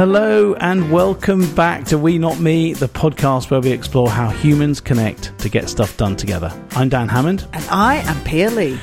Hello 0.00 0.54
and 0.54 0.90
welcome 0.90 1.54
back 1.54 1.84
to 1.84 1.98
We 1.98 2.16
Not 2.16 2.40
Me, 2.40 2.72
the 2.72 2.88
podcast 2.88 3.50
where 3.50 3.60
we 3.60 3.70
explore 3.70 4.08
how 4.08 4.30
humans 4.30 4.80
connect 4.80 5.38
to 5.40 5.50
get 5.50 5.68
stuff 5.68 5.94
done 5.98 6.16
together. 6.16 6.50
I'm 6.70 6.88
Dan 6.88 7.06
Hammond. 7.06 7.46
And 7.52 7.62
I 7.68 7.96
am 7.96 8.18
Pia 8.24 8.48
Lee. 8.50 8.78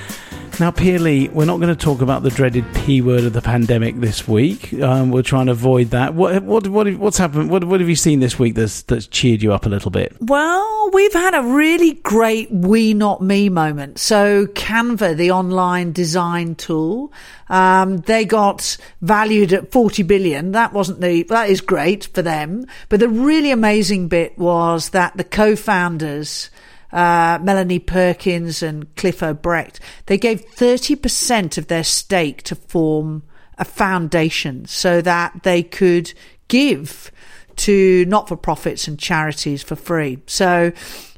Now, 0.59 0.71
Lee, 0.71 1.27
we're 1.29 1.45
not 1.45 1.59
going 1.59 1.75
to 1.75 1.75
talk 1.75 2.01
about 2.01 2.23
the 2.23 2.31
dreaded 2.31 2.65
P 2.73 2.99
word 2.99 3.25
of 3.25 3.33
the 3.33 3.43
pandemic 3.43 3.97
this 3.97 4.27
week. 4.27 4.73
Um, 4.73 5.11
we're 5.11 5.21
trying 5.21 5.45
to 5.45 5.51
avoid 5.51 5.91
that. 5.91 6.15
What, 6.15 6.41
what, 6.41 6.67
what, 6.67 6.91
what's 6.95 7.19
happened? 7.19 7.51
What, 7.51 7.63
what 7.65 7.79
have 7.79 7.87
you 7.87 7.95
seen 7.95 8.21
this 8.21 8.39
week 8.39 8.55
that's, 8.55 8.81
that's 8.81 9.05
cheered 9.05 9.43
you 9.43 9.53
up 9.53 9.67
a 9.67 9.69
little 9.69 9.91
bit? 9.91 10.17
Well, 10.19 10.89
we've 10.93 11.13
had 11.13 11.35
a 11.35 11.43
really 11.43 11.93
great 11.93 12.49
We 12.51 12.95
Not 12.95 13.21
Me 13.21 13.49
moment. 13.49 13.99
So, 13.99 14.47
Canva, 14.47 15.15
the 15.15 15.29
online 15.29 15.91
design 15.91 16.55
tool, 16.55 17.13
um, 17.49 17.97
they 17.97 18.25
got 18.25 18.77
valued 19.01 19.53
at 19.53 19.71
40 19.71 20.01
billion. 20.03 20.53
That 20.53 20.73
wasn't 20.73 21.01
the, 21.01 21.21
that 21.23 21.51
is 21.51 21.61
great 21.61 22.05
for 22.05 22.23
them. 22.23 22.65
But 22.89 22.99
the 22.99 23.09
really 23.09 23.51
amazing 23.51 24.07
bit 24.07 24.35
was 24.39 24.89
that 24.89 25.17
the 25.17 25.23
co 25.23 25.55
founders, 25.55 26.49
uh, 26.91 27.39
Melanie 27.41 27.79
Perkins 27.79 28.63
and 28.63 28.93
Cliff 28.95 29.19
Obrecht, 29.19 29.79
they 30.05 30.17
gave 30.17 30.45
30% 30.45 31.57
of 31.57 31.67
their 31.67 31.83
stake 31.83 32.43
to 32.43 32.55
form 32.55 33.23
a 33.57 33.65
foundation 33.65 34.65
so 34.65 35.01
that 35.01 35.43
they 35.43 35.63
could 35.63 36.13
give 36.47 37.11
to 37.57 38.05
not 38.05 38.27
for 38.27 38.37
profits 38.37 38.87
and 38.87 38.99
charities 38.99 39.63
for 39.63 39.75
free. 39.75 40.19
So, 40.27 40.71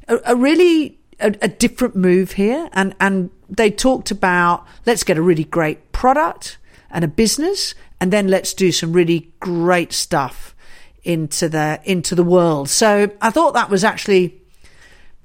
a, 0.08 0.18
a 0.26 0.36
really 0.36 0.98
a, 1.20 1.34
a, 1.42 1.48
different 1.48 1.94
move 1.94 2.32
here. 2.32 2.68
And, 2.72 2.94
and 2.98 3.30
they 3.48 3.70
talked 3.70 4.10
about 4.10 4.66
let's 4.86 5.04
get 5.04 5.18
a 5.18 5.22
really 5.22 5.44
great 5.44 5.92
product 5.92 6.58
and 6.90 7.04
a 7.04 7.08
business, 7.08 7.74
and 8.00 8.12
then 8.12 8.28
let's 8.28 8.54
do 8.54 8.72
some 8.72 8.92
really 8.92 9.32
great 9.38 9.92
stuff 9.92 10.56
into 11.04 11.48
the 11.48 11.80
into 11.84 12.14
the 12.14 12.24
world. 12.24 12.68
So 12.68 13.10
I 13.20 13.30
thought 13.30 13.54
that 13.54 13.70
was 13.70 13.84
actually 13.84 14.39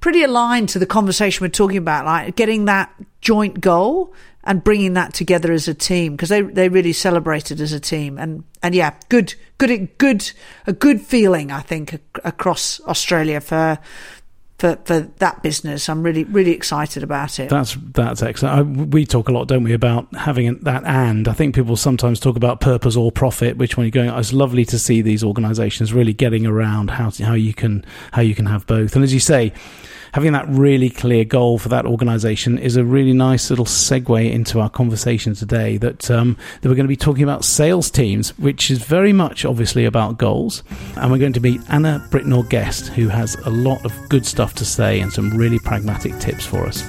pretty 0.00 0.22
aligned 0.22 0.68
to 0.70 0.78
the 0.78 0.86
conversation 0.86 1.44
we're 1.44 1.50
talking 1.50 1.78
about, 1.78 2.04
like 2.04 2.36
getting 2.36 2.66
that 2.66 2.94
joint 3.20 3.60
goal 3.60 4.14
and 4.44 4.62
bringing 4.62 4.94
that 4.94 5.12
together 5.12 5.52
as 5.52 5.66
a 5.66 5.74
team 5.74 6.12
because 6.12 6.28
they 6.28 6.40
they 6.40 6.68
really 6.68 6.92
celebrated 6.92 7.60
as 7.60 7.72
a 7.72 7.80
team. 7.80 8.18
And 8.18 8.44
and 8.62 8.74
yeah, 8.74 8.94
good 9.08 9.34
good 9.58 9.98
good 9.98 10.30
a 10.66 10.72
good 10.72 11.00
feeling 11.00 11.50
I 11.50 11.60
think 11.60 12.00
across 12.24 12.80
Australia 12.82 13.40
for 13.40 13.78
for, 14.58 14.76
for 14.84 15.00
that 15.00 15.42
business. 15.42 15.88
I'm 15.88 16.02
really 16.02 16.24
really 16.24 16.52
excited 16.52 17.02
about 17.02 17.38
it. 17.38 17.48
That's 17.50 17.76
that's 17.92 18.22
excellent. 18.22 18.58
I, 18.58 18.62
we 18.62 19.04
talk 19.04 19.28
a 19.28 19.32
lot, 19.32 19.48
don't 19.48 19.64
we, 19.64 19.72
about 19.72 20.14
having 20.14 20.58
that 20.60 20.84
and. 20.84 21.28
I 21.28 21.32
think 21.32 21.54
people 21.54 21.76
sometimes 21.76 22.20
talk 22.20 22.36
about 22.36 22.60
purpose 22.60 22.96
or 22.96 23.12
profit. 23.12 23.56
Which 23.56 23.76
one 23.76 23.84
you're 23.86 23.90
going? 23.90 24.10
Oh, 24.10 24.18
it's 24.18 24.32
lovely 24.32 24.64
to 24.66 24.78
see 24.78 25.02
these 25.02 25.22
organisations 25.22 25.92
really 25.92 26.12
getting 26.12 26.46
around 26.46 26.90
how 26.90 27.10
how 27.10 27.34
you 27.34 27.52
can 27.52 27.84
how 28.12 28.22
you 28.22 28.34
can 28.34 28.46
have 28.46 28.66
both. 28.66 28.94
And 28.94 29.04
as 29.04 29.12
you 29.12 29.20
say, 29.20 29.52
having 30.12 30.32
that 30.32 30.46
really 30.48 30.90
clear 30.90 31.24
goal 31.24 31.58
for 31.58 31.68
that 31.68 31.86
organization 31.86 32.58
is 32.58 32.76
a 32.76 32.84
really 32.84 33.12
nice 33.12 33.50
little 33.50 33.64
segue 33.64 34.30
into 34.30 34.60
our 34.60 34.70
conversation 34.70 35.34
today 35.34 35.76
that, 35.78 36.10
um, 36.10 36.36
that 36.60 36.68
we're 36.68 36.74
going 36.74 36.84
to 36.84 36.88
be 36.88 36.96
talking 36.96 37.22
about 37.24 37.44
sales 37.44 37.90
teams, 37.90 38.36
which 38.38 38.70
is 38.70 38.78
very 38.78 39.12
much 39.12 39.44
obviously 39.44 39.84
about 39.84 40.18
goals. 40.18 40.62
And 40.96 41.10
we're 41.10 41.18
going 41.18 41.32
to 41.34 41.40
meet 41.40 41.60
Anna 41.68 42.06
Britnell 42.10 42.48
Guest, 42.48 42.88
who 42.88 43.08
has 43.08 43.34
a 43.44 43.50
lot 43.50 43.84
of 43.84 43.92
good 44.08 44.26
stuff 44.26 44.54
to 44.54 44.64
say 44.64 45.00
and 45.00 45.12
some 45.12 45.30
really 45.36 45.58
pragmatic 45.58 46.18
tips 46.18 46.46
for 46.46 46.66
us. 46.66 46.82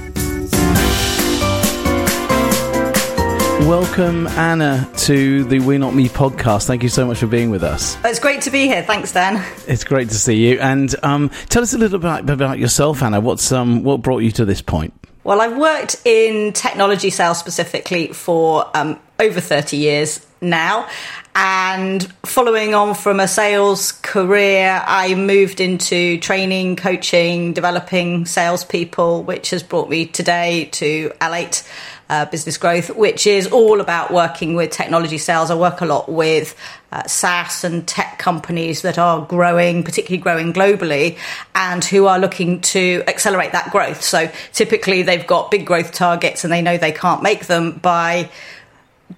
Welcome, 3.61 4.27
Anna, 4.27 4.89
to 4.97 5.44
the 5.44 5.59
We 5.59 5.77
Not 5.77 5.94
Me 5.94 6.08
podcast. 6.08 6.67
Thank 6.67 6.83
you 6.83 6.89
so 6.89 7.05
much 7.05 7.17
for 7.17 7.27
being 7.27 7.50
with 7.50 7.64
us. 7.64 7.97
It's 8.05 8.19
great 8.19 8.41
to 8.44 8.52
be 8.52 8.67
here. 8.67 8.83
Thanks, 8.83 9.11
Dan. 9.11 9.44
It's 9.67 9.83
great 9.83 10.09
to 10.09 10.15
see 10.15 10.48
you. 10.48 10.59
And 10.59 10.95
um, 11.04 11.30
tell 11.49 11.64
us 11.64 11.73
a 11.73 11.77
little 11.77 11.99
bit 11.99 12.30
about 12.30 12.59
yourself, 12.59 13.02
Anna. 13.02 13.20
What's 13.20 13.52
um, 13.52 13.83
what 13.83 14.02
brought 14.02 14.20
you 14.20 14.32
to 14.33 14.45
this 14.45 14.61
point? 14.61 14.93
Well, 15.23 15.42
I've 15.42 15.58
worked 15.58 15.98
in 16.05 16.54
technology 16.54 17.09
sales 17.09 17.39
specifically 17.39 18.14
for 18.14 18.70
um, 18.73 18.99
over 19.20 19.42
30 19.42 19.76
years 19.76 20.26
now. 20.39 20.87
And 21.36 22.02
following 22.26 22.73
on 22.73 22.95
from 22.95 23.20
a 23.20 23.27
sales 23.27 23.92
career, 23.92 24.82
I 24.86 25.14
moved 25.15 25.59
into 25.59 26.20
training, 26.20 26.77
coaching, 26.77 27.53
developing 27.53 28.26
salespeople, 28.26 29.23
which 29.23 29.49
has 29.52 29.61
brought 29.64 29.89
me 29.89 30.05
today 30.05 30.70
to 30.73 31.11
L8 31.21 31.67
uh, 32.10 32.26
business 32.26 32.58
growth, 32.58 32.90
which 32.95 33.28
is 33.28 33.48
all 33.48 33.82
about 33.82 34.12
working 34.12 34.56
with 34.56 34.72
technology 34.72 35.18
sales. 35.18 35.52
I 35.52 35.56
work 35.56 35.82
a 35.82 35.86
lot 35.86 36.10
with 36.10 36.56
uh, 36.92 37.04
SaaS 37.04 37.64
and 37.64 37.88
tech 37.88 38.18
companies 38.18 38.82
that 38.84 38.98
are 38.98 39.26
growing, 39.26 39.84
particularly 39.84 40.22
growing 40.22 40.54
globally, 40.54 41.18
and 41.54 41.84
who 41.84 42.08
are 42.08 42.20
looking 42.20 42.62
to 42.62 43.04
accelerate 43.08 43.52
that 43.52 43.72
growth. 43.72 44.02
So 44.02 44.32
typically 44.54 45.04
they've 45.04 45.28
got 45.28 45.52
big 45.52 45.66
growth 45.66 45.92
targets 45.92 46.44
and 46.44 46.54
they 46.54 46.62
know 46.62 46.78
they 46.78 46.92
can't 46.92 47.22
make 47.22 47.48
them 47.48 47.73
by 47.73 48.30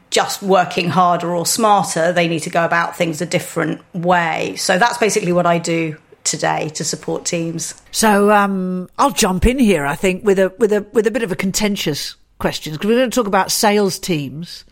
just 0.10 0.42
working 0.42 0.90
harder 0.90 1.36
or 1.36 1.46
smarter. 1.46 2.12
They 2.12 2.28
need 2.28 2.42
to 2.42 2.50
go 2.50 2.66
about 2.66 2.98
things 2.98 3.22
a 3.22 3.26
different 3.26 3.82
way. 3.94 4.56
So 4.56 4.80
that's 4.80 4.98
basically 4.98 5.34
what 5.34 5.46
I 5.46 5.60
do 5.60 5.98
today 6.24 6.70
to 6.70 6.84
support 6.84 7.26
teams. 7.26 7.80
So 7.92 8.32
um, 8.32 8.90
I'll 8.98 9.12
jump 9.12 9.46
in 9.46 9.60
here. 9.60 9.86
I 9.86 9.96
think 9.96 10.24
with 10.24 10.40
a 10.40 10.54
with 10.58 10.74
a 10.74 10.86
with 10.94 11.08
a 11.08 11.12
bit 11.12 11.24
of 11.24 11.32
a 11.32 11.36
contentious 11.36 12.16
questions 12.40 12.78
because 12.78 12.90
we're 12.90 12.98
going 12.98 13.12
to 13.12 13.16
talk 13.16 13.28
about 13.28 13.52
sales 13.52 14.00
teams. 14.00 14.66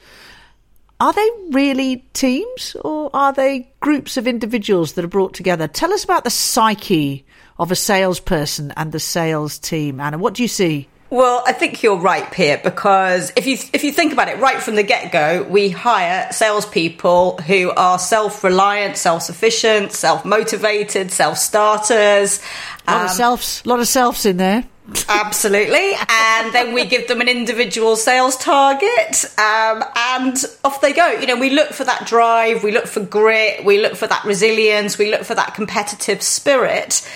Are 1.00 1.14
they 1.14 1.30
really 1.52 1.98
teams 2.14 2.76
or 2.84 3.12
are 3.14 3.32
they 3.32 3.72
groups 3.82 4.18
of 4.18 4.28
individuals 4.28 4.94
that 4.94 5.06
are 5.06 5.10
brought 5.10 5.36
together? 5.36 5.68
Tell 5.68 5.94
us 5.94 6.04
about 6.04 6.24
the 6.24 6.32
psyche 6.32 7.26
of 7.60 7.72
a 7.72 7.76
salesperson 7.76 8.74
and 8.76 8.92
the 8.92 9.00
sales 9.00 9.60
team, 9.60 10.00
Anna. 10.00 10.18
What 10.18 10.34
do 10.34 10.42
you 10.42 10.48
see? 10.48 10.88
Well, 11.10 11.42
I 11.48 11.54
think 11.54 11.84
you're 11.84 11.98
right, 11.98 12.30
Pia, 12.32 12.60
because 12.62 13.32
if 13.38 13.48
you 13.48 13.58
if 13.72 13.86
you 13.86 13.94
think 13.94 14.12
about 14.12 14.28
it, 14.28 14.40
right 14.40 14.62
from 14.62 14.76
the 14.76 14.84
get 14.84 15.14
go, 15.14 15.44
we 15.44 15.70
hire 15.70 16.32
salespeople 16.34 17.38
who 17.38 17.72
are 17.72 17.98
self 17.98 18.44
reliant, 18.44 18.98
self 18.98 19.24
sufficient, 19.24 19.94
self 19.94 20.26
motivated, 20.26 21.12
self 21.12 21.38
starters. 21.38 22.42
A 22.88 22.92
lot 22.92 23.00
um, 23.00 23.06
of 23.06 23.12
selves, 23.12 23.62
a 23.66 23.70
lot 23.70 23.80
of 23.80 23.88
selves 23.88 24.26
in 24.26 24.36
there. 24.36 24.66
Absolutely. 25.10 25.94
And 26.10 26.54
then 26.54 26.74
we 26.74 26.86
give 26.86 27.08
them 27.08 27.20
an 27.20 27.28
individual 27.28 27.98
sales 27.98 28.38
target 28.38 29.26
um, 29.38 29.84
and 29.96 30.38
off 30.64 30.80
they 30.82 30.94
go. 30.94 31.08
You 31.08 31.28
know, 31.28 31.38
we 31.38 31.50
look 31.50 31.72
for 31.72 31.84
that 31.84 32.08
drive, 32.08 32.64
we 32.64 32.72
look 32.72 32.88
for 32.88 33.02
grit, 33.02 33.66
we 33.66 33.82
look 33.82 33.96
for 33.96 34.08
that 34.08 34.24
resilience, 34.24 34.98
we 34.98 35.12
look 35.12 35.24
for 35.24 35.36
that 35.36 35.56
competitive 35.56 36.22
spirit. 36.22 37.08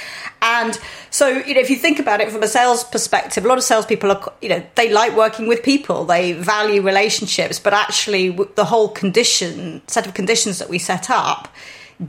And 0.42 0.80
so, 1.12 1.28
you 1.28 1.54
know, 1.54 1.62
if 1.62 1.70
you 1.70 1.76
think 1.76 2.00
about 2.00 2.20
it 2.20 2.32
from 2.32 2.42
a 2.42 2.48
sales 2.48 2.84
perspective, 2.84 3.46
a 3.46 3.48
lot 3.48 3.60
of 3.60 3.64
salespeople 3.64 4.12
are, 4.12 4.34
you 4.42 4.50
know, 4.50 4.64
they 4.76 4.92
like 4.92 5.16
working 5.16 5.48
with 5.48 5.62
people, 5.62 6.06
they 6.06 6.34
value 6.34 6.82
relationships, 6.82 7.60
but 7.60 7.74
actually, 7.74 8.30
the 8.56 8.66
whole 8.66 8.90
condition, 8.90 9.82
set 9.88 10.08
of 10.08 10.14
conditions 10.14 10.58
that 10.60 10.70
we 10.70 10.80
set 10.80 11.10
up 11.10 11.48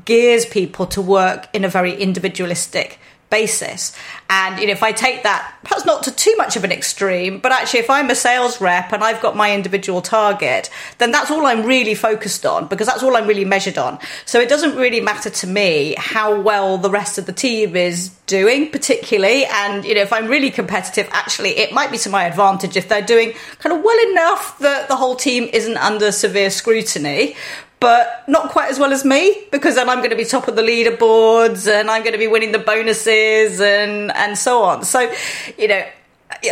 gears 0.05 0.47
people 0.47 0.87
to 0.87 1.03
work 1.03 1.49
in 1.53 1.65
a 1.65 1.69
very 1.69 1.95
individualistic 1.95 2.99
basis. 3.33 3.97
And 4.31 4.61
you 4.61 4.67
know, 4.67 4.73
if 4.73 4.83
I 4.83 4.93
take 4.93 5.25
that, 5.25 5.57
perhaps 5.65 5.85
not 5.85 6.05
to 6.05 6.15
too 6.15 6.35
much 6.37 6.55
of 6.55 6.65
an 6.65 6.71
extreme, 6.71 7.41
but 7.41 7.51
actually, 7.51 7.81
if 7.81 7.91
I'm 7.91 8.11
a 8.11 8.15
sales 8.15 8.61
rep 8.61 8.93
and 8.93 9.03
I've 9.03 9.21
got 9.21 9.35
my 9.35 9.53
individual 9.53 10.01
target, 10.03 10.71
then 10.99 11.11
that's 11.11 11.31
all 11.31 11.47
I'm 11.47 11.65
really 11.65 11.95
focused 11.95 12.47
on 12.47 12.69
because 12.69 12.87
that's 12.87 13.03
all 13.03 13.17
I'm 13.17 13.27
really 13.27 13.47
measured 13.47 13.79
on. 13.79 13.99
So 14.27 14.39
it 14.39 14.49
doesn't 14.49 14.77
really 14.77 15.01
matter 15.01 15.31
to 15.31 15.47
me 15.47 15.95
how 15.99 16.41
well 16.41 16.79
the 16.79 16.91
rest 16.91 17.19
of 17.19 17.27
the 17.27 17.33
team 17.33 17.75
is 17.75 18.11
doing, 18.27 18.71
particularly. 18.71 19.47
And 19.47 19.85
you 19.85 19.95
know, 19.95 20.03
if 20.03 20.13
I'm 20.13 20.29
really 20.29 20.51
competitive, 20.51 21.09
actually, 21.11 21.59
it 21.59 21.73
might 21.73 21.91
be 21.91 21.99
to 21.99 22.11
my 22.11 22.25
advantage 22.25 22.77
if 22.77 22.89
they're 22.89 23.03
doing 23.03 23.33
kind 23.59 23.75
of 23.75 23.83
well 23.83 24.11
enough 24.11 24.59
that 24.59 24.89
the 24.89 24.97
whole 24.97 25.17
team 25.17 25.49
isn't 25.53 25.79
under 25.79 26.13
severe 26.13 26.51
scrutiny 26.51 27.35
but 27.83 28.23
not 28.29 28.51
quite 28.51 28.71
as 28.71 28.79
well 28.79 28.93
as 28.93 29.05
me 29.05 29.45
because 29.51 29.75
then 29.75 29.89
I'm 29.89 29.99
going 29.99 30.11
to 30.11 30.17
be 30.17 30.25
top 30.25 30.47
of 30.47 30.55
the 30.55 30.63
leaderboards 30.63 31.67
and 31.69 31.91
I'm 31.91 32.03
going 32.03 32.13
to 32.13 32.19
be 32.19 32.29
winning 32.29 32.53
the 32.53 32.61
bonuses 32.61 33.61
and 33.61 34.13
and 34.13 34.39
so 34.39 34.63
on. 34.63 34.85
So, 34.85 35.13
you 35.59 35.67
know, 35.67 35.85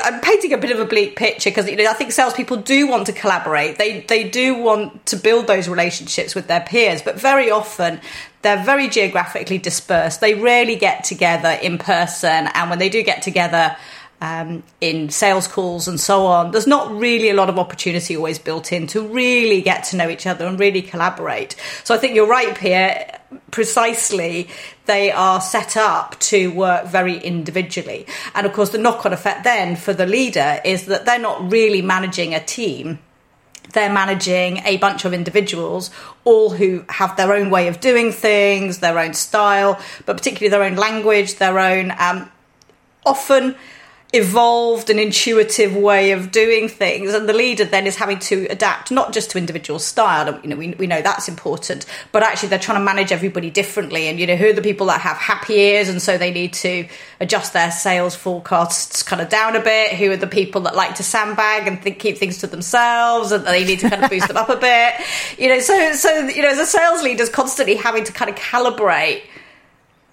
I'm 0.02 0.20
painting 0.20 0.52
a 0.52 0.58
bit 0.58 0.72
of 0.72 0.80
a 0.80 0.84
bleak 0.84 1.14
picture 1.14 1.50
because 1.50 1.70
you 1.70 1.76
know 1.76 1.88
I 1.88 1.92
think 1.92 2.10
salespeople 2.10 2.58
do 2.58 2.88
want 2.88 3.06
to 3.06 3.12
collaborate. 3.12 3.78
They 3.78 4.00
they 4.00 4.28
do 4.28 4.56
want 4.56 5.06
to 5.06 5.16
build 5.16 5.46
those 5.46 5.68
relationships 5.68 6.34
with 6.34 6.48
their 6.48 6.62
peers, 6.62 7.00
but 7.00 7.14
very 7.14 7.48
often 7.48 8.00
they're 8.42 8.64
very 8.64 8.88
geographically 8.88 9.58
dispersed. 9.58 10.20
They 10.20 10.34
rarely 10.34 10.74
get 10.74 11.04
together 11.04 11.50
in 11.50 11.78
person, 11.78 12.48
and 12.54 12.70
when 12.70 12.80
they 12.80 12.88
do 12.88 13.04
get 13.04 13.22
together, 13.22 13.76
um, 14.20 14.62
in 14.80 15.08
sales 15.10 15.48
calls 15.48 15.88
and 15.88 15.98
so 15.98 16.26
on, 16.26 16.50
there's 16.50 16.66
not 16.66 16.90
really 16.92 17.30
a 17.30 17.34
lot 17.34 17.48
of 17.48 17.58
opportunity 17.58 18.16
always 18.16 18.38
built 18.38 18.72
in 18.72 18.86
to 18.88 19.06
really 19.06 19.62
get 19.62 19.84
to 19.84 19.96
know 19.96 20.08
each 20.08 20.26
other 20.26 20.46
and 20.46 20.58
really 20.60 20.82
collaborate. 20.82 21.56
So 21.84 21.94
I 21.94 21.98
think 21.98 22.14
you're 22.14 22.26
right, 22.28 22.56
Pia. 22.56 23.20
Precisely, 23.50 24.48
they 24.86 25.10
are 25.10 25.40
set 25.40 25.76
up 25.76 26.18
to 26.20 26.48
work 26.48 26.86
very 26.86 27.16
individually. 27.16 28.06
And 28.34 28.46
of 28.46 28.52
course, 28.52 28.70
the 28.70 28.78
knock 28.78 29.06
on 29.06 29.12
effect 29.12 29.44
then 29.44 29.76
for 29.76 29.92
the 29.92 30.06
leader 30.06 30.60
is 30.64 30.86
that 30.86 31.06
they're 31.06 31.18
not 31.18 31.50
really 31.50 31.82
managing 31.82 32.34
a 32.34 32.40
team 32.44 32.98
they're 33.72 33.92
managing 33.92 34.58
a 34.64 34.78
bunch 34.78 35.04
of 35.04 35.12
individuals, 35.12 35.90
all 36.24 36.50
who 36.50 36.84
have 36.88 37.16
their 37.16 37.32
own 37.32 37.50
way 37.50 37.68
of 37.68 37.80
doing 37.80 38.12
things, 38.12 38.78
their 38.78 38.98
own 38.98 39.14
style, 39.14 39.80
but 40.06 40.16
particularly 40.16 40.50
their 40.50 40.64
own 40.64 40.76
language, 40.76 41.36
their 41.36 41.58
own 41.58 41.92
um, 41.98 42.30
often 43.06 43.54
evolved 44.12 44.90
and 44.90 44.98
intuitive 44.98 45.76
way 45.76 46.10
of 46.10 46.32
doing 46.32 46.68
things 46.68 47.14
and 47.14 47.28
the 47.28 47.32
leader 47.32 47.64
then 47.64 47.86
is 47.86 47.94
having 47.94 48.18
to 48.18 48.44
adapt 48.50 48.90
not 48.90 49.12
just 49.12 49.30
to 49.30 49.38
individual 49.38 49.78
style 49.78 50.34
and 50.34 50.42
you 50.42 50.50
know 50.50 50.56
we, 50.56 50.70
we 50.70 50.86
know 50.88 51.00
that's 51.00 51.28
important 51.28 51.86
but 52.10 52.20
actually 52.20 52.48
they're 52.48 52.58
trying 52.58 52.78
to 52.78 52.84
manage 52.84 53.12
everybody 53.12 53.50
differently 53.50 54.08
and 54.08 54.18
you 54.18 54.26
know 54.26 54.34
who 54.34 54.48
are 54.48 54.52
the 54.52 54.62
people 54.62 54.88
that 54.88 55.00
have 55.00 55.16
happy 55.16 55.54
ears 55.54 55.88
and 55.88 56.02
so 56.02 56.18
they 56.18 56.32
need 56.32 56.52
to 56.52 56.88
adjust 57.20 57.52
their 57.52 57.70
sales 57.70 58.16
forecasts 58.16 59.04
kind 59.04 59.22
of 59.22 59.28
down 59.28 59.54
a 59.54 59.60
bit 59.60 59.92
who 59.92 60.10
are 60.10 60.16
the 60.16 60.26
people 60.26 60.62
that 60.62 60.74
like 60.74 60.96
to 60.96 61.04
sandbag 61.04 61.68
and 61.68 61.80
think, 61.80 62.00
keep 62.00 62.18
things 62.18 62.38
to 62.38 62.48
themselves 62.48 63.30
and 63.30 63.44
they 63.44 63.64
need 63.64 63.78
to 63.78 63.88
kind 63.88 64.02
of 64.02 64.10
boost 64.10 64.26
them 64.26 64.36
up 64.36 64.48
a 64.48 64.56
bit. 64.56 64.94
You 65.38 65.48
know 65.50 65.60
so 65.60 65.92
so 65.92 66.26
you 66.26 66.42
know 66.42 66.48
as 66.48 66.58
a 66.58 66.66
sales 66.66 67.02
leader 67.02 67.22
is 67.22 67.28
constantly 67.28 67.76
having 67.76 68.02
to 68.02 68.12
kind 68.12 68.28
of 68.28 68.36
calibrate 68.36 69.22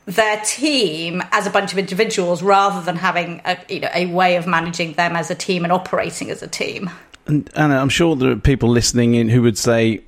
their 0.07 0.39
team 0.41 1.21
as 1.33 1.45
a 1.45 1.49
bunch 1.49 1.73
of 1.73 1.77
individuals 1.77 2.41
rather 2.41 2.81
than 2.81 2.95
having 2.95 3.41
a, 3.43 3.57
you 3.69 3.81
know, 3.81 3.89
a 3.93 4.05
way 4.07 4.37
of 4.37 4.47
managing 4.47 4.93
them 4.93 5.15
as 5.15 5.29
a 5.29 5.35
team 5.35 5.63
and 5.63 5.71
operating 5.71 6.31
as 6.31 6.41
a 6.41 6.47
team. 6.47 6.89
And, 7.27 7.49
and 7.55 7.73
I'm 7.73 7.89
sure 7.89 8.15
there 8.15 8.31
are 8.31 8.37
people 8.37 8.69
listening 8.69 9.15
in 9.15 9.27
who 9.27 9.41
would 9.41 9.57
say, 9.57 10.01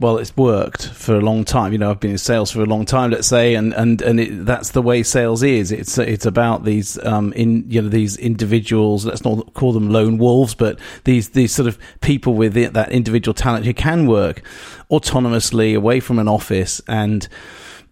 well, 0.00 0.18
it's 0.18 0.36
worked 0.36 0.88
for 0.88 1.16
a 1.16 1.20
long 1.20 1.44
time. 1.44 1.72
You 1.72 1.78
know, 1.78 1.90
I've 1.90 1.98
been 1.98 2.12
in 2.12 2.18
sales 2.18 2.50
for 2.50 2.60
a 2.60 2.66
long 2.66 2.84
time, 2.84 3.10
let's 3.10 3.26
say, 3.26 3.54
and 3.54 3.72
and 3.72 4.00
and 4.00 4.20
it, 4.20 4.46
that's 4.46 4.70
the 4.70 4.82
way 4.82 5.02
sales 5.02 5.42
is. 5.42 5.72
It's 5.72 5.98
it's 5.98 6.24
about 6.24 6.64
these 6.64 7.02
um 7.04 7.32
in 7.32 7.68
you 7.68 7.82
know 7.82 7.88
these 7.88 8.16
individuals. 8.16 9.04
Let's 9.04 9.24
not 9.24 9.54
call 9.54 9.72
them 9.72 9.88
lone 9.90 10.18
wolves, 10.18 10.54
but 10.54 10.78
these 11.02 11.30
these 11.30 11.52
sort 11.52 11.66
of 11.66 11.78
people 12.00 12.34
with 12.34 12.54
that 12.54 12.92
individual 12.92 13.34
talent 13.34 13.64
who 13.64 13.74
can 13.74 14.06
work 14.06 14.42
autonomously 14.88 15.76
away 15.76 15.98
from 15.98 16.20
an 16.20 16.28
office 16.28 16.80
and 16.86 17.26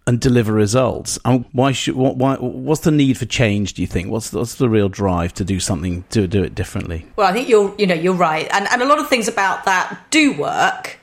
and 0.07 0.21
deliver 0.21 0.53
results. 0.53 1.19
And 1.25 1.45
why 1.51 1.73
should 1.73 1.95
why 1.95 2.35
what's 2.37 2.81
the 2.81 2.91
need 2.91 3.17
for 3.17 3.25
change? 3.25 3.73
Do 3.73 3.81
you 3.81 3.87
think 3.87 4.09
what's 4.09 4.31
what's 4.31 4.55
the 4.55 4.69
real 4.69 4.89
drive 4.89 5.33
to 5.35 5.43
do 5.43 5.59
something 5.59 6.05
to 6.11 6.27
do 6.27 6.43
it 6.43 6.55
differently? 6.55 7.05
Well, 7.17 7.27
I 7.27 7.33
think 7.33 7.49
you're 7.49 7.75
you 7.77 7.85
know 7.85 7.93
you're 7.93 8.13
right, 8.13 8.47
and 8.51 8.67
and 8.71 8.81
a 8.81 8.85
lot 8.85 8.99
of 8.99 9.09
things 9.09 9.27
about 9.27 9.65
that 9.65 10.09
do 10.09 10.33
work. 10.33 10.97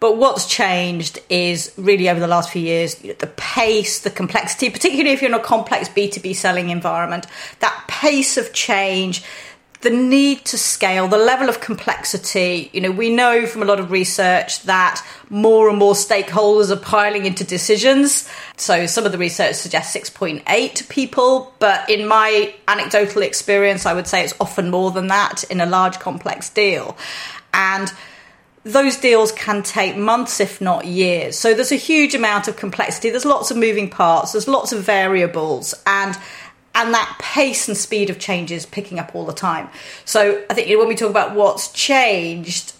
But 0.00 0.18
what's 0.18 0.44
changed 0.44 1.18
is 1.30 1.72
really 1.78 2.10
over 2.10 2.20
the 2.20 2.26
last 2.26 2.50
few 2.50 2.60
years 2.60 2.96
the 2.96 3.32
pace, 3.38 4.00
the 4.00 4.10
complexity, 4.10 4.68
particularly 4.68 5.12
if 5.12 5.22
you're 5.22 5.30
in 5.30 5.34
a 5.34 5.42
complex 5.42 5.88
B2B 5.88 6.36
selling 6.36 6.68
environment, 6.68 7.26
that 7.60 7.84
pace 7.88 8.36
of 8.36 8.52
change, 8.52 9.24
the 9.84 9.90
need 9.90 10.46
to 10.46 10.58
scale, 10.58 11.06
the 11.06 11.18
level 11.18 11.48
of 11.48 11.60
complexity. 11.60 12.70
You 12.72 12.80
know, 12.80 12.90
we 12.90 13.10
know 13.10 13.46
from 13.46 13.62
a 13.62 13.66
lot 13.66 13.78
of 13.78 13.90
research 13.90 14.62
that 14.62 15.06
more 15.28 15.68
and 15.68 15.78
more 15.78 15.92
stakeholders 15.92 16.70
are 16.70 16.80
piling 16.80 17.26
into 17.26 17.44
decisions. 17.44 18.28
So 18.56 18.86
some 18.86 19.04
of 19.04 19.12
the 19.12 19.18
research 19.18 19.56
suggests 19.56 19.94
6.8 19.94 20.88
people, 20.88 21.54
but 21.58 21.88
in 21.88 22.08
my 22.08 22.54
anecdotal 22.66 23.22
experience, 23.22 23.84
I 23.84 23.92
would 23.92 24.06
say 24.06 24.24
it's 24.24 24.34
often 24.40 24.70
more 24.70 24.90
than 24.90 25.08
that 25.08 25.44
in 25.44 25.60
a 25.60 25.66
large 25.66 26.00
complex 26.00 26.48
deal. 26.48 26.96
And 27.52 27.92
those 28.64 28.96
deals 28.96 29.30
can 29.32 29.62
take 29.62 29.94
months, 29.98 30.40
if 30.40 30.62
not 30.62 30.86
years. 30.86 31.38
So 31.38 31.52
there's 31.52 31.72
a 31.72 31.76
huge 31.76 32.14
amount 32.14 32.48
of 32.48 32.56
complexity. 32.56 33.10
There's 33.10 33.26
lots 33.26 33.50
of 33.50 33.58
moving 33.58 33.90
parts. 33.90 34.32
There's 34.32 34.48
lots 34.48 34.72
of 34.72 34.82
variables. 34.82 35.74
And 35.86 36.16
and 36.74 36.92
that 36.94 37.16
pace 37.20 37.68
and 37.68 37.76
speed 37.76 38.10
of 38.10 38.18
change 38.18 38.50
is 38.50 38.66
picking 38.66 38.98
up 38.98 39.14
all 39.14 39.24
the 39.24 39.32
time. 39.32 39.68
So 40.04 40.42
I 40.50 40.54
think 40.54 40.68
you 40.68 40.74
know, 40.74 40.80
when 40.80 40.88
we 40.88 40.96
talk 40.96 41.10
about 41.10 41.34
what's 41.34 41.72
changed, 41.72 42.74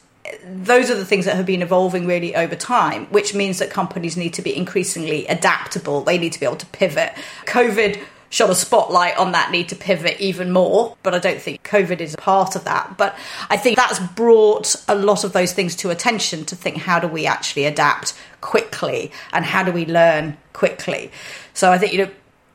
those 0.44 0.90
are 0.90 0.94
the 0.94 1.04
things 1.04 1.26
that 1.26 1.36
have 1.36 1.46
been 1.46 1.62
evolving 1.62 2.06
really 2.06 2.34
over 2.34 2.56
time, 2.56 3.06
which 3.06 3.34
means 3.34 3.58
that 3.58 3.70
companies 3.70 4.16
need 4.16 4.34
to 4.34 4.42
be 4.42 4.56
increasingly 4.56 5.26
adaptable. 5.26 6.00
They 6.02 6.18
need 6.18 6.32
to 6.32 6.40
be 6.40 6.46
able 6.46 6.56
to 6.56 6.66
pivot. 6.66 7.12
COVID 7.46 8.00
shot 8.30 8.50
a 8.50 8.54
spotlight 8.54 9.16
on 9.16 9.30
that 9.30 9.52
need 9.52 9.68
to 9.68 9.76
pivot 9.76 10.20
even 10.20 10.50
more, 10.50 10.96
but 11.04 11.14
I 11.14 11.18
don't 11.20 11.40
think 11.40 11.62
COVID 11.62 12.00
is 12.00 12.14
a 12.14 12.16
part 12.16 12.56
of 12.56 12.64
that. 12.64 12.96
But 12.96 13.16
I 13.48 13.56
think 13.56 13.76
that's 13.76 14.00
brought 14.00 14.74
a 14.88 14.94
lot 14.96 15.22
of 15.22 15.32
those 15.32 15.52
things 15.52 15.76
to 15.76 15.90
attention 15.90 16.44
to 16.46 16.56
think 16.56 16.78
how 16.78 16.98
do 16.98 17.06
we 17.06 17.26
actually 17.26 17.64
adapt 17.64 18.14
quickly 18.40 19.12
and 19.32 19.44
how 19.44 19.62
do 19.62 19.70
we 19.70 19.86
learn 19.86 20.36
quickly. 20.52 21.12
So 21.52 21.70
I 21.70 21.78
think, 21.78 21.92
you 21.92 22.06
know, 22.06 22.10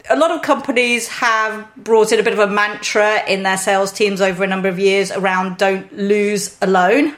a 0.10 0.16
lot 0.16 0.32
of 0.32 0.42
companies 0.42 1.08
have 1.08 1.68
brought 1.76 2.12
in 2.12 2.20
a 2.20 2.24
bit 2.24 2.34
of 2.34 2.40
a 2.40 2.48
mantra 2.48 3.24
in 3.28 3.44
their 3.44 3.58
sales 3.58 3.92
teams 3.92 4.22
over 4.22 4.44
a 4.44 4.48
number 4.48 4.68
of 4.68 4.80
years 4.80 5.12
around 5.12 5.58
don't 5.58 5.96
lose 5.96 6.58
alone 6.62 7.16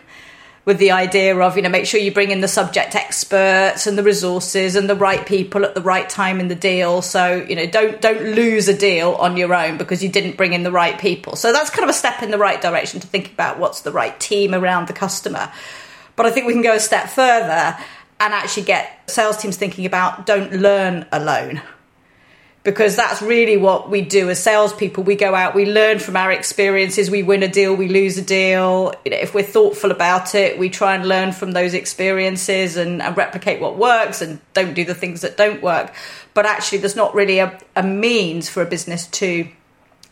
with 0.65 0.77
the 0.77 0.91
idea 0.91 1.35
of 1.35 1.55
you 1.55 1.63
know 1.63 1.69
make 1.69 1.85
sure 1.85 1.99
you 1.99 2.13
bring 2.13 2.31
in 2.31 2.41
the 2.41 2.47
subject 2.47 2.93
experts 2.93 3.87
and 3.87 3.97
the 3.97 4.03
resources 4.03 4.75
and 4.75 4.89
the 4.89 4.95
right 4.95 5.25
people 5.25 5.65
at 5.65 5.73
the 5.73 5.81
right 5.81 6.07
time 6.09 6.39
in 6.39 6.49
the 6.49 6.55
deal. 6.55 7.01
So 7.01 7.45
you 7.47 7.55
know 7.55 7.65
don't 7.65 7.99
don't 8.01 8.35
lose 8.35 8.67
a 8.67 8.77
deal 8.77 9.13
on 9.13 9.37
your 9.37 9.53
own 9.53 9.77
because 9.77 10.03
you 10.03 10.09
didn't 10.09 10.37
bring 10.37 10.53
in 10.53 10.63
the 10.63 10.71
right 10.71 10.99
people. 10.99 11.35
So 11.35 11.51
that's 11.51 11.69
kind 11.69 11.83
of 11.83 11.89
a 11.89 11.97
step 11.97 12.21
in 12.21 12.29
the 12.29 12.37
right 12.37 12.61
direction 12.61 12.99
to 12.99 13.07
think 13.07 13.31
about 13.31 13.57
what's 13.57 13.81
the 13.81 13.91
right 13.91 14.19
team 14.19 14.53
around 14.53 14.87
the 14.87 14.93
customer. 14.93 15.51
But 16.15 16.25
i 16.25 16.31
think 16.31 16.45
we 16.45 16.53
can 16.53 16.61
go 16.61 16.75
a 16.75 16.79
step 16.79 17.09
further 17.09 17.77
and 18.19 18.33
actually 18.33 18.63
get 18.63 19.09
sales 19.09 19.37
teams 19.37 19.57
thinking 19.57 19.85
about 19.85 20.27
don't 20.27 20.51
learn 20.53 21.07
alone 21.11 21.61
because 22.63 22.95
that's 22.95 23.21
really 23.21 23.57
what 23.57 23.89
we 23.89 24.01
do 24.01 24.29
as 24.29 24.41
salespeople. 24.41 25.03
We 25.03 25.15
go 25.15 25.33
out, 25.33 25.55
we 25.55 25.65
learn 25.65 25.97
from 25.97 26.15
our 26.15 26.31
experiences, 26.31 27.09
we 27.09 27.23
win 27.23 27.41
a 27.41 27.47
deal, 27.47 27.75
we 27.75 27.87
lose 27.87 28.17
a 28.19 28.21
deal. 28.21 28.93
If 29.03 29.33
we're 29.33 29.43
thoughtful 29.43 29.89
about 29.89 30.35
it, 30.35 30.59
we 30.59 30.69
try 30.69 30.93
and 30.95 31.07
learn 31.07 31.31
from 31.31 31.53
those 31.53 31.73
experiences 31.73 32.77
and, 32.77 33.01
and 33.01 33.17
replicate 33.17 33.59
what 33.59 33.77
works 33.77 34.21
and 34.21 34.39
don't 34.53 34.75
do 34.75 34.85
the 34.85 34.93
things 34.93 35.21
that 35.21 35.37
don't 35.37 35.63
work. 35.63 35.93
But 36.35 36.45
actually, 36.45 36.79
there's 36.79 36.95
not 36.95 37.15
really 37.15 37.39
a, 37.39 37.59
a 37.75 37.83
means 37.83 38.47
for 38.47 38.61
a 38.61 38.65
business 38.65 39.07
to 39.07 39.47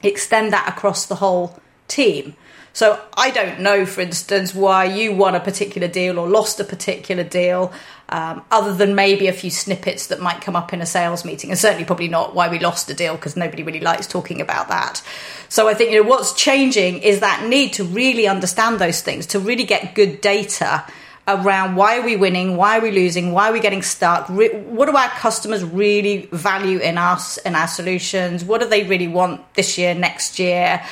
extend 0.01 0.51
that 0.51 0.67
across 0.67 1.05
the 1.05 1.15
whole 1.15 1.59
team. 1.87 2.35
So 2.73 2.99
I 3.15 3.31
don't 3.31 3.59
know, 3.59 3.85
for 3.85 4.01
instance, 4.01 4.55
why 4.55 4.85
you 4.85 5.13
won 5.13 5.35
a 5.35 5.39
particular 5.39 5.87
deal 5.87 6.17
or 6.17 6.27
lost 6.27 6.59
a 6.59 6.63
particular 6.63 7.23
deal, 7.23 7.73
um, 8.09 8.43
other 8.51 8.73
than 8.73 8.95
maybe 8.95 9.27
a 9.27 9.33
few 9.33 9.49
snippets 9.49 10.07
that 10.07 10.19
might 10.19 10.41
come 10.41 10.55
up 10.55 10.73
in 10.73 10.81
a 10.81 10.85
sales 10.85 11.23
meeting, 11.23 11.49
and 11.49 11.59
certainly 11.59 11.85
probably 11.85 12.07
not 12.07 12.35
why 12.35 12.49
we 12.49 12.59
lost 12.59 12.89
a 12.89 12.93
deal 12.93 13.15
because 13.15 13.37
nobody 13.37 13.63
really 13.63 13.79
likes 13.79 14.07
talking 14.07 14.41
about 14.41 14.67
that. 14.69 15.01
So 15.47 15.67
I 15.67 15.73
think 15.73 15.91
you 15.91 16.03
know 16.03 16.09
what's 16.09 16.33
changing 16.33 16.99
is 17.03 17.19
that 17.21 17.47
need 17.47 17.73
to 17.73 17.83
really 17.83 18.27
understand 18.27 18.79
those 18.79 19.01
things, 19.01 19.25
to 19.27 19.39
really 19.39 19.63
get 19.63 19.95
good 19.95 20.21
data 20.21 20.85
around 21.27 21.75
why 21.75 21.99
are 21.99 22.01
we 22.01 22.15
winning, 22.15 22.57
why 22.57 22.79
are 22.79 22.81
we 22.81 22.91
losing, 22.91 23.31
why 23.31 23.49
are 23.49 23.53
we 23.53 23.59
getting 23.59 23.83
stuck, 23.83 24.27
what 24.29 24.85
do 24.87 24.95
our 24.95 25.09
customers 25.09 25.63
really 25.63 26.27
value 26.31 26.79
in 26.79 26.97
us 26.97 27.37
and 27.39 27.55
our 27.55 27.67
solutions, 27.67 28.43
what 28.43 28.61
do 28.61 28.67
they 28.67 28.83
really 28.83 29.07
want 29.07 29.53
this 29.53 29.77
year, 29.77 29.93
next 29.93 30.39
year, 30.39 30.83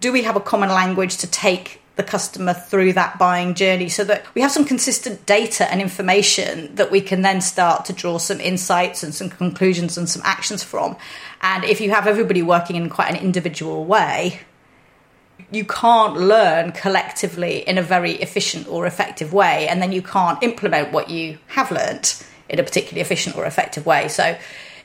do 0.00 0.12
we 0.12 0.22
have 0.22 0.34
a 0.34 0.40
common 0.40 0.70
language 0.70 1.18
to 1.18 1.26
take 1.28 1.80
the 1.96 2.02
customer 2.02 2.52
through 2.52 2.92
that 2.92 3.18
buying 3.18 3.54
journey 3.54 3.88
so 3.88 4.04
that 4.04 4.24
we 4.34 4.42
have 4.42 4.52
some 4.52 4.66
consistent 4.66 5.24
data 5.24 5.70
and 5.70 5.80
information 5.80 6.74
that 6.74 6.90
we 6.90 7.00
can 7.00 7.22
then 7.22 7.40
start 7.40 7.86
to 7.86 7.92
draw 7.92 8.18
some 8.18 8.38
insights 8.38 9.02
and 9.02 9.14
some 9.14 9.30
conclusions 9.30 9.96
and 9.96 10.08
some 10.08 10.22
actions 10.24 10.62
from. 10.62 10.94
And 11.40 11.64
if 11.64 11.80
you 11.80 11.90
have 11.90 12.06
everybody 12.06 12.42
working 12.42 12.76
in 12.76 12.90
quite 12.90 13.10
an 13.10 13.16
individual 13.16 13.86
way, 13.86 14.40
you 15.50 15.64
can't 15.64 16.16
learn 16.16 16.72
collectively 16.72 17.66
in 17.66 17.78
a 17.78 17.82
very 17.82 18.12
efficient 18.12 18.68
or 18.68 18.86
effective 18.86 19.32
way, 19.32 19.66
and 19.68 19.80
then 19.80 19.92
you 19.92 20.02
can't 20.02 20.42
implement 20.42 20.92
what 20.92 21.08
you 21.08 21.38
have 21.48 21.70
learnt 21.70 22.26
in 22.48 22.58
a 22.58 22.62
particularly 22.62 23.00
efficient 23.00 23.36
or 23.36 23.46
effective 23.46 23.86
way. 23.86 24.08
So, 24.08 24.36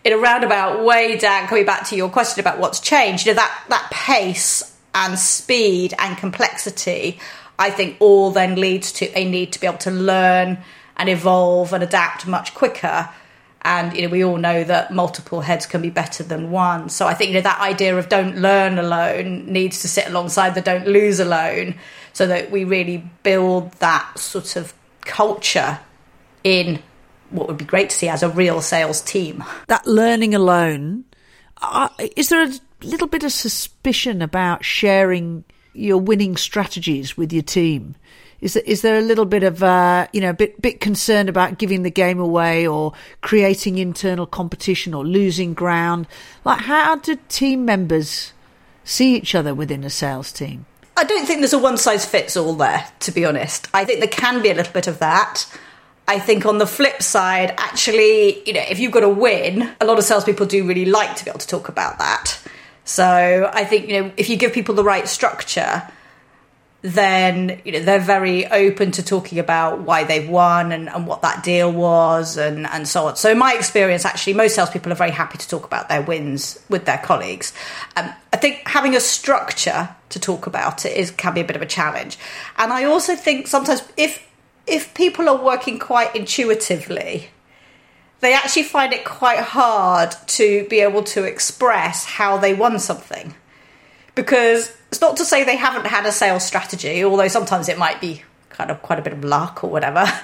in 0.04 0.14
a 0.14 0.18
roundabout 0.18 0.84
way, 0.84 1.18
Dan, 1.18 1.48
coming 1.48 1.66
back 1.66 1.88
to 1.90 1.96
your 1.96 2.10
question 2.10 2.42
about 2.42 2.60
what's 2.60 2.80
changed, 2.80 3.26
you 3.26 3.34
know, 3.34 3.36
that, 3.36 3.66
that 3.70 3.88
pace 3.92 4.71
and 4.94 5.18
speed 5.18 5.94
and 5.98 6.18
complexity, 6.18 7.20
I 7.58 7.70
think 7.70 7.98
all 8.00 8.32
then 8.32 8.56
leads 8.56 8.92
to 8.94 9.18
a 9.18 9.24
need 9.24 9.54
to 9.54 9.60
be 9.60 9.68
able 9.68 9.78
to 9.80 9.92
learn 9.92 10.58
and 10.98 11.10
evolve 11.10 11.74
and 11.74 11.84
adapt 11.84 12.28
much 12.28 12.54
quicker. 12.54 13.10
And 13.62 13.96
you 13.96 14.04
know, 14.04 14.10
we 14.10 14.24
all 14.24 14.38
know 14.38 14.64
that 14.64 14.92
multiple 14.92 15.42
heads 15.42 15.66
can 15.66 15.82
be 15.82 15.92
better 15.92 16.24
than 16.24 16.50
one. 16.50 16.90
So 16.90 17.06
I 17.06 17.14
think 17.14 17.30
you 17.30 17.36
know 17.36 17.42
that 17.42 17.62
idea 17.62 17.98
of 17.98 18.10
don't 18.10 18.38
learn 18.38 18.80
alone 18.80 19.46
needs 19.46 19.82
to 19.84 19.88
sit 19.88 20.08
alongside 20.08 20.56
the 20.56 20.62
don't 20.62 20.88
lose 20.88 21.20
alone, 21.20 21.76
so 22.14 22.26
that 22.28 22.50
we 22.50 22.64
really 22.64 23.04
build 23.22 23.72
that 23.74 24.18
sort 24.18 24.56
of 24.56 24.74
culture 25.02 25.80
in 26.44 26.82
what 27.30 27.48
would 27.48 27.58
be 27.58 27.66
great 27.66 27.92
to 27.92 27.96
see 27.96 28.10
as 28.10 28.24
a 28.24 28.30
real 28.30 28.62
sales 28.62 29.02
team. 29.02 29.44
That 29.68 29.86
learning 29.86 30.34
alone, 30.36 31.06
uh, 31.62 31.90
is 32.16 32.30
there 32.30 32.44
a 32.44 32.52
little 32.84 33.08
bit 33.08 33.24
of 33.24 33.32
suspicion 33.32 34.22
about 34.22 34.64
sharing 34.66 35.44
your 35.74 35.98
winning 35.98 36.38
strategies 36.38 37.18
with 37.18 37.32
your 37.32 37.44
team? 37.44 37.96
Is 38.42 38.56
there, 38.56 38.64
is 38.66 38.82
there 38.82 38.98
a 38.98 39.02
little 39.02 39.26
bit 39.26 39.44
of 39.44 39.62
uh, 39.62 40.08
you 40.14 40.22
know 40.22 40.32
a 40.32 40.34
bit 40.34 40.62
bit 40.62 40.82
concerned 40.82 41.30
about 41.30 41.60
giving 41.60 41.84
the 41.84 41.92
game 41.92 42.20
away 42.20 42.68
or 42.68 42.94
creating 43.22 43.78
internal 43.78 44.26
competition 44.26 44.94
or 44.94 45.06
losing 45.06 45.54
ground? 45.54 46.08
Like 46.44 46.62
how 46.62 46.96
do 46.96 47.18
team 47.30 47.66
members 47.66 48.34
see 48.84 49.16
each 49.16 49.36
other 49.36 49.54
within 49.54 49.84
a 49.84 49.90
sales 49.90 50.32
team? 50.32 50.66
I 50.98 51.04
don't 51.04 51.26
think 51.26 51.40
there's 51.40 51.54
a 51.54 51.60
one 51.60 51.78
size 51.78 52.06
fits 52.06 52.36
all 52.36 52.54
there, 52.54 52.88
to 53.02 53.12
be 53.12 53.26
honest. 53.26 53.68
I 53.74 53.86
think 53.86 54.00
there 54.00 54.10
can 54.10 54.42
be 54.42 54.50
a 54.50 54.54
little 54.54 54.74
bit 54.74 54.88
of 54.88 55.00
that. 55.00 55.46
I 56.08 56.20
think 56.20 56.46
on 56.46 56.58
the 56.58 56.68
flip 56.68 57.02
side, 57.02 57.54
actually, 57.58 58.44
you 58.46 58.54
know, 58.54 58.64
if 58.70 58.80
you've 58.80 58.92
got 58.92 59.04
a 59.04 59.10
win, 59.10 59.72
a 59.80 59.86
lot 59.86 59.98
of 59.98 60.04
salespeople 60.04 60.46
do 60.48 60.68
really 60.68 60.86
like 60.86 61.16
to 61.16 61.24
be 61.24 61.30
able 61.30 61.40
to 61.40 61.48
talk 61.48 61.70
about 61.70 62.00
that. 62.00 62.42
So 62.92 63.50
I 63.54 63.64
think, 63.64 63.88
you 63.88 64.02
know, 64.02 64.12
if 64.18 64.30
you 64.30 64.36
give 64.36 64.52
people 64.52 64.76
the 64.76 64.84
right 64.84 65.08
structure, 65.08 65.82
then 66.82 67.62
you 67.64 67.72
know 67.72 67.80
they're 67.80 68.00
very 68.00 68.48
open 68.48 68.92
to 68.92 69.04
talking 69.04 69.40
about 69.40 69.82
why 69.82 70.04
they've 70.04 70.28
won 70.28 70.74
and, 70.74 70.90
and 70.90 71.08
what 71.08 71.22
that 71.22 71.42
deal 71.42 71.72
was 71.72 72.36
and, 72.36 72.68
and 72.68 72.86
so 72.86 73.06
on. 73.06 73.16
So 73.16 73.32
in 73.32 73.38
my 73.38 73.54
experience, 73.54 74.04
actually, 74.04 74.34
most 74.34 74.56
salespeople 74.56 74.92
are 74.92 74.96
very 74.96 75.12
happy 75.12 75.38
to 75.38 75.48
talk 75.48 75.64
about 75.64 75.88
their 75.88 76.02
wins 76.02 76.60
with 76.70 76.84
their 76.84 76.98
colleagues. 76.98 77.54
Um, 77.96 78.12
I 78.34 78.38
think 78.38 78.68
having 78.68 78.94
a 78.96 79.00
structure 79.00 79.96
to 80.10 80.20
talk 80.20 80.46
about 80.46 80.86
it 80.86 80.98
is 80.98 81.12
can 81.12 81.34
be 81.34 81.40
a 81.40 81.46
bit 81.46 81.56
of 81.56 81.62
a 81.62 81.68
challenge, 81.68 82.18
and 82.58 82.74
I 82.74 82.84
also 82.84 83.16
think 83.16 83.48
sometimes 83.48 83.84
if 83.96 84.28
if 84.68 84.94
people 84.96 85.30
are 85.30 85.42
working 85.42 85.80
quite 85.80 86.14
intuitively, 86.14 87.30
they 88.22 88.34
actually 88.34 88.64
find 88.64 88.94
it 88.94 89.04
quite 89.04 89.40
hard 89.40 90.16
to 90.28 90.66
be 90.70 90.80
able 90.80 91.04
to 91.04 91.24
express 91.24 92.06
how 92.06 92.38
they 92.38 92.54
won 92.54 92.80
something 92.80 93.34
because 94.16 94.76
it's 94.90 95.02
not 95.02 95.18
to 95.18 95.26
say 95.26 95.44
they 95.44 95.56
haven't 95.56 95.88
had 95.88 96.06
a 96.06 96.12
sales 96.12 96.46
strategy, 96.46 97.04
although 97.04 97.28
sometimes 97.28 97.70
it 97.70 97.78
might 97.78 98.00
be 98.00 98.24
kind 98.50 98.70
of 98.70 98.82
quite 98.82 99.00
a 99.00 99.02
bit 99.02 99.14
of 99.14 99.24
luck 99.24 99.64
or 99.64 99.70
whatever. 99.70 100.06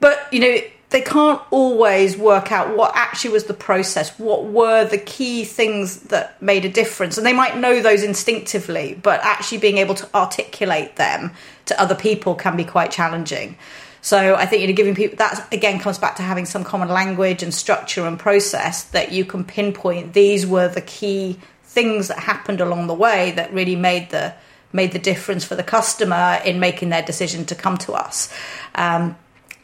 But, 0.00 0.32
you 0.32 0.38
know, 0.38 0.58
they 0.90 1.00
can't 1.00 1.40
always 1.50 2.16
work 2.16 2.52
out 2.52 2.76
what 2.76 2.92
actually 2.94 3.32
was 3.32 3.44
the 3.44 3.54
process, 3.54 4.16
what 4.16 4.44
were 4.44 4.84
the 4.84 4.98
key 4.98 5.44
things 5.44 6.02
that 6.02 6.40
made 6.40 6.64
a 6.64 6.68
difference. 6.68 7.18
And 7.18 7.26
they 7.26 7.32
might 7.32 7.56
know 7.56 7.80
those 7.82 8.04
instinctively, 8.04 8.98
but 9.02 9.18
actually 9.24 9.58
being 9.58 9.78
able 9.78 9.96
to 9.96 10.08
articulate 10.14 10.94
them 10.94 11.32
to 11.66 11.80
other 11.80 11.96
people 11.96 12.36
can 12.36 12.56
be 12.56 12.64
quite 12.64 12.92
challenging. 12.92 13.56
So 14.08 14.36
I 14.36 14.46
think 14.46 14.62
you 14.62 14.68
know 14.68 14.72
giving 14.72 14.94
people 14.94 15.18
that 15.18 15.52
again 15.52 15.78
comes 15.80 15.98
back 15.98 16.16
to 16.16 16.22
having 16.22 16.46
some 16.46 16.64
common 16.64 16.88
language 16.88 17.42
and 17.42 17.52
structure 17.52 18.06
and 18.06 18.18
process 18.18 18.84
that 18.84 19.12
you 19.12 19.26
can 19.26 19.44
pinpoint 19.44 20.14
these 20.14 20.46
were 20.46 20.66
the 20.66 20.80
key 20.80 21.38
things 21.64 22.08
that 22.08 22.18
happened 22.18 22.62
along 22.62 22.86
the 22.86 22.94
way 22.94 23.32
that 23.32 23.52
really 23.52 23.76
made 23.76 24.08
the 24.08 24.32
made 24.72 24.92
the 24.92 24.98
difference 24.98 25.44
for 25.44 25.56
the 25.56 25.62
customer 25.62 26.40
in 26.42 26.58
making 26.58 26.88
their 26.88 27.02
decision 27.02 27.44
to 27.44 27.54
come 27.54 27.76
to 27.76 27.92
us. 27.92 28.32
Um, 28.74 29.14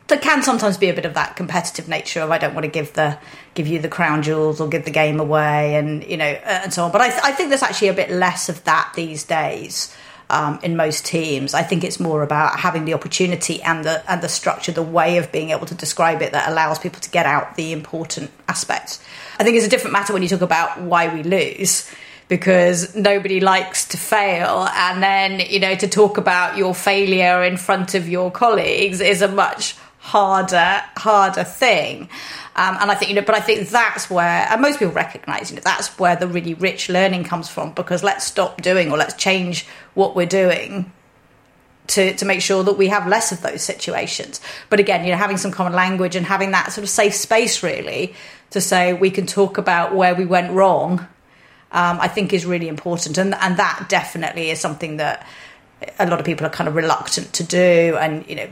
there 0.08 0.18
can 0.18 0.42
sometimes 0.42 0.76
be 0.76 0.90
a 0.90 0.94
bit 0.94 1.06
of 1.06 1.14
that 1.14 1.36
competitive 1.36 1.88
nature 1.88 2.20
of 2.20 2.30
I 2.30 2.36
don't 2.36 2.52
want 2.52 2.64
to 2.64 2.70
give 2.70 2.92
the 2.92 3.18
give 3.54 3.66
you 3.66 3.78
the 3.78 3.88
crown 3.88 4.22
jewels 4.22 4.60
or 4.60 4.68
give 4.68 4.84
the 4.84 4.90
game 4.90 5.20
away 5.20 5.76
and 5.76 6.04
you 6.04 6.18
know 6.18 6.26
and 6.26 6.70
so 6.70 6.84
on. 6.84 6.92
But 6.92 7.00
I, 7.00 7.08
th- 7.08 7.22
I 7.24 7.32
think 7.32 7.48
there's 7.48 7.62
actually 7.62 7.88
a 7.88 7.94
bit 7.94 8.10
less 8.10 8.50
of 8.50 8.62
that 8.64 8.92
these 8.94 9.24
days. 9.24 9.96
Um, 10.30 10.58
in 10.62 10.74
most 10.74 11.04
teams, 11.04 11.52
I 11.52 11.62
think 11.62 11.84
it's 11.84 12.00
more 12.00 12.22
about 12.22 12.58
having 12.58 12.86
the 12.86 12.94
opportunity 12.94 13.60
and 13.62 13.84
the 13.84 14.02
and 14.10 14.22
the 14.22 14.28
structure, 14.28 14.72
the 14.72 14.82
way 14.82 15.18
of 15.18 15.30
being 15.30 15.50
able 15.50 15.66
to 15.66 15.74
describe 15.74 16.22
it 16.22 16.32
that 16.32 16.48
allows 16.48 16.78
people 16.78 17.00
to 17.00 17.10
get 17.10 17.26
out 17.26 17.56
the 17.56 17.72
important 17.72 18.30
aspects. 18.48 19.04
I 19.38 19.44
think 19.44 19.56
it's 19.56 19.66
a 19.66 19.68
different 19.68 19.92
matter 19.92 20.14
when 20.14 20.22
you 20.22 20.28
talk 20.28 20.40
about 20.40 20.80
why 20.80 21.12
we 21.12 21.22
lose 21.22 21.90
because 22.28 22.94
nobody 22.94 23.40
likes 23.40 23.88
to 23.88 23.96
fail 23.96 24.66
and 24.72 25.02
then 25.02 25.40
you 25.40 25.60
know 25.60 25.74
to 25.74 25.86
talk 25.86 26.16
about 26.16 26.56
your 26.56 26.74
failure 26.74 27.44
in 27.44 27.56
front 27.56 27.94
of 27.94 28.08
your 28.08 28.30
colleagues 28.30 29.00
is 29.00 29.20
a 29.20 29.28
much 29.28 29.76
harder 30.04 30.82
harder 30.96 31.44
thing 31.44 32.02
um, 32.56 32.76
and 32.80 32.90
I 32.90 32.94
think 32.94 33.08
you 33.08 33.16
know 33.16 33.22
but 33.22 33.34
I 33.34 33.40
think 33.40 33.68
that's 33.68 34.10
where 34.10 34.46
and 34.50 34.60
most 34.60 34.78
people 34.78 34.94
recognize 34.94 35.50
you 35.50 35.56
know 35.56 35.62
that's 35.64 35.98
where 35.98 36.14
the 36.14 36.28
really 36.28 36.54
rich 36.54 36.88
learning 36.88 37.24
comes 37.24 37.48
from 37.48 37.72
because 37.72 38.04
let's 38.04 38.24
stop 38.24 38.60
doing 38.60 38.92
or 38.92 38.98
let's 38.98 39.14
change 39.14 39.66
what 39.94 40.14
we're 40.14 40.26
doing 40.26 40.92
to, 41.86 42.14
to 42.14 42.24
make 42.24 42.40
sure 42.40 42.62
that 42.62 42.78
we 42.78 42.88
have 42.88 43.06
less 43.06 43.30
of 43.30 43.42
those 43.42 43.60
situations. 43.60 44.40
But 44.70 44.80
again, 44.80 45.04
you 45.04 45.10
know, 45.10 45.18
having 45.18 45.36
some 45.36 45.50
common 45.50 45.74
language 45.74 46.16
and 46.16 46.24
having 46.24 46.52
that 46.52 46.72
sort 46.72 46.82
of 46.82 46.88
safe 46.88 47.14
space 47.14 47.62
really 47.62 48.14
to 48.50 48.60
say 48.62 48.94
we 48.94 49.10
can 49.10 49.26
talk 49.26 49.58
about 49.58 49.94
where 49.94 50.14
we 50.14 50.24
went 50.24 50.50
wrong 50.52 51.06
um, 51.74 51.98
I 52.00 52.06
think 52.06 52.32
is 52.32 52.46
really 52.46 52.68
important. 52.68 53.18
And, 53.18 53.34
and 53.34 53.56
that 53.56 53.86
definitely 53.88 54.50
is 54.50 54.60
something 54.60 54.96
that 54.98 55.26
a 55.98 56.06
lot 56.06 56.18
of 56.18 56.26
people 56.26 56.46
are 56.46 56.50
kind 56.50 56.68
of 56.68 56.74
reluctant 56.74 57.32
to 57.34 57.44
do. 57.44 57.96
And, 58.00 58.26
you 58.28 58.36
know, 58.36 58.48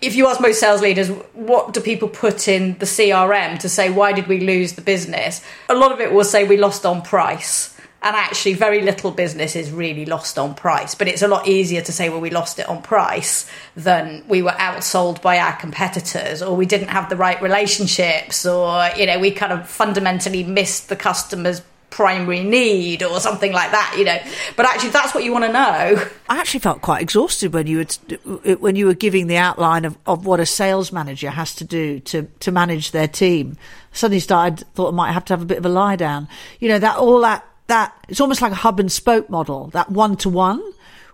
if 0.00 0.14
you 0.14 0.26
ask 0.28 0.40
most 0.40 0.60
sales 0.60 0.80
leaders, 0.80 1.08
what 1.34 1.72
do 1.72 1.80
people 1.80 2.08
put 2.08 2.48
in 2.48 2.78
the 2.78 2.86
CRM 2.86 3.58
to 3.60 3.68
say, 3.68 3.90
why 3.90 4.12
did 4.12 4.26
we 4.26 4.40
lose 4.40 4.74
the 4.74 4.82
business? 4.82 5.42
A 5.68 5.74
lot 5.74 5.92
of 5.92 6.00
it 6.00 6.12
will 6.12 6.24
say 6.24 6.44
we 6.44 6.56
lost 6.56 6.86
on 6.86 7.02
price. 7.02 7.76
And 8.02 8.16
actually, 8.16 8.54
very 8.54 8.80
little 8.80 9.10
business 9.10 9.54
is 9.54 9.70
really 9.70 10.06
lost 10.06 10.38
on 10.38 10.54
price. 10.54 10.94
But 10.94 11.06
it's 11.06 11.20
a 11.20 11.28
lot 11.28 11.46
easier 11.46 11.82
to 11.82 11.92
say, 11.92 12.08
well, 12.08 12.20
we 12.20 12.30
lost 12.30 12.58
it 12.58 12.66
on 12.66 12.80
price 12.80 13.46
than 13.76 14.24
we 14.26 14.40
were 14.40 14.52
outsold 14.52 15.20
by 15.20 15.38
our 15.38 15.54
competitors, 15.56 16.40
or 16.40 16.56
we 16.56 16.64
didn't 16.64 16.88
have 16.88 17.10
the 17.10 17.16
right 17.16 17.40
relationships, 17.42 18.46
or, 18.46 18.88
you 18.96 19.04
know, 19.04 19.18
we 19.18 19.30
kind 19.30 19.52
of 19.52 19.68
fundamentally 19.68 20.42
missed 20.42 20.88
the 20.88 20.96
customer's 20.96 21.60
primary 21.90 22.42
need 22.42 23.02
or 23.02 23.20
something 23.20 23.52
like 23.52 23.70
that, 23.72 23.94
you 23.98 24.04
know. 24.04 24.18
But 24.56 24.66
actually, 24.66 24.90
that's 24.90 25.14
what 25.14 25.24
you 25.24 25.32
want 25.32 25.44
to 25.44 25.52
know. 25.52 26.08
I 26.28 26.38
actually 26.38 26.60
felt 26.60 26.80
quite 26.82 27.02
exhausted 27.02 27.52
when 27.52 27.66
you 27.66 27.78
were 27.78 28.54
when 28.56 28.76
you 28.76 28.86
were 28.86 28.94
giving 28.94 29.26
the 29.26 29.36
outline 29.36 29.84
of, 29.84 29.98
of 30.06 30.26
what 30.26 30.40
a 30.40 30.46
sales 30.46 30.92
manager 30.92 31.30
has 31.30 31.54
to 31.56 31.64
do 31.64 32.00
to 32.00 32.22
to 32.40 32.52
manage 32.52 32.92
their 32.92 33.08
team. 33.08 33.56
Suddenly 33.92 34.20
started 34.20 34.66
thought 34.74 34.92
I 34.92 34.96
might 34.96 35.12
have 35.12 35.24
to 35.26 35.32
have 35.32 35.42
a 35.42 35.46
bit 35.46 35.58
of 35.58 35.66
a 35.66 35.68
lie 35.68 35.96
down. 35.96 36.28
You 36.60 36.68
know 36.68 36.78
that 36.78 36.96
all 36.96 37.20
that 37.20 37.44
that 37.66 37.94
it's 38.08 38.20
almost 38.20 38.42
like 38.42 38.52
a 38.52 38.56
hub 38.56 38.80
and 38.80 38.90
spoke 38.90 39.28
model. 39.28 39.68
That 39.68 39.90
one 39.90 40.16
to 40.18 40.28
one 40.28 40.62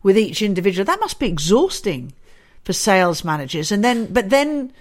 with 0.03 0.17
each 0.17 0.43
individual 0.43 0.85
that 0.85 1.01
must 1.01 1.19
be 1.19 1.29
exhausting 1.29 2.13
for 2.65 2.73
sales 2.73 3.25
managers. 3.25 3.73
And 3.73 3.83
then 3.83 4.13
but 4.13 4.31
then 4.31 4.73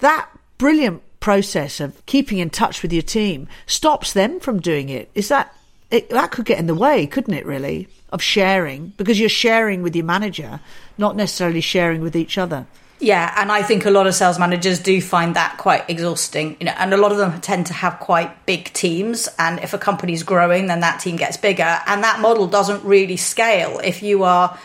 that 0.00 0.28
brilliant 0.58 1.02
process 1.24 1.80
of 1.80 2.04
keeping 2.04 2.36
in 2.36 2.50
touch 2.50 2.82
with 2.82 2.92
your 2.92 3.00
team 3.00 3.48
stops 3.66 4.12
them 4.12 4.38
from 4.38 4.60
doing 4.60 4.90
it. 4.90 5.08
Is 5.14 5.28
that 5.28 5.56
it, 5.90 6.10
that 6.10 6.30
could 6.30 6.44
get 6.44 6.58
in 6.58 6.66
the 6.66 6.74
way, 6.74 7.06
couldn't 7.06 7.32
it? 7.32 7.46
Really, 7.46 7.88
of 8.12 8.20
sharing 8.20 8.88
because 8.98 9.18
you're 9.18 9.30
sharing 9.30 9.80
with 9.80 9.96
your 9.96 10.04
manager, 10.04 10.60
not 10.98 11.16
necessarily 11.16 11.62
sharing 11.62 12.02
with 12.02 12.14
each 12.14 12.36
other. 12.36 12.66
Yeah, 13.00 13.34
and 13.38 13.50
I 13.50 13.62
think 13.62 13.86
a 13.86 13.90
lot 13.90 14.06
of 14.06 14.14
sales 14.14 14.38
managers 14.38 14.80
do 14.80 15.00
find 15.00 15.34
that 15.34 15.56
quite 15.56 15.88
exhausting. 15.88 16.58
You 16.60 16.66
know, 16.66 16.74
and 16.76 16.92
a 16.92 16.98
lot 16.98 17.10
of 17.10 17.16
them 17.16 17.40
tend 17.40 17.68
to 17.68 17.72
have 17.72 18.00
quite 18.00 18.44
big 18.44 18.70
teams. 18.74 19.26
And 19.38 19.60
if 19.60 19.72
a 19.72 19.78
company's 19.78 20.24
growing, 20.24 20.66
then 20.66 20.80
that 20.80 21.00
team 21.00 21.16
gets 21.16 21.38
bigger, 21.38 21.80
and 21.86 22.04
that 22.04 22.20
model 22.20 22.46
doesn't 22.46 22.84
really 22.84 23.16
scale 23.16 23.78
if 23.78 24.02
you 24.02 24.24
are 24.24 24.58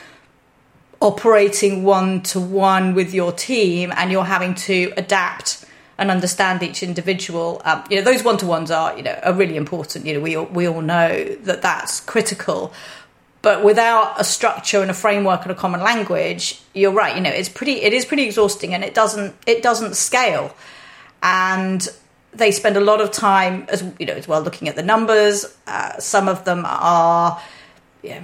operating 1.02 1.86
one 1.86 2.22
to 2.22 2.42
one 2.42 2.94
with 2.94 3.14
your 3.14 3.32
team 3.32 3.94
and 3.96 4.12
you're 4.12 4.26
having 4.26 4.54
to 4.54 4.92
adapt 4.98 5.59
and 6.00 6.10
understand 6.10 6.64
each 6.64 6.82
individual. 6.82 7.62
Um, 7.66 7.84
you 7.90 7.98
know, 7.98 8.02
those 8.02 8.24
one 8.24 8.38
to 8.38 8.46
ones 8.48 8.72
are 8.72 8.96
you 8.98 9.04
know 9.04 9.20
are 9.24 9.34
really 9.34 9.58
important. 9.58 10.06
You 10.06 10.16
know, 10.16 10.20
we 10.22 10.36
all, 10.36 10.46
we 10.46 10.68
all 10.68 10.82
know 10.82 11.24
that 11.44 11.62
that's 11.62 12.00
critical. 12.00 12.74
But 13.42 13.64
without 13.64 14.20
a 14.20 14.24
structure 14.24 14.82
and 14.82 14.92
a 14.92 14.94
framework 14.94 15.44
and 15.44 15.52
a 15.52 15.56
common 15.56 15.82
language, 15.82 16.62
you're 16.74 16.92
right. 16.92 17.16
You 17.16 17.22
know, 17.22 17.30
it's 17.30 17.50
pretty. 17.50 17.82
It 17.82 17.94
is 17.94 18.06
pretty 18.06 18.24
exhausting, 18.24 18.74
and 18.74 18.84
it 18.84 18.94
doesn't. 18.94 19.36
It 19.46 19.62
doesn't 19.62 19.96
scale. 19.96 20.56
And 21.22 21.88
they 22.34 22.52
spend 22.52 22.78
a 22.78 22.82
lot 22.82 23.02
of 23.02 23.12
time, 23.12 23.66
as 23.70 23.84
you 24.00 24.06
know, 24.06 24.14
as 24.14 24.28
well 24.28 24.42
looking 24.42 24.68
at 24.68 24.76
the 24.76 24.84
numbers. 24.84 25.46
Uh, 25.68 25.98
some 26.00 26.28
of 26.28 26.46
them 26.46 26.64
are, 26.66 27.42
yeah, 28.04 28.24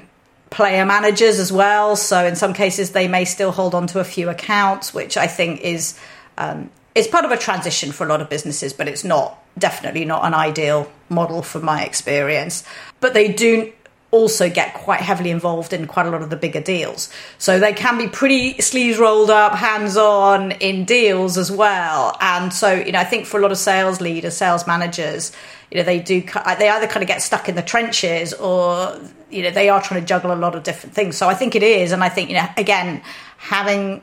player 0.50 0.86
managers 0.86 1.40
as 1.40 1.52
well. 1.52 1.96
So 1.96 2.26
in 2.26 2.36
some 2.36 2.54
cases, 2.54 2.92
they 2.92 3.08
may 3.08 3.26
still 3.26 3.52
hold 3.52 3.74
on 3.76 3.88
to 3.88 4.00
a 4.00 4.04
few 4.04 4.30
accounts, 4.30 4.94
which 4.94 5.18
I 5.18 5.28
think 5.28 5.62
is 5.62 5.98
um, 6.38 6.70
it's 6.96 7.08
part 7.08 7.26
of 7.26 7.32
a 7.32 7.38
transition 7.38 7.92
for 7.92 8.06
a 8.06 8.08
lot 8.08 8.22
of 8.22 8.30
businesses, 8.30 8.72
but 8.72 8.88
it's 8.88 9.04
not 9.04 9.44
definitely 9.58 10.06
not 10.06 10.24
an 10.26 10.34
ideal 10.34 10.90
model 11.10 11.42
from 11.42 11.66
my 11.66 11.84
experience. 11.84 12.64
But 13.02 13.14
they 13.14 13.32
do 13.32 13.74
also 14.12 14.50
get 14.50 14.74
quite 14.74 15.02
heavily 15.02 15.30
involved 15.30 15.74
in 15.74 15.88
quite 15.88 16.06
a 16.06 16.10
lot 16.10 16.22
of 16.22 16.30
the 16.30 16.38
bigger 16.38 16.62
deals. 16.62 17.10
So 17.38 17.60
they 17.60 17.74
can 17.74 17.98
be 17.98 18.08
pretty 18.08 18.62
sleeves 18.62 18.98
rolled 18.98 19.30
up, 19.30 19.54
hands 19.56 19.98
on 19.98 20.54
in 20.54 20.86
deals 20.86 21.38
as 21.38 21.52
well. 21.52 22.16
And 22.22 22.54
so, 22.54 22.72
you 22.74 22.94
know, 22.94 23.00
I 23.00 23.04
think 23.04 23.26
for 23.26 23.40
a 23.40 23.42
lot 23.42 23.52
of 23.52 23.58
sales 23.58 24.00
leaders, 24.00 24.38
sales 24.38 24.66
managers, 24.66 25.34
you 25.70 25.78
know, 25.78 25.84
they 25.84 26.00
do, 26.00 26.24
uh, 26.34 26.56
they 26.56 26.70
either 26.70 26.88
kind 26.88 27.04
of 27.04 27.08
get 27.08 27.22
stuck 27.22 27.50
in 27.50 27.56
the 27.56 27.62
trenches 27.62 28.34
or, 28.34 28.98
you 29.30 29.44
know, 29.44 29.52
they 29.52 29.68
are 29.68 29.82
trying 29.82 30.00
to 30.00 30.08
juggle 30.08 30.32
a 30.32 30.40
lot 30.40 30.56
of 30.56 30.64
different 30.64 30.96
things. 30.96 31.18
So 31.18 31.28
I 31.28 31.34
think 31.34 31.54
it 31.56 31.64
is. 31.64 31.92
And 31.92 32.02
I 32.02 32.08
think, 32.08 32.30
you 32.30 32.38
know, 32.38 32.48
again, 32.56 33.02
having 33.38 34.02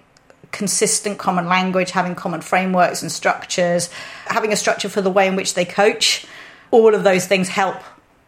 consistent 0.52 1.18
common 1.18 1.46
language, 1.46 1.90
having 1.90 2.14
common 2.14 2.40
frameworks 2.40 3.02
and 3.02 3.10
structures, 3.10 3.90
having 4.26 4.52
a 4.52 4.56
structure 4.56 4.88
for 4.88 5.00
the 5.00 5.10
way 5.10 5.26
in 5.26 5.34
which 5.34 5.54
they 5.54 5.64
coach. 5.64 6.26
All 6.70 6.94
of 6.94 7.02
those 7.02 7.26
things 7.26 7.48
help 7.48 7.76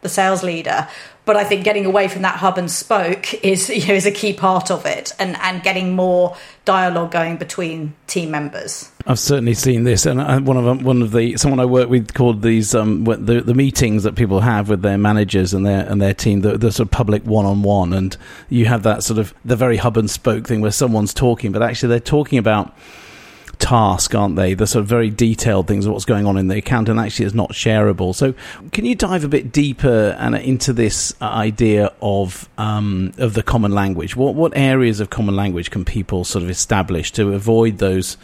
the 0.01 0.09
sales 0.09 0.43
leader. 0.43 0.87
But 1.25 1.35
I 1.35 1.43
think 1.43 1.63
getting 1.63 1.85
away 1.85 2.07
from 2.07 2.21
that 2.21 2.37
hub 2.37 2.57
and 2.57 2.71
spoke 2.71 3.33
is 3.43 3.69
you 3.69 3.87
know 3.87 3.93
is 3.93 4.05
a 4.05 4.11
key 4.11 4.33
part 4.33 4.71
of 4.71 4.85
it, 4.85 5.11
and 5.19 5.35
and 5.37 5.61
getting 5.63 5.95
more 5.95 6.35
dialogue 6.63 7.11
going 7.11 7.37
between 7.37 7.93
team 8.07 8.31
members. 8.31 8.91
I've 9.07 9.19
certainly 9.19 9.53
seen 9.53 9.83
this, 9.83 10.05
and 10.05 10.47
one 10.47 10.57
of 10.57 10.83
one 10.83 11.01
of 11.01 11.11
the 11.11 11.37
someone 11.37 11.59
I 11.59 11.65
work 11.65 11.89
with 11.89 12.13
called 12.13 12.41
these 12.41 12.73
um, 12.73 13.03
the 13.03 13.41
the 13.41 13.53
meetings 13.53 14.03
that 14.03 14.15
people 14.15 14.39
have 14.39 14.69
with 14.69 14.81
their 14.81 14.97
managers 14.97 15.53
and 15.53 15.65
their 15.65 15.87
and 15.87 16.01
their 16.01 16.13
team, 16.13 16.41
the, 16.41 16.57
the 16.57 16.71
sort 16.71 16.87
of 16.87 16.91
public 16.91 17.23
one 17.23 17.45
on 17.45 17.61
one, 17.61 17.93
and 17.93 18.17
you 18.49 18.65
have 18.65 18.83
that 18.83 19.03
sort 19.03 19.19
of 19.19 19.33
the 19.43 19.55
very 19.55 19.77
hub 19.77 19.97
and 19.97 20.09
spoke 20.09 20.47
thing 20.47 20.61
where 20.61 20.71
someone's 20.71 21.13
talking, 21.13 21.51
but 21.51 21.61
actually 21.61 21.89
they're 21.89 21.99
talking 21.99 22.39
about 22.39 22.75
task, 23.55 24.13
aren't 24.13 24.35
they? 24.35 24.53
The 24.53 24.67
sort 24.67 24.81
of 24.81 24.87
very 24.87 25.09
detailed 25.09 25.67
things 25.67 25.85
of 25.85 25.93
what's 25.93 26.05
going 26.05 26.25
on 26.25 26.37
in 26.37 26.47
the 26.47 26.57
account, 26.57 26.89
and 26.89 26.99
actually 26.99 27.25
is 27.25 27.33
not 27.33 27.51
shareable. 27.51 28.13
So, 28.13 28.33
can 28.71 28.85
you 28.85 28.95
dive 28.95 29.23
a 29.23 29.27
bit 29.27 29.51
deeper 29.51 30.15
and 30.19 30.35
into 30.35 30.73
this 30.73 31.13
idea 31.21 31.91
of 32.01 32.47
um, 32.57 33.13
of 33.17 33.33
the 33.33 33.43
common 33.43 33.71
language? 33.71 34.15
What 34.15 34.35
what 34.35 34.53
areas 34.55 34.99
of 34.99 35.09
common 35.09 35.35
language 35.35 35.71
can 35.71 35.85
people 35.85 36.23
sort 36.23 36.43
of 36.43 36.49
establish 36.49 37.11
to 37.13 37.33
avoid 37.33 37.79
those? 37.79 38.17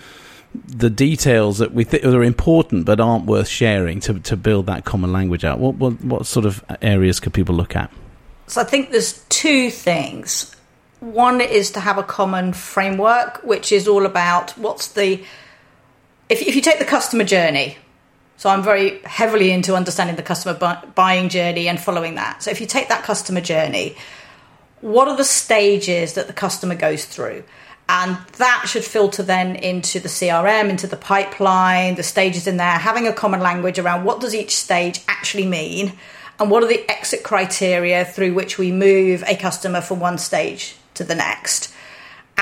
the 0.53 0.89
details 0.89 1.59
that 1.59 1.73
we 1.73 1.85
think 1.85 2.03
are 2.03 2.23
important 2.23 2.85
but 2.85 2.99
aren't 2.99 3.25
worth 3.25 3.47
sharing 3.47 4.01
to, 4.01 4.19
to 4.19 4.35
build 4.35 4.65
that 4.65 4.83
common 4.83 5.13
language 5.13 5.45
out. 5.45 5.59
What, 5.59 5.75
what 5.75 6.03
what 6.03 6.25
sort 6.25 6.45
of 6.45 6.63
areas 6.81 7.21
could 7.21 7.33
people 7.33 7.55
look 7.55 7.75
at? 7.75 7.89
So 8.47 8.59
I 8.59 8.65
think 8.65 8.91
there's 8.91 9.23
two 9.29 9.71
things. 9.71 10.53
One 11.01 11.41
is 11.41 11.71
to 11.71 11.79
have 11.79 11.97
a 11.97 12.03
common 12.03 12.53
framework, 12.53 13.41
which 13.43 13.71
is 13.71 13.87
all 13.87 14.05
about 14.05 14.51
what's 14.51 14.87
the. 14.89 15.23
If, 16.29 16.43
if 16.43 16.55
you 16.55 16.61
take 16.61 16.77
the 16.77 16.85
customer 16.85 17.23
journey, 17.23 17.79
so 18.37 18.51
I'm 18.51 18.61
very 18.61 18.99
heavily 18.99 19.49
into 19.49 19.75
understanding 19.75 20.15
the 20.15 20.21
customer 20.21 20.53
bu- 20.53 20.87
buying 20.93 21.29
journey 21.29 21.67
and 21.67 21.79
following 21.79 22.15
that. 22.15 22.43
So 22.43 22.51
if 22.51 22.61
you 22.61 22.67
take 22.67 22.87
that 22.89 23.03
customer 23.03 23.41
journey, 23.41 23.95
what 24.81 25.07
are 25.07 25.17
the 25.17 25.23
stages 25.23 26.13
that 26.13 26.27
the 26.27 26.33
customer 26.33 26.75
goes 26.75 27.05
through? 27.05 27.45
And 27.89 28.15
that 28.37 28.65
should 28.67 28.85
filter 28.85 29.23
then 29.23 29.55
into 29.55 29.99
the 29.99 30.07
CRM, 30.07 30.69
into 30.69 30.85
the 30.85 30.97
pipeline, 30.97 31.95
the 31.95 32.03
stages 32.03 32.45
in 32.45 32.57
there, 32.57 32.77
having 32.77 33.07
a 33.07 33.13
common 33.13 33.39
language 33.39 33.79
around 33.79 34.05
what 34.05 34.21
does 34.21 34.35
each 34.35 34.55
stage 34.55 35.01
actually 35.07 35.47
mean 35.47 35.93
and 36.39 36.51
what 36.51 36.61
are 36.61 36.67
the 36.67 36.87
exit 36.91 37.23
criteria 37.23 38.05
through 38.05 38.35
which 38.35 38.59
we 38.59 38.71
move 38.71 39.23
a 39.25 39.35
customer 39.35 39.81
from 39.81 39.99
one 39.99 40.19
stage 40.19 40.75
to 40.95 41.03
the 41.03 41.15
next. 41.15 41.73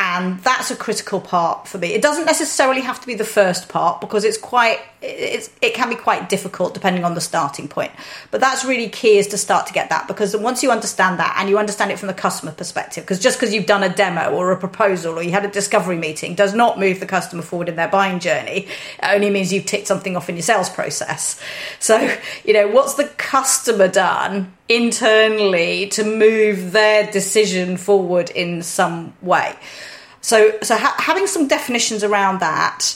And 0.01 0.39
that's 0.39 0.71
a 0.71 0.77
critical 0.77 1.19
part 1.19 1.67
for 1.67 1.77
me. 1.77 1.89
It 1.89 2.01
doesn't 2.01 2.25
necessarily 2.25 2.79
have 2.79 3.01
to 3.01 3.07
be 3.07 3.15
the 3.15 3.25
first 3.25 3.67
part 3.67 3.99
because 3.99 4.23
it's 4.23 4.37
quite 4.37 4.79
it's, 5.01 5.49
it 5.61 5.73
can 5.73 5.89
be 5.89 5.95
quite 5.95 6.29
difficult 6.29 6.73
depending 6.73 7.03
on 7.03 7.15
the 7.15 7.21
starting 7.21 7.67
point. 7.67 7.91
But 8.31 8.39
that's 8.39 8.63
really 8.63 8.87
key 8.87 9.17
is 9.17 9.27
to 9.27 9.37
start 9.37 9.67
to 9.67 9.73
get 9.73 9.89
that 9.89 10.07
because 10.07 10.37
once 10.37 10.63
you 10.63 10.71
understand 10.71 11.19
that 11.19 11.35
and 11.37 11.49
you 11.49 11.57
understand 11.57 11.91
it 11.91 11.99
from 11.99 12.07
the 12.07 12.13
customer 12.13 12.53
perspective, 12.53 13.03
because 13.03 13.19
just 13.19 13.37
because 13.37 13.53
you've 13.53 13.65
done 13.65 13.83
a 13.83 13.93
demo 13.93 14.31
or 14.31 14.53
a 14.53 14.57
proposal 14.57 15.19
or 15.19 15.23
you 15.23 15.31
had 15.31 15.43
a 15.43 15.49
discovery 15.49 15.97
meeting 15.97 16.33
does 16.33 16.53
not 16.53 16.79
move 16.79 17.01
the 17.01 17.05
customer 17.05 17.41
forward 17.41 17.67
in 17.67 17.75
their 17.75 17.89
buying 17.89 18.19
journey. 18.19 18.67
It 19.03 19.13
only 19.13 19.29
means 19.29 19.51
you've 19.51 19.65
ticked 19.65 19.87
something 19.87 20.15
off 20.15 20.29
in 20.29 20.35
your 20.35 20.43
sales 20.43 20.69
process. 20.69 21.41
So, 21.79 22.15
you 22.45 22.53
know, 22.53 22.69
what's 22.69 22.93
the 22.93 23.05
customer 23.17 23.89
done 23.89 24.53
internally 24.69 25.87
to 25.87 26.03
move 26.03 26.71
their 26.71 27.11
decision 27.11 27.75
forward 27.75 28.29
in 28.29 28.61
some 28.61 29.13
way. 29.21 29.55
So, 30.21 30.57
so 30.61 30.77
ha- 30.77 30.95
having 30.99 31.25
some 31.27 31.47
definitions 31.47 32.03
around 32.03 32.39
that 32.39 32.95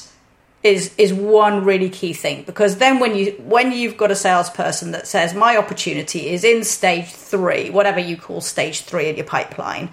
is 0.62 0.94
is 0.98 1.12
one 1.12 1.66
really 1.66 1.90
key 1.90 2.14
thing 2.14 2.44
because 2.44 2.78
then 2.78 3.00
when 3.00 3.16
you 3.18 3.32
when 3.40 3.74
you've 3.74 3.98
got 3.98 4.12
a 4.12 4.16
salesperson 4.16 4.92
that 4.92 5.06
says 5.06 5.34
my 5.34 5.58
opportunity 5.58 6.30
is 6.30 6.46
in 6.46 6.64
stage 6.64 7.08
three, 7.08 7.70
whatever 7.70 8.00
you 8.00 8.16
call 8.16 8.40
stage 8.40 8.82
three 8.82 9.10
in 9.10 9.18
your 9.18 9.26
pipeline, 9.26 9.90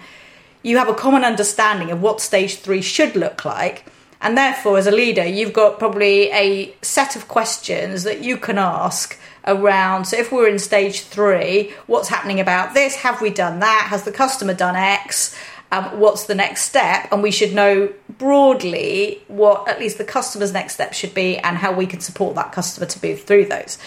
you 0.63 0.77
have 0.77 0.87
a 0.87 0.93
common 0.93 1.25
understanding 1.25 1.91
of 1.91 2.01
what 2.01 2.21
stage 2.21 2.55
three 2.55 2.81
should 2.81 3.15
look 3.15 3.43
like. 3.43 3.85
And 4.21 4.37
therefore, 4.37 4.77
as 4.77 4.85
a 4.85 4.91
leader, 4.91 5.25
you've 5.25 5.51
got 5.51 5.79
probably 5.79 6.31
a 6.31 6.75
set 6.83 7.15
of 7.15 7.27
questions 7.27 8.03
that 8.03 8.21
you 8.21 8.37
can 8.37 8.59
ask 8.59 9.17
around. 9.45 10.05
So 10.05 10.17
if 10.17 10.31
we're 10.31 10.47
in 10.47 10.59
stage 10.59 11.01
three 11.01 11.73
what's 11.87 12.09
happening 12.09 12.39
about 12.39 12.73
this? 12.73 12.95
Have 12.95 13.21
we 13.21 13.29
done 13.29 13.59
that? 13.59 13.87
Has 13.89 14.03
the 14.03 14.11
customer 14.11 14.53
done 14.53 14.75
x? 14.75 15.35
Um, 15.71 15.99
what's 15.99 16.25
the 16.25 16.35
next 16.35 16.63
step? 16.65 17.07
And 17.11 17.23
we 17.23 17.31
should 17.31 17.53
know 17.53 17.93
broadly 18.17 19.21
what 19.27 19.69
at 19.69 19.79
least 19.79 19.97
the 19.97 20.03
customer's 20.03 20.51
next 20.51 20.73
step 20.73 20.93
should 20.93 21.13
be 21.13 21.37
and 21.37 21.57
how 21.57 21.71
we 21.71 21.87
can 21.87 22.01
support 22.01 22.35
that 22.35 22.51
customer 22.51 22.85
to 22.87 23.07
move 23.07 23.21
through 23.21 23.45
those. 23.45 23.77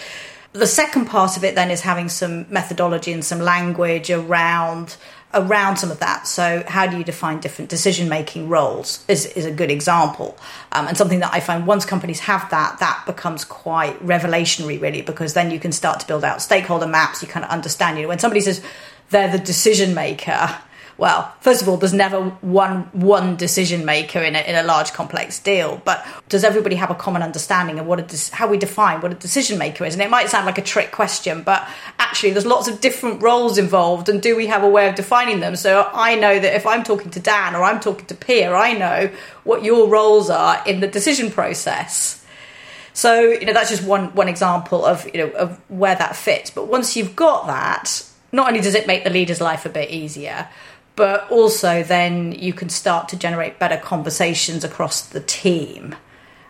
The 0.53 0.67
second 0.67 1.05
part 1.05 1.37
of 1.37 1.43
it 1.43 1.53
then 1.53 1.69
is 1.69 1.81
having 1.81 2.09
some 2.09 2.45
methodology 2.49 3.11
and 3.11 3.23
some 3.23 3.39
language 3.39 4.09
around 4.09 4.95
around 5.33 5.77
some 5.77 5.91
of 5.91 5.99
that. 5.99 6.27
So, 6.27 6.63
how 6.67 6.87
do 6.87 6.97
you 6.97 7.03
define 7.03 7.39
different 7.39 7.69
decision 7.69 8.07
making 8.07 8.49
roles 8.49 9.03
is, 9.07 9.25
is 9.27 9.45
a 9.45 9.51
good 9.51 9.71
example. 9.71 10.37
Um, 10.71 10.87
and 10.87 10.97
something 10.97 11.19
that 11.19 11.33
I 11.33 11.39
find 11.39 11.67
once 11.67 11.85
companies 11.85 12.21
have 12.21 12.49
that, 12.51 12.79
that 12.79 13.03
becomes 13.05 13.43
quite 13.43 13.99
revelationary, 14.05 14.79
really, 14.79 15.01
because 15.01 15.33
then 15.33 15.51
you 15.51 15.59
can 15.59 15.71
start 15.71 15.99
to 16.01 16.07
build 16.07 16.23
out 16.23 16.41
stakeholder 16.41 16.87
maps. 16.87 17.21
You 17.21 17.27
kind 17.27 17.43
of 17.43 17.51
understand, 17.51 17.97
you 17.97 18.03
know, 18.03 18.09
when 18.09 18.19
somebody 18.19 18.41
says 18.41 18.63
they're 19.09 19.31
the 19.31 19.39
decision 19.39 19.93
maker, 19.93 20.57
well, 20.97 21.33
first 21.41 21.61
of 21.61 21.67
all, 21.67 21.75
there's 21.75 21.93
never 21.93 22.21
one 22.21 22.83
one 22.93 23.35
decision 23.35 23.83
maker 23.83 24.19
in 24.19 24.35
a, 24.35 24.39
in 24.39 24.55
a 24.55 24.63
large 24.63 24.93
complex 24.93 25.39
deal. 25.39 25.81
But 25.83 26.05
does 26.29 26.45
everybody 26.45 26.75
have 26.75 26.89
a 26.89 26.95
common 26.95 27.21
understanding 27.21 27.79
of 27.79 27.85
what 27.85 27.99
a 27.99 28.35
how 28.35 28.47
we 28.47 28.57
define 28.57 29.01
what 29.01 29.11
a 29.11 29.15
decision 29.15 29.57
maker 29.57 29.83
is? 29.83 29.93
And 29.93 30.01
it 30.01 30.09
might 30.09 30.29
sound 30.29 30.45
like 30.45 30.57
a 30.57 30.61
trick 30.61 30.91
question, 30.91 31.43
but 31.43 31.67
actually, 31.99 32.31
there's 32.31 32.45
lots 32.45 32.69
of 32.69 32.79
different 32.79 33.21
roles 33.21 33.57
involved. 33.57 34.07
And 34.07 34.21
do 34.21 34.37
we 34.37 34.47
have 34.47 34.63
a 34.63 34.69
way 34.69 34.87
of 34.87 34.95
defining 34.95 35.41
them? 35.41 35.57
So 35.57 35.89
I 35.93 36.15
know 36.15 36.39
that 36.39 36.55
if 36.55 36.65
I'm 36.65 36.83
talking 36.83 37.11
to 37.11 37.19
Dan 37.19 37.55
or 37.55 37.63
I'm 37.63 37.81
talking 37.81 38.05
to 38.05 38.15
Pia, 38.15 38.53
I 38.53 38.73
know 38.73 39.09
what 39.43 39.63
your 39.63 39.89
roles 39.89 40.29
are 40.29 40.63
in 40.65 40.79
the 40.79 40.87
decision 40.87 41.29
process. 41.29 42.25
So 42.93 43.19
you 43.19 43.45
know 43.45 43.51
that's 43.51 43.69
just 43.69 43.83
one 43.83 44.15
one 44.15 44.29
example 44.29 44.85
of 44.85 45.05
you 45.13 45.25
know 45.25 45.29
of 45.31 45.59
where 45.69 45.95
that 45.95 46.15
fits. 46.15 46.51
But 46.51 46.67
once 46.67 46.95
you've 46.95 47.17
got 47.17 47.47
that, 47.47 48.01
not 48.31 48.47
only 48.47 48.61
does 48.61 48.75
it 48.75 48.87
make 48.87 49.03
the 49.03 49.09
leader's 49.09 49.41
life 49.41 49.65
a 49.65 49.69
bit 49.69 49.89
easier, 49.89 50.47
but 50.95 51.29
also 51.29 51.83
then 51.83 52.31
you 52.31 52.53
can 52.53 52.69
start 52.69 53.09
to 53.09 53.17
generate 53.17 53.59
better 53.59 53.77
conversations 53.77 54.63
across 54.63 55.01
the 55.01 55.19
team. 55.21 55.95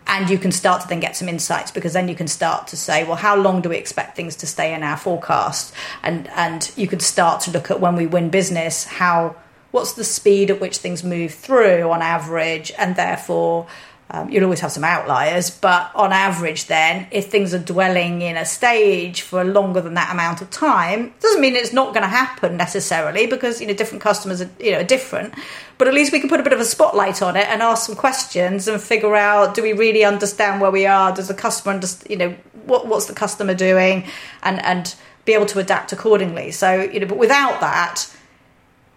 And 0.08 0.30
you 0.30 0.38
can 0.38 0.52
start 0.52 0.82
to 0.82 0.88
then 0.88 1.00
get 1.00 1.16
some 1.16 1.28
insights 1.28 1.72
because 1.72 1.92
then 1.92 2.06
you 2.08 2.14
can 2.14 2.28
start 2.28 2.68
to 2.68 2.76
say 2.76 3.02
well 3.02 3.16
how 3.16 3.36
long 3.36 3.60
do 3.60 3.68
we 3.68 3.76
expect 3.76 4.14
things 4.14 4.36
to 4.36 4.46
stay 4.46 4.72
in 4.72 4.84
our 4.84 4.96
forecast? 4.96 5.74
And 6.02 6.28
and 6.28 6.70
you 6.76 6.86
can 6.86 7.00
start 7.00 7.40
to 7.42 7.50
look 7.50 7.70
at 7.72 7.80
when 7.80 7.96
we 7.96 8.06
win 8.06 8.30
business 8.30 8.84
how 8.84 9.34
what's 9.72 9.94
the 9.94 10.04
speed 10.04 10.50
at 10.50 10.60
which 10.60 10.78
things 10.78 11.02
move 11.02 11.34
through 11.34 11.90
on 11.90 12.02
average 12.02 12.72
and 12.78 12.94
therefore 12.94 13.66
um, 14.08 14.30
you'll 14.30 14.44
always 14.44 14.60
have 14.60 14.70
some 14.70 14.84
outliers, 14.84 15.50
but 15.50 15.90
on 15.94 16.12
average, 16.12 16.66
then, 16.66 17.08
if 17.10 17.26
things 17.26 17.52
are 17.52 17.58
dwelling 17.58 18.22
in 18.22 18.36
a 18.36 18.44
stage 18.44 19.22
for 19.22 19.42
longer 19.42 19.80
than 19.80 19.94
that 19.94 20.12
amount 20.12 20.40
of 20.40 20.50
time, 20.50 21.12
doesn't 21.20 21.40
mean 21.40 21.56
it's 21.56 21.72
not 21.72 21.92
going 21.92 22.04
to 22.04 22.08
happen 22.08 22.56
necessarily 22.56 23.26
because 23.26 23.60
you 23.60 23.66
know 23.66 23.74
different 23.74 24.02
customers 24.02 24.40
are 24.40 24.50
you 24.60 24.70
know 24.70 24.78
are 24.78 24.84
different. 24.84 25.34
But 25.76 25.88
at 25.88 25.94
least 25.94 26.12
we 26.12 26.20
can 26.20 26.28
put 26.28 26.38
a 26.38 26.44
bit 26.44 26.52
of 26.52 26.60
a 26.60 26.64
spotlight 26.64 27.20
on 27.20 27.36
it 27.36 27.48
and 27.48 27.62
ask 27.62 27.86
some 27.86 27.96
questions 27.96 28.68
and 28.68 28.80
figure 28.80 29.16
out: 29.16 29.54
Do 29.54 29.62
we 29.62 29.72
really 29.72 30.04
understand 30.04 30.60
where 30.60 30.70
we 30.70 30.86
are? 30.86 31.12
Does 31.12 31.26
the 31.26 31.34
customer 31.34 31.74
understand? 31.74 32.08
You 32.08 32.16
know, 32.16 32.36
what 32.64 32.86
what's 32.86 33.06
the 33.06 33.14
customer 33.14 33.54
doing? 33.54 34.04
And 34.44 34.64
and 34.64 34.94
be 35.24 35.34
able 35.34 35.46
to 35.46 35.58
adapt 35.58 35.92
accordingly. 35.92 36.52
So 36.52 36.80
you 36.80 37.00
know, 37.00 37.06
but 37.06 37.18
without 37.18 37.58
that, 37.58 38.08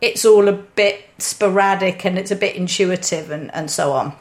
it's 0.01 0.23
all 0.23 0.47
a 0.47 0.53
bit 0.53 1.03
sporadic 1.17 2.05
and 2.05 2.19
it's 2.19 2.29
a 2.29 2.35
bit 2.35 2.55
intuitive 2.55 3.31
and 3.31 3.51
and 3.55 3.71
so 3.71 3.93
on. 3.93 4.15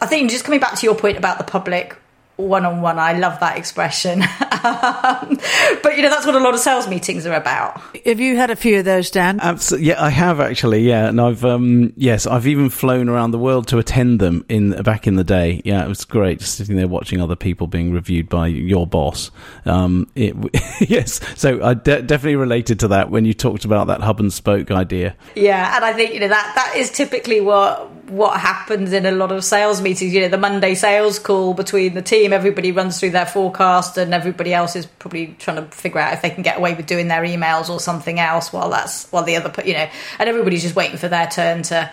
I 0.00 0.06
think 0.06 0.30
just 0.30 0.44
coming 0.44 0.60
back 0.60 0.78
to 0.78 0.86
your 0.86 0.94
point 0.94 1.16
about 1.16 1.38
the 1.38 1.44
public 1.44 1.96
one 2.36 2.64
on 2.64 2.80
one. 2.80 2.98
I 2.98 3.16
love 3.16 3.38
that 3.40 3.56
expression. 3.56 4.20
but 4.50 5.96
you 5.96 6.02
know, 6.02 6.10
that's 6.10 6.26
what 6.26 6.34
a 6.34 6.40
lot 6.40 6.54
of 6.54 6.60
sales 6.60 6.88
meetings 6.88 7.26
are 7.26 7.34
about. 7.34 7.80
Have 8.04 8.18
you 8.18 8.36
had 8.36 8.50
a 8.50 8.56
few 8.56 8.80
of 8.80 8.84
those, 8.84 9.10
Dan? 9.10 9.38
Absolutely. 9.40 9.88
Yeah, 9.88 10.02
I 10.02 10.10
have 10.10 10.40
actually. 10.40 10.80
Yeah, 10.80 11.08
and 11.08 11.20
I've 11.20 11.44
um, 11.44 11.92
yes, 11.96 12.26
I've 12.26 12.46
even 12.46 12.70
flown 12.70 13.08
around 13.08 13.30
the 13.30 13.38
world 13.38 13.68
to 13.68 13.78
attend 13.78 14.20
them 14.20 14.44
in 14.48 14.70
back 14.82 15.06
in 15.06 15.14
the 15.14 15.24
day. 15.24 15.62
Yeah, 15.64 15.84
it 15.84 15.88
was 15.88 16.04
great 16.04 16.40
just 16.40 16.56
sitting 16.56 16.76
there 16.76 16.88
watching 16.88 17.20
other 17.20 17.36
people 17.36 17.66
being 17.66 17.92
reviewed 17.92 18.28
by 18.28 18.48
your 18.48 18.86
boss. 18.86 19.30
Um, 19.64 20.10
it, 20.16 20.34
yes, 20.88 21.20
so 21.38 21.62
I 21.62 21.74
de- 21.74 22.02
definitely 22.02 22.36
related 22.36 22.80
to 22.80 22.88
that 22.88 23.10
when 23.10 23.24
you 23.24 23.34
talked 23.34 23.64
about 23.64 23.86
that 23.88 24.00
hub 24.00 24.18
and 24.18 24.32
spoke 24.32 24.70
idea. 24.70 25.14
Yeah, 25.36 25.76
and 25.76 25.84
I 25.84 25.92
think 25.92 26.14
you 26.14 26.20
know 26.20 26.28
that 26.28 26.52
that 26.56 26.76
is 26.76 26.90
typically 26.90 27.40
what 27.40 28.03
what 28.08 28.40
happens 28.40 28.92
in 28.92 29.06
a 29.06 29.10
lot 29.10 29.32
of 29.32 29.44
sales 29.44 29.80
meetings. 29.80 30.12
You 30.12 30.22
know, 30.22 30.28
the 30.28 30.38
Monday 30.38 30.74
sales 30.74 31.18
call 31.18 31.54
between 31.54 31.94
the 31.94 32.02
team, 32.02 32.32
everybody 32.32 32.72
runs 32.72 33.00
through 33.00 33.10
their 33.10 33.26
forecast, 33.26 33.96
and 33.96 34.12
everybody 34.12 34.52
else 34.52 34.76
is 34.76 34.86
probably 34.86 35.36
trying 35.38 35.56
to 35.56 35.70
figure 35.74 36.00
out 36.00 36.12
if 36.14 36.22
they 36.22 36.30
can 36.30 36.42
get 36.42 36.58
away 36.58 36.74
with 36.74 36.86
doing 36.86 37.08
their 37.08 37.22
emails 37.22 37.68
or 37.68 37.80
something 37.80 38.20
else 38.20 38.52
while 38.52 38.70
that's 38.70 39.10
while 39.10 39.24
the 39.24 39.36
other, 39.36 39.52
you 39.64 39.74
know, 39.74 39.88
and 40.18 40.28
everybody's 40.28 40.62
just 40.62 40.76
waiting 40.76 40.96
for 40.96 41.08
their 41.08 41.26
turn 41.26 41.62
to 41.64 41.90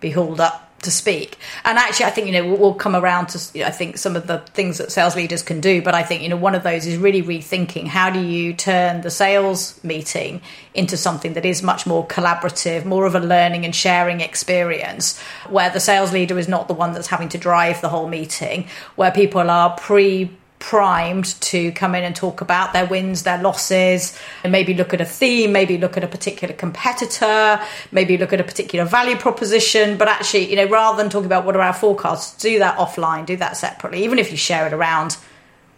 be 0.00 0.10
hauled 0.10 0.40
up 0.40 0.67
to 0.82 0.90
speak. 0.90 1.38
And 1.64 1.78
actually, 1.78 2.06
I 2.06 2.10
think 2.10 2.26
you 2.28 2.32
know 2.32 2.48
we'll, 2.48 2.56
we'll 2.56 2.74
come 2.74 2.94
around 2.94 3.28
to 3.28 3.58
you 3.58 3.62
know, 3.62 3.68
I 3.68 3.70
think 3.70 3.98
some 3.98 4.16
of 4.16 4.26
the 4.26 4.38
things 4.38 4.78
that 4.78 4.92
sales 4.92 5.16
leaders 5.16 5.42
can 5.42 5.60
do. 5.60 5.82
But 5.82 5.94
I 5.94 6.02
think 6.02 6.22
you 6.22 6.28
know 6.28 6.36
one 6.36 6.54
of 6.54 6.62
those 6.62 6.86
is 6.86 6.96
really 6.96 7.22
rethinking 7.22 7.86
how 7.86 8.10
do 8.10 8.20
you 8.20 8.54
turn 8.54 9.00
the 9.00 9.10
sales 9.10 9.82
meeting 9.82 10.40
into 10.74 10.96
something 10.96 11.32
that 11.34 11.44
is 11.44 11.62
much 11.62 11.86
more 11.86 12.06
collaborative, 12.06 12.84
more 12.84 13.06
of 13.06 13.14
a 13.14 13.20
learning 13.20 13.64
and 13.64 13.74
sharing 13.74 14.20
experience, 14.20 15.20
where 15.48 15.70
the 15.70 15.80
sales 15.80 16.12
leader 16.12 16.38
is 16.38 16.48
not 16.48 16.68
the 16.68 16.74
one 16.74 16.92
that's 16.92 17.08
having 17.08 17.28
to 17.30 17.38
drive 17.38 17.80
the 17.80 17.88
whole 17.88 18.08
meeting, 18.08 18.66
where 18.96 19.10
people 19.10 19.50
are 19.50 19.76
pre 19.76 20.30
primed 20.58 21.40
to 21.40 21.70
come 21.72 21.94
in 21.94 22.04
and 22.04 22.14
talk 22.14 22.40
about 22.40 22.72
their 22.72 22.86
wins, 22.86 23.22
their 23.22 23.40
losses, 23.40 24.18
and 24.42 24.50
maybe 24.50 24.74
look 24.74 24.92
at 24.92 25.00
a 25.00 25.04
theme, 25.04 25.52
maybe 25.52 25.78
look 25.78 25.96
at 25.96 26.04
a 26.04 26.08
particular 26.08 26.54
competitor, 26.54 27.60
maybe 27.92 28.18
look 28.18 28.32
at 28.32 28.40
a 28.40 28.44
particular 28.44 28.84
value 28.84 29.16
proposition. 29.16 29.96
But 29.96 30.08
actually, 30.08 30.50
you 30.50 30.56
know, 30.56 30.66
rather 30.66 31.00
than 31.00 31.10
talking 31.10 31.26
about 31.26 31.44
what 31.44 31.56
are 31.56 31.62
our 31.62 31.72
forecasts, 31.72 32.40
do 32.42 32.58
that 32.58 32.78
offline, 32.78 33.26
do 33.26 33.36
that 33.36 33.56
separately, 33.56 34.04
even 34.04 34.18
if 34.18 34.30
you 34.30 34.36
share 34.36 34.66
it 34.66 34.72
around 34.72 35.16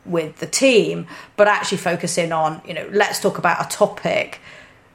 with 0.04 0.38
the 0.38 0.46
team, 0.46 1.06
but 1.36 1.46
actually 1.46 1.78
focus 1.78 2.16
in 2.16 2.32
on, 2.32 2.62
you 2.66 2.74
know, 2.74 2.88
let's 2.90 3.20
talk 3.20 3.38
about 3.38 3.64
a 3.64 3.68
topic 3.68 4.40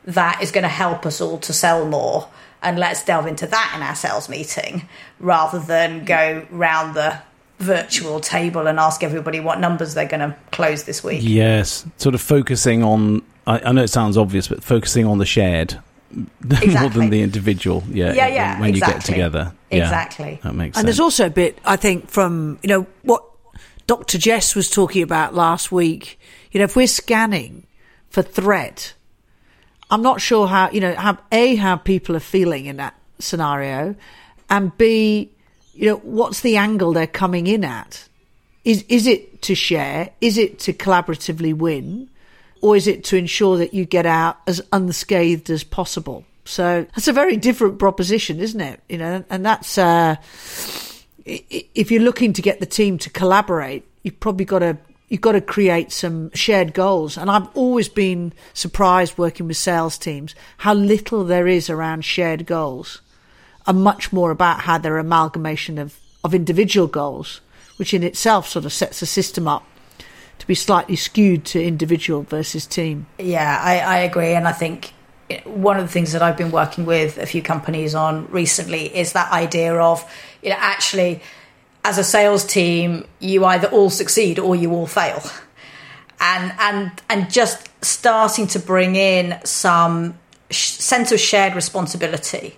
that 0.06 0.42
is 0.42 0.52
going 0.52 0.64
to 0.64 0.68
help 0.70 1.06
us 1.06 1.22
all 1.22 1.38
to 1.40 1.54
sell 1.54 1.86
more. 1.86 2.28
And 2.62 2.80
let's 2.80 3.06
delve 3.06 3.28
into 3.28 3.46
that 3.46 3.74
in 3.76 3.84
our 3.84 3.94
sales 3.94 4.28
meeting 4.28 4.90
rather 5.20 5.60
than 5.60 6.04
go 6.04 6.48
round 6.50 6.96
the 6.96 7.20
virtual 7.60 8.20
table 8.20 8.68
and 8.68 8.80
ask 8.80 9.04
everybody 9.04 9.40
what 9.40 9.60
numbers 9.60 9.94
they're 9.94 10.08
going 10.08 10.32
to 10.32 10.36
close 10.52 10.84
this 10.84 11.04
week. 11.04 11.22
Yes, 11.24 11.86
sort 11.98 12.16
of 12.16 12.22
focusing 12.22 12.84
on. 12.84 13.22
I, 13.48 13.60
I 13.60 13.72
know 13.72 13.84
it 13.84 13.90
sounds 13.90 14.18
obvious, 14.18 14.48
but 14.48 14.64
focusing 14.64 15.06
on 15.06 15.18
the 15.18 15.26
shared 15.26 15.80
exactly. 16.44 16.76
more 16.80 16.90
than 16.90 17.10
the 17.10 17.22
individual. 17.22 17.84
Yeah, 17.90 18.14
yeah, 18.14 18.28
yeah. 18.28 18.54
When, 18.54 18.62
when 18.62 18.70
exactly. 18.72 18.94
you 18.94 19.00
get 19.00 19.06
together, 19.06 19.54
exactly, 19.72 20.40
that 20.44 20.54
makes. 20.54 20.78
And 20.78 20.82
sense. 20.82 20.86
there's 20.86 21.00
also 21.00 21.28
a 21.28 21.32
bit 21.32 21.60
I 21.66 21.76
think 21.76 22.10
from 22.10 22.60
you 22.62 22.70
know 22.70 22.88
what 23.04 23.24
Dr. 23.88 24.18
Jess 24.18 24.56
was 24.56 24.70
talking 24.70 25.04
about 25.04 25.34
last 25.34 25.72
week. 25.72 26.20
You 26.52 26.60
know, 26.60 26.66
if 26.66 26.76
we're 26.76 26.88
scanning 26.88 27.68
for 28.10 28.22
threat, 28.22 28.94
I'm 29.92 30.02
not 30.02 30.22
sure 30.22 30.48
how 30.48 30.70
you 30.72 30.80
know 30.80 30.96
how 30.96 31.18
a 31.32 31.56
how 31.56 31.78
people 31.78 32.16
are 32.16 32.22
feeling 32.22 32.66
in 32.66 32.78
that 32.78 33.00
scenario, 33.20 33.96
and 34.50 34.76
b 34.78 35.32
you 35.76 35.90
know, 35.90 35.98
what's 35.98 36.42
the 36.42 36.58
angle 36.58 36.94
they're 36.94 37.06
coming 37.06 37.48
in 37.48 37.64
at? 37.64 38.08
Is 38.64 38.84
is 38.88 39.06
it 39.06 39.42
to 39.44 39.56
share? 39.56 40.10
Is 40.22 40.38
it 40.38 40.60
to 40.60 40.74
collaboratively 40.74 41.54
win? 41.54 42.10
Or 42.62 42.76
is 42.76 42.88
it 42.88 43.04
to 43.06 43.18
ensure 43.18 43.58
that 43.58 43.74
you 43.74 43.86
get 43.86 44.06
out 44.08 44.38
as 44.48 44.62
unscathed 44.72 45.50
as 45.50 45.64
possible? 45.64 46.24
So 46.46 46.88
that's 46.96 47.08
a 47.08 47.14
very 47.14 47.38
different 47.38 47.78
proposition, 47.78 48.40
isn't 48.40 48.62
it? 48.62 48.80
You 48.90 48.98
know, 48.98 49.24
and 49.30 49.46
that's 49.46 49.78
uh, 49.78 50.16
if 51.26 51.92
you're 51.92 52.02
looking 52.02 52.34
to 52.34 52.42
get 52.42 52.60
the 52.60 52.66
team 52.66 52.98
to 53.00 53.10
collaborate, 53.10 53.84
you've 54.04 54.20
probably 54.20 54.46
got 54.46 54.60
to 54.60 54.78
you've 55.10 55.22
got 55.22 55.34
to 55.34 55.42
create 55.42 55.92
some 55.92 56.32
shared 56.32 56.74
goals. 56.74 57.18
And 57.18 57.30
I've 57.30 57.48
always 57.56 57.90
been 57.90 58.34
surprised 58.54 59.18
working 59.18 59.48
with 59.48 59.58
sales 59.58 59.98
teams 59.98 60.34
how 60.58 60.74
little 60.74 61.24
there 61.24 61.48
is 61.48 61.70
around 61.70 62.06
shared 62.06 62.46
goals 62.46 63.02
are 63.68 63.74
much 63.74 64.14
more 64.14 64.32
about 64.32 64.62
how 64.62 64.78
they're 64.78 64.98
amalgamation 64.98 65.78
of, 65.78 66.00
of 66.24 66.34
individual 66.34 66.88
goals, 66.88 67.42
which 67.78 67.94
in 67.94 68.04
itself 68.04 68.48
sort 68.48 68.66
of 68.66 68.74
sets 68.74 69.00
the 69.00 69.06
system 69.06 69.48
up 69.48 69.66
to 70.40 70.48
be 70.48 70.56
slightly 70.56 70.96
skewed 70.96 71.46
to 71.46 71.64
individual 71.64 72.24
versus 72.24 72.66
team. 72.66 73.08
Yeah, 73.18 73.60
I, 73.62 73.80
I 73.80 73.98
agree. 74.00 74.34
And 74.34 74.48
I 74.48 74.52
think 74.52 74.94
one 75.46 75.78
of 75.78 75.84
the 75.84 75.92
things 75.92 76.12
that 76.12 76.22
I've 76.22 76.38
been 76.38 76.52
working 76.52 76.86
with 76.86 77.18
a 77.18 77.26
few 77.26 77.42
companies 77.42 77.96
on 77.96 78.28
recently 78.28 78.96
is 78.96 79.14
that 79.14 79.32
idea 79.32 79.76
of, 79.76 80.06
you 80.44 80.50
know, 80.50 80.58
actually, 80.60 81.22
as 81.84 81.98
a 81.98 82.04
sales 82.04 82.44
team, 82.44 83.06
you 83.20 83.46
either 83.46 83.68
all 83.68 83.90
succeed 83.90 84.40
or 84.40 84.56
you 84.56 84.72
all 84.72 84.88
fail. 84.88 85.24
And, 86.20 86.54
and, 86.60 86.92
and 87.10 87.32
just 87.32 87.70
starting 87.84 88.48
to 88.48 88.60
bring 88.60 88.96
in 88.96 89.40
some 89.44 90.18
sh- 90.50 90.72
sense 90.72 91.12
of 91.12 91.20
shared 91.20 91.56
responsibility 91.56 92.58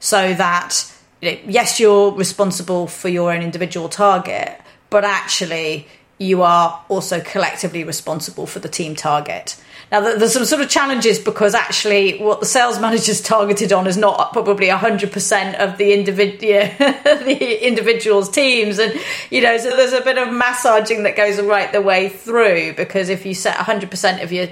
so 0.00 0.34
that 0.34 0.92
yes, 1.20 1.80
you're 1.80 2.12
responsible 2.12 2.86
for 2.86 3.08
your 3.08 3.32
own 3.32 3.42
individual 3.42 3.88
target, 3.88 4.60
but 4.90 5.04
actually 5.04 5.88
you 6.18 6.42
are 6.42 6.82
also 6.88 7.20
collectively 7.20 7.84
responsible 7.84 8.46
for 8.46 8.58
the 8.58 8.68
team 8.68 8.94
target. 8.94 9.60
Now, 9.92 10.00
there's 10.00 10.32
some 10.32 10.44
sort 10.44 10.62
of 10.62 10.68
challenges 10.68 11.18
because 11.18 11.54
actually, 11.54 12.18
what 12.18 12.40
the 12.40 12.46
sales 12.46 12.78
manager's 12.80 13.20
targeted 13.20 13.72
on 13.72 13.86
is 13.86 13.96
not 13.96 14.32
probably 14.32 14.68
100% 14.68 15.54
of 15.56 15.78
the, 15.78 15.90
individ- 15.90 16.40
the 17.24 17.66
individual's 17.66 18.30
teams. 18.30 18.78
And, 18.78 18.98
you 19.30 19.42
know, 19.42 19.56
so 19.58 19.76
there's 19.76 19.92
a 19.92 20.00
bit 20.00 20.18
of 20.18 20.32
massaging 20.32 21.04
that 21.04 21.16
goes 21.16 21.40
right 21.40 21.70
the 21.70 21.82
way 21.82 22.08
through 22.08 22.74
because 22.74 23.10
if 23.10 23.24
you 23.26 23.34
set 23.34 23.56
100% 23.56 24.22
of 24.22 24.32
your 24.32 24.48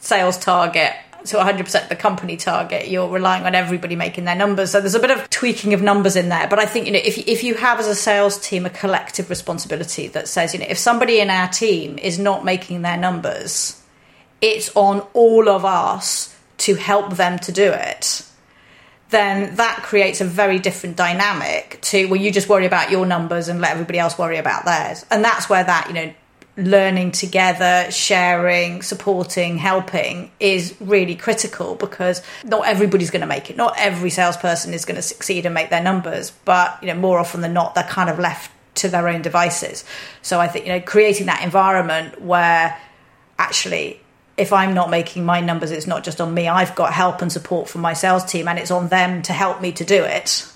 sales 0.00 0.38
target 0.38 0.94
to 1.26 1.36
100% 1.36 1.88
the 1.88 1.96
company 1.96 2.36
target, 2.36 2.88
you're 2.88 3.08
relying 3.08 3.44
on 3.44 3.54
everybody 3.54 3.96
making 3.96 4.24
their 4.24 4.34
numbers. 4.34 4.70
So 4.70 4.80
there's 4.80 4.94
a 4.94 5.00
bit 5.00 5.10
of 5.10 5.28
tweaking 5.30 5.72
of 5.72 5.80
numbers 5.80 6.16
in 6.16 6.28
there. 6.28 6.46
But 6.48 6.58
I 6.58 6.66
think, 6.66 6.86
you 6.86 6.92
know, 6.92 7.00
if, 7.02 7.16
if 7.16 7.42
you 7.42 7.54
have 7.54 7.80
as 7.80 7.86
a 7.86 7.94
sales 7.94 8.38
team 8.38 8.66
a 8.66 8.70
collective 8.70 9.30
responsibility 9.30 10.08
that 10.08 10.28
says, 10.28 10.52
you 10.52 10.60
know, 10.60 10.66
if 10.68 10.78
somebody 10.78 11.20
in 11.20 11.30
our 11.30 11.48
team 11.48 11.98
is 11.98 12.18
not 12.18 12.44
making 12.44 12.82
their 12.82 12.98
numbers, 12.98 13.82
it's 14.40 14.70
on 14.76 15.00
all 15.14 15.48
of 15.48 15.64
us 15.64 16.36
to 16.58 16.74
help 16.74 17.14
them 17.14 17.38
to 17.40 17.52
do 17.52 17.72
it. 17.72 18.26
Then 19.10 19.56
that 19.56 19.82
creates 19.82 20.20
a 20.20 20.24
very 20.24 20.58
different 20.58 20.96
dynamic 20.96 21.78
to 21.82 22.06
well, 22.06 22.20
you 22.20 22.30
just 22.32 22.48
worry 22.48 22.66
about 22.66 22.90
your 22.90 23.06
numbers 23.06 23.48
and 23.48 23.60
let 23.60 23.72
everybody 23.72 23.98
else 23.98 24.18
worry 24.18 24.38
about 24.38 24.64
theirs. 24.64 25.06
And 25.10 25.24
that's 25.24 25.48
where 25.48 25.64
that, 25.64 25.86
you 25.88 25.94
know, 25.94 26.14
learning 26.56 27.10
together, 27.10 27.90
sharing, 27.90 28.82
supporting, 28.82 29.58
helping 29.58 30.30
is 30.38 30.74
really 30.80 31.16
critical 31.16 31.74
because 31.74 32.22
not 32.44 32.66
everybody's 32.66 33.10
going 33.10 33.22
to 33.22 33.26
make 33.26 33.50
it. 33.50 33.56
Not 33.56 33.74
every 33.76 34.10
salesperson 34.10 34.72
is 34.72 34.84
going 34.84 34.96
to 34.96 35.02
succeed 35.02 35.46
and 35.46 35.54
make 35.54 35.70
their 35.70 35.82
numbers, 35.82 36.30
but 36.44 36.78
you 36.80 36.88
know 36.88 36.94
more 36.94 37.18
often 37.18 37.40
than 37.40 37.52
not 37.52 37.74
they're 37.74 37.84
kind 37.84 38.08
of 38.08 38.18
left 38.18 38.52
to 38.76 38.88
their 38.88 39.08
own 39.08 39.22
devices. 39.22 39.84
So 40.22 40.40
I 40.40 40.48
think 40.48 40.66
you 40.66 40.72
know 40.72 40.80
creating 40.80 41.26
that 41.26 41.42
environment 41.42 42.20
where 42.20 42.78
actually 43.38 44.00
if 44.36 44.52
I'm 44.52 44.74
not 44.74 44.90
making 44.90 45.24
my 45.24 45.40
numbers 45.40 45.70
it's 45.70 45.86
not 45.86 46.04
just 46.04 46.20
on 46.20 46.34
me. 46.34 46.48
I've 46.48 46.74
got 46.74 46.92
help 46.92 47.22
and 47.22 47.32
support 47.32 47.68
from 47.68 47.80
my 47.80 47.94
sales 47.94 48.24
team 48.24 48.48
and 48.48 48.58
it's 48.58 48.70
on 48.70 48.88
them 48.88 49.22
to 49.22 49.32
help 49.32 49.60
me 49.60 49.72
to 49.72 49.84
do 49.84 50.02
it 50.02 50.48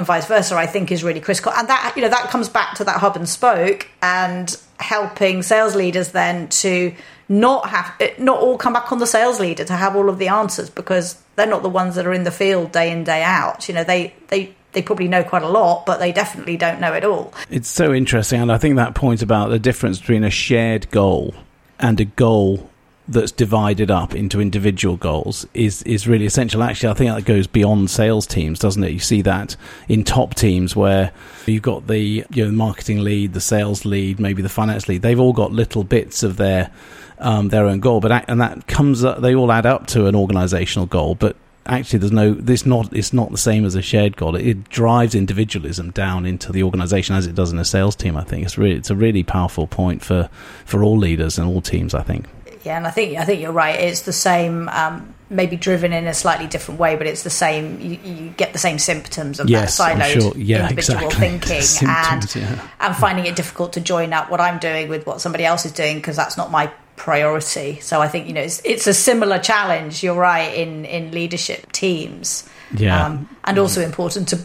and 0.00 0.06
vice 0.06 0.26
versa, 0.26 0.56
I 0.56 0.66
think 0.66 0.90
is 0.90 1.04
really 1.04 1.20
critical. 1.20 1.52
And 1.52 1.68
that 1.68 1.92
you 1.94 2.02
know 2.02 2.08
that 2.08 2.30
comes 2.30 2.48
back 2.48 2.74
to 2.76 2.84
that 2.84 3.00
hub 3.00 3.16
and 3.16 3.28
spoke 3.28 3.88
and 4.02 4.56
helping 4.80 5.42
sales 5.42 5.74
leaders 5.74 6.10
then 6.12 6.48
to 6.48 6.94
not 7.28 7.68
have 7.68 7.92
eh, 8.00 8.14
not 8.18 8.40
all 8.40 8.58
come 8.58 8.72
back 8.72 8.90
on 8.90 8.98
the 8.98 9.06
sales 9.06 9.38
leader 9.38 9.64
to 9.64 9.74
have 9.74 9.94
all 9.94 10.08
of 10.08 10.18
the 10.18 10.28
answers 10.28 10.70
because 10.70 11.20
they're 11.36 11.46
not 11.46 11.62
the 11.62 11.68
ones 11.68 11.94
that 11.94 12.06
are 12.06 12.12
in 12.12 12.24
the 12.24 12.30
field 12.30 12.72
day 12.72 12.90
in 12.90 13.04
day 13.04 13.22
out. 13.22 13.68
You 13.68 13.74
know 13.74 13.84
they 13.84 14.14
they 14.28 14.54
they 14.72 14.82
probably 14.82 15.08
know 15.08 15.24
quite 15.24 15.42
a 15.42 15.48
lot, 15.48 15.84
but 15.84 15.98
they 15.98 16.12
definitely 16.12 16.56
don't 16.56 16.80
know 16.80 16.92
it 16.92 17.04
all. 17.04 17.34
It's 17.50 17.68
so 17.68 17.92
interesting, 17.92 18.40
and 18.40 18.52
I 18.52 18.58
think 18.58 18.76
that 18.76 18.94
point 18.94 19.22
about 19.22 19.50
the 19.50 19.58
difference 19.58 19.98
between 19.98 20.24
a 20.24 20.30
shared 20.30 20.90
goal 20.90 21.34
and 21.78 22.00
a 22.00 22.04
goal 22.04 22.69
that's 23.10 23.32
divided 23.32 23.90
up 23.90 24.14
into 24.14 24.40
individual 24.40 24.96
goals 24.96 25.46
is 25.52 25.82
is 25.82 26.06
really 26.06 26.26
essential. 26.26 26.62
Actually, 26.62 26.90
I 26.90 26.94
think 26.94 27.14
that 27.14 27.24
goes 27.24 27.46
beyond 27.46 27.90
sales 27.90 28.26
teams, 28.26 28.58
doesn't 28.58 28.82
it? 28.84 28.92
You 28.92 29.00
see 29.00 29.20
that 29.22 29.56
in 29.88 30.04
top 30.04 30.34
teams 30.34 30.76
where 30.76 31.12
you've 31.44 31.62
got 31.62 31.88
the 31.88 32.24
you 32.30 32.44
know 32.44 32.52
marketing 32.52 33.00
lead, 33.00 33.32
the 33.32 33.40
sales 33.40 33.84
lead, 33.84 34.20
maybe 34.20 34.42
the 34.42 34.48
finance 34.48 34.88
lead. 34.88 35.02
They've 35.02 35.20
all 35.20 35.32
got 35.32 35.52
little 35.52 35.82
bits 35.82 36.22
of 36.22 36.36
their 36.36 36.70
um, 37.18 37.48
their 37.48 37.66
own 37.66 37.80
goal, 37.80 38.00
but 38.00 38.28
and 38.28 38.40
that 38.40 38.66
comes 38.66 39.00
they 39.00 39.34
all 39.34 39.50
add 39.50 39.66
up 39.66 39.88
to 39.88 40.06
an 40.06 40.14
organizational 40.14 40.86
goal, 40.86 41.16
but 41.16 41.36
actually 41.66 41.98
there's 41.98 42.12
no 42.12 42.32
this 42.32 42.64
not 42.64 42.92
it's 42.92 43.12
not 43.12 43.30
the 43.30 43.38
same 43.38 43.66
as 43.66 43.74
a 43.74 43.82
shared 43.82 44.16
goal 44.16 44.34
it, 44.34 44.46
it, 44.46 44.68
drives 44.70 45.14
individualism 45.14 45.90
down 45.90 46.24
into 46.24 46.50
the 46.52 46.62
organization 46.62 47.14
as 47.14 47.26
it 47.26 47.34
does 47.34 47.52
in 47.52 47.58
a 47.58 47.64
sales 47.64 47.94
team 47.94 48.16
i 48.16 48.24
think 48.24 48.44
it's 48.44 48.56
really 48.56 48.76
it's 48.76 48.88
a 48.88 48.96
really 48.96 49.22
powerful 49.22 49.66
point 49.66 50.02
for 50.02 50.30
for 50.64 50.82
all 50.82 50.96
leaders 50.96 51.38
and 51.38 51.46
all 51.46 51.60
teams 51.60 51.94
i 51.94 52.02
think 52.02 52.26
yeah, 52.62 52.76
and 52.76 52.86
I 52.86 52.90
think 52.90 53.16
I 53.16 53.24
think 53.24 53.40
you're 53.40 53.52
right. 53.52 53.78
It's 53.78 54.02
the 54.02 54.12
same, 54.12 54.68
um, 54.68 55.14
maybe 55.30 55.56
driven 55.56 55.92
in 55.92 56.06
a 56.06 56.12
slightly 56.12 56.46
different 56.46 56.78
way, 56.78 56.94
but 56.96 57.06
it's 57.06 57.22
the 57.22 57.30
same. 57.30 57.80
You, 57.80 57.98
you 58.02 58.30
get 58.30 58.52
the 58.52 58.58
same 58.58 58.78
symptoms 58.78 59.40
of 59.40 59.48
yes, 59.48 59.78
that 59.78 59.96
siloed 59.96 60.20
sure. 60.20 60.32
yeah, 60.36 60.68
individual 60.68 61.06
exactly. 61.06 61.28
thinking, 61.28 61.62
symptoms, 61.62 62.36
and 62.36 62.44
yeah. 62.44 62.68
and 62.80 62.96
finding 62.96 63.24
it 63.24 63.34
difficult 63.34 63.72
to 63.74 63.80
join 63.80 64.12
up 64.12 64.30
what 64.30 64.42
I'm 64.42 64.58
doing 64.58 64.88
with 64.88 65.06
what 65.06 65.22
somebody 65.22 65.44
else 65.44 65.64
is 65.64 65.72
doing 65.72 65.96
because 65.96 66.16
that's 66.16 66.36
not 66.36 66.50
my 66.50 66.70
priority. 66.96 67.80
So 67.80 68.02
I 68.02 68.08
think 68.08 68.26
you 68.26 68.34
know 68.34 68.42
it's, 68.42 68.60
it's 68.64 68.86
a 68.86 68.94
similar 68.94 69.38
challenge. 69.38 70.02
You're 70.02 70.14
right 70.14 70.54
in 70.54 70.84
in 70.84 71.12
leadership 71.12 71.72
teams, 71.72 72.46
yeah, 72.76 73.06
um, 73.06 73.28
and 73.44 73.58
also 73.58 73.80
important 73.80 74.28
to 74.28 74.44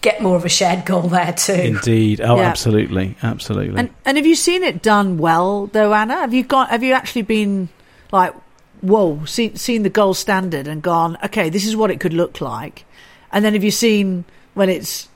get 0.00 0.22
more 0.22 0.36
of 0.36 0.44
a 0.44 0.48
shared 0.48 0.84
goal 0.84 1.02
there 1.02 1.32
too. 1.32 1.52
Indeed. 1.52 2.20
Oh, 2.20 2.36
Yeah. 2.36 2.42
absolutely, 2.42 3.16
absolutely. 3.22 3.78
And 3.78 3.90
and 4.04 4.16
have 4.16 4.26
you 4.26 4.34
seen 4.36 4.62
it 4.62 4.82
done 4.82 5.18
well 5.18 5.66
though, 5.66 5.92
Anna? 5.94 6.14
Have 6.16 6.34
you 6.34 6.44
got 6.44 6.70
have 6.70 6.82
you 6.82 6.92
actually 6.92 7.22
been 7.22 7.68
like, 8.12 8.34
whoa, 8.80 9.24
seen 9.24 9.56
seen 9.56 9.82
the 9.82 9.90
gold 9.90 10.16
standard 10.16 10.66
and 10.68 10.82
gone, 10.82 11.16
okay, 11.24 11.48
this 11.50 11.66
is 11.66 11.74
what 11.76 11.90
it 11.90 12.00
could 12.00 12.12
look 12.14 12.40
like, 12.40 12.84
and 13.32 13.44
then 13.44 13.52
have 13.54 13.64
you 13.64 13.70
seen 13.70 14.24
when 14.54 14.68
it's 14.68 15.08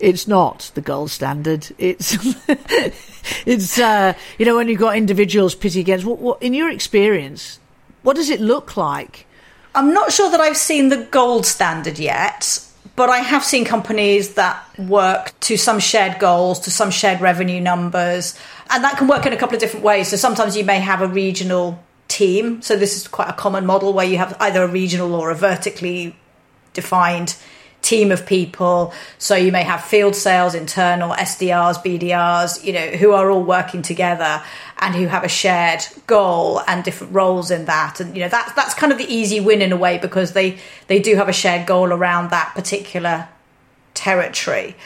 it's 0.00 0.28
not 0.28 0.70
the 0.74 0.80
gold 0.80 1.10
standard. 1.10 1.66
It's 1.78 2.16
it's 3.46 3.78
uh, 3.78 4.14
you 4.38 4.46
know 4.46 4.56
when 4.56 4.68
you've 4.68 4.78
got 4.78 4.96
individuals 4.96 5.54
pitting 5.54 5.80
against. 5.80 6.04
What, 6.04 6.18
what 6.18 6.42
in 6.42 6.54
your 6.54 6.70
experience, 6.70 7.58
what 8.02 8.16
does 8.16 8.30
it 8.30 8.40
look 8.40 8.76
like? 8.76 9.26
I'm 9.74 9.92
not 9.92 10.12
sure 10.12 10.30
that 10.30 10.40
I've 10.40 10.56
seen 10.56 10.88
the 10.88 11.04
gold 11.10 11.46
standard 11.46 11.98
yet, 11.98 12.64
but 12.98 13.10
I 13.10 13.18
have 13.18 13.44
seen 13.44 13.64
companies 13.64 14.34
that 14.34 14.60
work 14.76 15.32
to 15.42 15.56
some 15.56 15.78
shared 15.78 16.18
goals, 16.18 16.58
to 16.60 16.70
some 16.72 16.90
shared 16.90 17.20
revenue 17.20 17.60
numbers, 17.60 18.36
and 18.70 18.82
that 18.82 18.98
can 18.98 19.06
work 19.06 19.24
in 19.24 19.32
a 19.32 19.36
couple 19.36 19.54
of 19.54 19.60
different 19.60 19.84
ways. 19.84 20.08
So 20.08 20.16
sometimes 20.16 20.56
you 20.56 20.64
may 20.64 20.80
have 20.80 21.00
a 21.00 21.06
regional 21.06 21.78
team. 22.08 22.60
So 22.60 22.76
this 22.76 22.96
is 22.96 23.06
quite 23.06 23.28
a 23.28 23.34
common 23.34 23.64
model 23.66 23.92
where 23.92 24.04
you 24.04 24.18
have 24.18 24.36
either 24.40 24.64
a 24.64 24.66
regional 24.66 25.14
or 25.14 25.30
a 25.30 25.36
vertically 25.36 26.16
defined 26.72 27.36
team 27.82 28.10
of 28.12 28.26
people. 28.26 28.92
So 29.18 29.34
you 29.34 29.52
may 29.52 29.62
have 29.62 29.84
field 29.84 30.14
sales, 30.14 30.54
internal 30.54 31.10
SDRs, 31.12 31.82
BDRs, 31.82 32.64
you 32.64 32.72
know, 32.72 32.86
who 32.88 33.12
are 33.12 33.30
all 33.30 33.42
working 33.42 33.82
together 33.82 34.42
and 34.78 34.94
who 34.94 35.06
have 35.06 35.24
a 35.24 35.28
shared 35.28 35.80
goal 36.06 36.60
and 36.66 36.84
different 36.84 37.14
roles 37.14 37.50
in 37.50 37.64
that. 37.66 38.00
And 38.00 38.16
you 38.16 38.22
know, 38.22 38.28
that's 38.28 38.52
that's 38.52 38.74
kind 38.74 38.92
of 38.92 38.98
the 38.98 39.12
easy 39.12 39.40
win 39.40 39.62
in 39.62 39.72
a 39.72 39.76
way 39.76 39.98
because 39.98 40.32
they 40.32 40.58
they 40.86 41.00
do 41.00 41.16
have 41.16 41.28
a 41.28 41.32
shared 41.32 41.66
goal 41.66 41.92
around 41.92 42.30
that 42.30 42.54
particular 42.54 43.28
territory. 43.94 44.76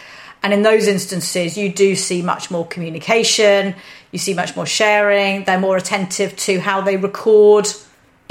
And 0.43 0.53
in 0.53 0.63
those 0.63 0.89
instances, 0.89 1.57
you 1.57 1.73
do 1.73 1.95
see 1.95 2.21
much 2.21 2.51
more 2.51 2.67
communication, 2.67 3.77
you 4.11 4.19
see 4.19 4.35
much 4.35 4.57
more 4.57 4.67
sharing, 4.67 5.45
they're 5.45 5.61
more 5.61 5.77
attentive 5.77 6.35
to 6.37 6.59
how 6.59 6.81
they 6.81 6.97
record 6.97 7.69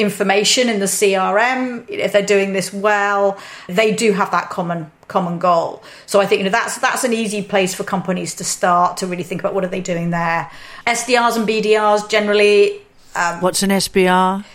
information 0.01 0.69
in 0.69 0.79
the 0.79 0.85
CRM, 0.85 1.87
if 1.89 2.11
they're 2.11 2.25
doing 2.25 2.53
this 2.53 2.73
well, 2.73 3.37
they 3.67 3.93
do 3.93 4.11
have 4.11 4.31
that 4.31 4.49
common 4.49 4.91
common 5.07 5.39
goal. 5.39 5.83
So 6.05 6.21
I 6.21 6.25
think 6.25 6.39
you 6.39 6.45
know 6.45 6.51
that's 6.51 6.77
that's 6.79 7.03
an 7.03 7.13
easy 7.13 7.41
place 7.43 7.73
for 7.73 7.83
companies 7.83 8.33
to 8.35 8.43
start 8.43 8.97
to 8.97 9.07
really 9.07 9.23
think 9.23 9.41
about 9.41 9.53
what 9.53 9.63
are 9.63 9.67
they 9.67 9.81
doing 9.81 10.09
there. 10.09 10.49
SDRs 10.87 11.37
and 11.37 11.47
BDRs 11.47 12.09
generally. 12.09 12.81
Um, 13.15 13.41
What's 13.41 13.61
an 13.61 13.69
SBR? 13.69 14.45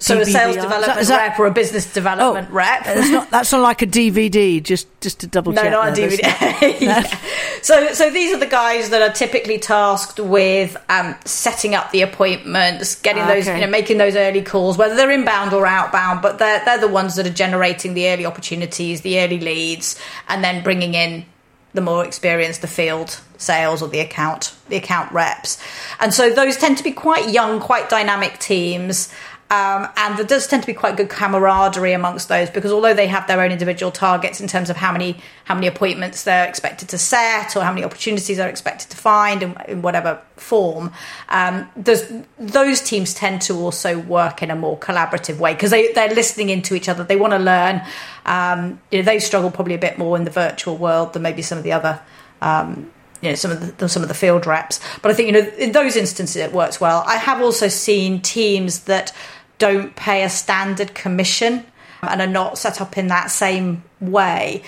So 0.00 0.18
a 0.18 0.24
sales 0.24 0.56
development 0.56 1.06
that, 1.08 1.28
rep 1.28 1.38
or 1.38 1.46
a 1.46 1.50
business 1.50 1.92
development 1.92 2.48
oh, 2.50 2.54
rep. 2.54 2.84
That's 2.84 3.10
not, 3.10 3.30
that's 3.30 3.52
not 3.52 3.60
like 3.60 3.82
a 3.82 3.86
DVD, 3.86 4.62
just 4.62 4.88
just 5.02 5.20
to 5.20 5.26
double 5.26 5.52
check. 5.52 5.64
No, 5.64 5.70
not 5.70 5.90
a 5.90 6.00
DVD. 6.00 7.16
So 7.62 7.92
so 7.92 8.08
these 8.08 8.34
are 8.34 8.38
the 8.38 8.46
guys 8.46 8.88
that 8.88 9.02
are 9.02 9.12
typically 9.12 9.58
tasked 9.58 10.18
with 10.18 10.78
um, 10.88 11.14
setting 11.26 11.74
up 11.74 11.90
the 11.90 12.00
appointments, 12.00 12.94
getting 12.94 13.26
those, 13.26 13.46
you 13.46 13.58
know, 13.58 13.66
making 13.66 13.98
those 13.98 14.16
early 14.16 14.40
calls, 14.40 14.78
whether 14.78 14.94
they're 14.96 15.10
inbound 15.10 15.52
or 15.52 15.66
outbound. 15.66 16.22
But 16.22 16.38
they're 16.38 16.64
they're 16.64 16.80
the 16.80 16.88
ones 16.88 17.16
that 17.16 17.26
are 17.26 17.32
generating 17.32 17.92
the 17.92 18.08
early 18.08 18.24
opportunities, 18.24 19.02
the 19.02 19.20
early 19.20 19.38
leads, 19.38 20.00
and 20.26 20.42
then 20.42 20.62
bringing 20.62 20.94
in 20.94 21.26
the 21.74 21.80
more 21.80 22.04
experienced 22.04 22.62
the 22.62 22.66
field 22.66 23.20
sales 23.36 23.82
or 23.82 23.88
the 23.88 24.00
account 24.00 24.54
the 24.68 24.76
account 24.76 25.10
reps 25.12 25.62
and 26.00 26.12
so 26.12 26.30
those 26.30 26.56
tend 26.56 26.76
to 26.76 26.84
be 26.84 26.92
quite 26.92 27.30
young 27.30 27.60
quite 27.60 27.88
dynamic 27.88 28.38
teams 28.38 29.12
um, 29.50 29.88
and 29.96 30.16
there 30.16 30.24
does 30.24 30.46
tend 30.46 30.62
to 30.62 30.66
be 30.66 30.74
quite 30.74 30.96
good 30.96 31.08
camaraderie 31.08 31.92
amongst 31.92 32.28
those 32.28 32.48
because 32.50 32.70
although 32.70 32.94
they 32.94 33.08
have 33.08 33.26
their 33.26 33.40
own 33.40 33.50
individual 33.50 33.90
targets 33.90 34.40
in 34.40 34.46
terms 34.46 34.70
of 34.70 34.76
how 34.76 34.92
many 34.92 35.16
how 35.44 35.56
many 35.56 35.66
appointments 35.66 36.22
they're 36.22 36.48
expected 36.48 36.88
to 36.90 36.98
set 36.98 37.56
or 37.56 37.62
how 37.62 37.72
many 37.72 37.84
opportunities 37.84 38.36
they're 38.36 38.48
expected 38.48 38.88
to 38.90 38.96
find 38.96 39.42
in, 39.42 39.56
in 39.66 39.82
whatever 39.82 40.22
form, 40.36 40.92
um, 41.28 41.68
those 41.76 42.80
teams 42.80 43.12
tend 43.12 43.42
to 43.42 43.54
also 43.54 43.98
work 43.98 44.42
in 44.42 44.50
a 44.50 44.56
more 44.56 44.78
collaborative 44.78 45.38
way 45.38 45.52
because 45.52 45.70
they, 45.70 45.92
they're 45.92 46.14
listening 46.14 46.48
into 46.48 46.74
each 46.74 46.88
other. 46.88 47.04
They 47.04 47.16
want 47.16 47.32
to 47.32 47.38
learn. 47.38 47.82
Um, 48.26 48.80
you 48.90 48.98
know, 48.98 49.04
they 49.04 49.18
struggle 49.18 49.50
probably 49.50 49.74
a 49.74 49.78
bit 49.78 49.98
more 49.98 50.16
in 50.16 50.24
the 50.24 50.30
virtual 50.30 50.76
world 50.76 51.12
than 51.12 51.22
maybe 51.22 51.42
some 51.42 51.58
of 51.58 51.64
the 51.64 51.72
other 51.72 52.00
um, 52.40 52.90
you 53.20 53.28
know 53.28 53.34
some 53.34 53.50
of 53.50 53.76
the 53.76 53.88
some 53.88 54.02
of 54.02 54.08
the 54.08 54.14
field 54.14 54.46
reps. 54.46 54.80
But 55.02 55.10
I 55.10 55.14
think 55.14 55.26
you 55.26 55.32
know 55.32 55.50
in 55.58 55.72
those 55.72 55.96
instances 55.96 56.36
it 56.36 56.52
works 56.52 56.80
well. 56.80 57.02
I 57.06 57.16
have 57.16 57.40
also 57.40 57.68
seen 57.68 58.22
teams 58.22 58.80
that 58.80 59.12
don't 59.60 59.94
pay 59.94 60.24
a 60.24 60.28
standard 60.28 60.94
commission 60.94 61.64
and 62.02 62.20
are 62.20 62.26
not 62.26 62.58
set 62.58 62.80
up 62.80 62.98
in 62.98 63.06
that 63.06 63.30
same 63.30 63.84
way. 64.00 64.62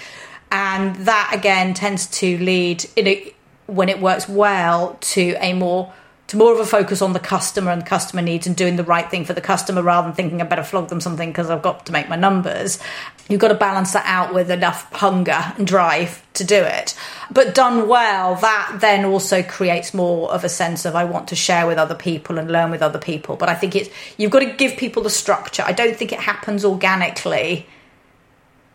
And 0.53 0.95
that 1.07 1.33
again 1.35 1.75
tends 1.75 2.07
to 2.19 2.39
lead, 2.39 2.85
a, 2.97 3.35
when 3.67 3.89
it 3.89 4.01
works 4.01 4.29
well, 4.29 4.99
to 5.01 5.35
a 5.41 5.55
more 5.55 5.93
to 6.29 6.39
more 6.39 6.53
of 6.53 6.61
a 6.61 6.65
focus 6.65 7.03
on 7.03 7.13
the 7.13 7.21
customer 7.21 7.71
and 7.71 7.85
customer 7.85 8.23
needs 8.23 8.47
and 8.47 8.57
doing 8.57 8.77
the 8.77 8.85
right 8.85 9.11
thing 9.11 9.23
for 9.23 9.35
the 9.35 9.41
customer 9.43 9.83
rather 9.83 10.09
than 10.09 10.15
thinking 10.15 10.41
I 10.41 10.45
better 10.45 10.63
flog 10.63 10.89
them 10.89 10.99
something 10.99 11.29
because 11.29 11.51
I've 11.51 11.61
got 11.61 11.85
to 11.85 11.93
make 11.93 12.09
my 12.09 12.17
numbers. 12.17 12.79
You've 13.29 13.41
got 13.41 13.49
to 13.49 13.55
balance 13.55 13.93
that 13.93 14.07
out 14.07 14.33
with 14.33 14.51
enough 14.51 14.91
hunger 14.93 15.53
and 15.59 15.67
drive 15.67 16.23
to 16.35 16.45
do 16.45 16.57
it. 16.57 16.97
But 17.33 17.55
done 17.55 17.89
well, 17.89 18.35
that 18.37 18.79
then 18.81 19.07
also 19.07 19.43
creates 19.43 19.95
more 19.95 20.31
of 20.31 20.45
a 20.45 20.49
sense 20.49 20.85
of 20.85 20.95
I 20.95 21.05
want 21.05 21.29
to 21.29 21.37
share 21.37 21.67
with 21.67 21.79
other 21.79 21.95
people 21.95 22.39
and 22.39 22.51
learn 22.51 22.71
with 22.71 22.83
other 22.83 22.99
people. 22.99 23.37
But 23.37 23.49
I 23.49 23.55
think 23.55 23.75
it's 23.75 23.89
you've 24.19 24.31
got 24.31 24.41
to 24.41 24.53
give 24.53 24.77
people 24.77 25.03
the 25.03 25.11
structure. 25.11 25.63
I 25.65 25.73
don't 25.73 25.97
think 25.97 26.13
it 26.13 26.21
happens 26.21 26.65
organically 26.65 27.67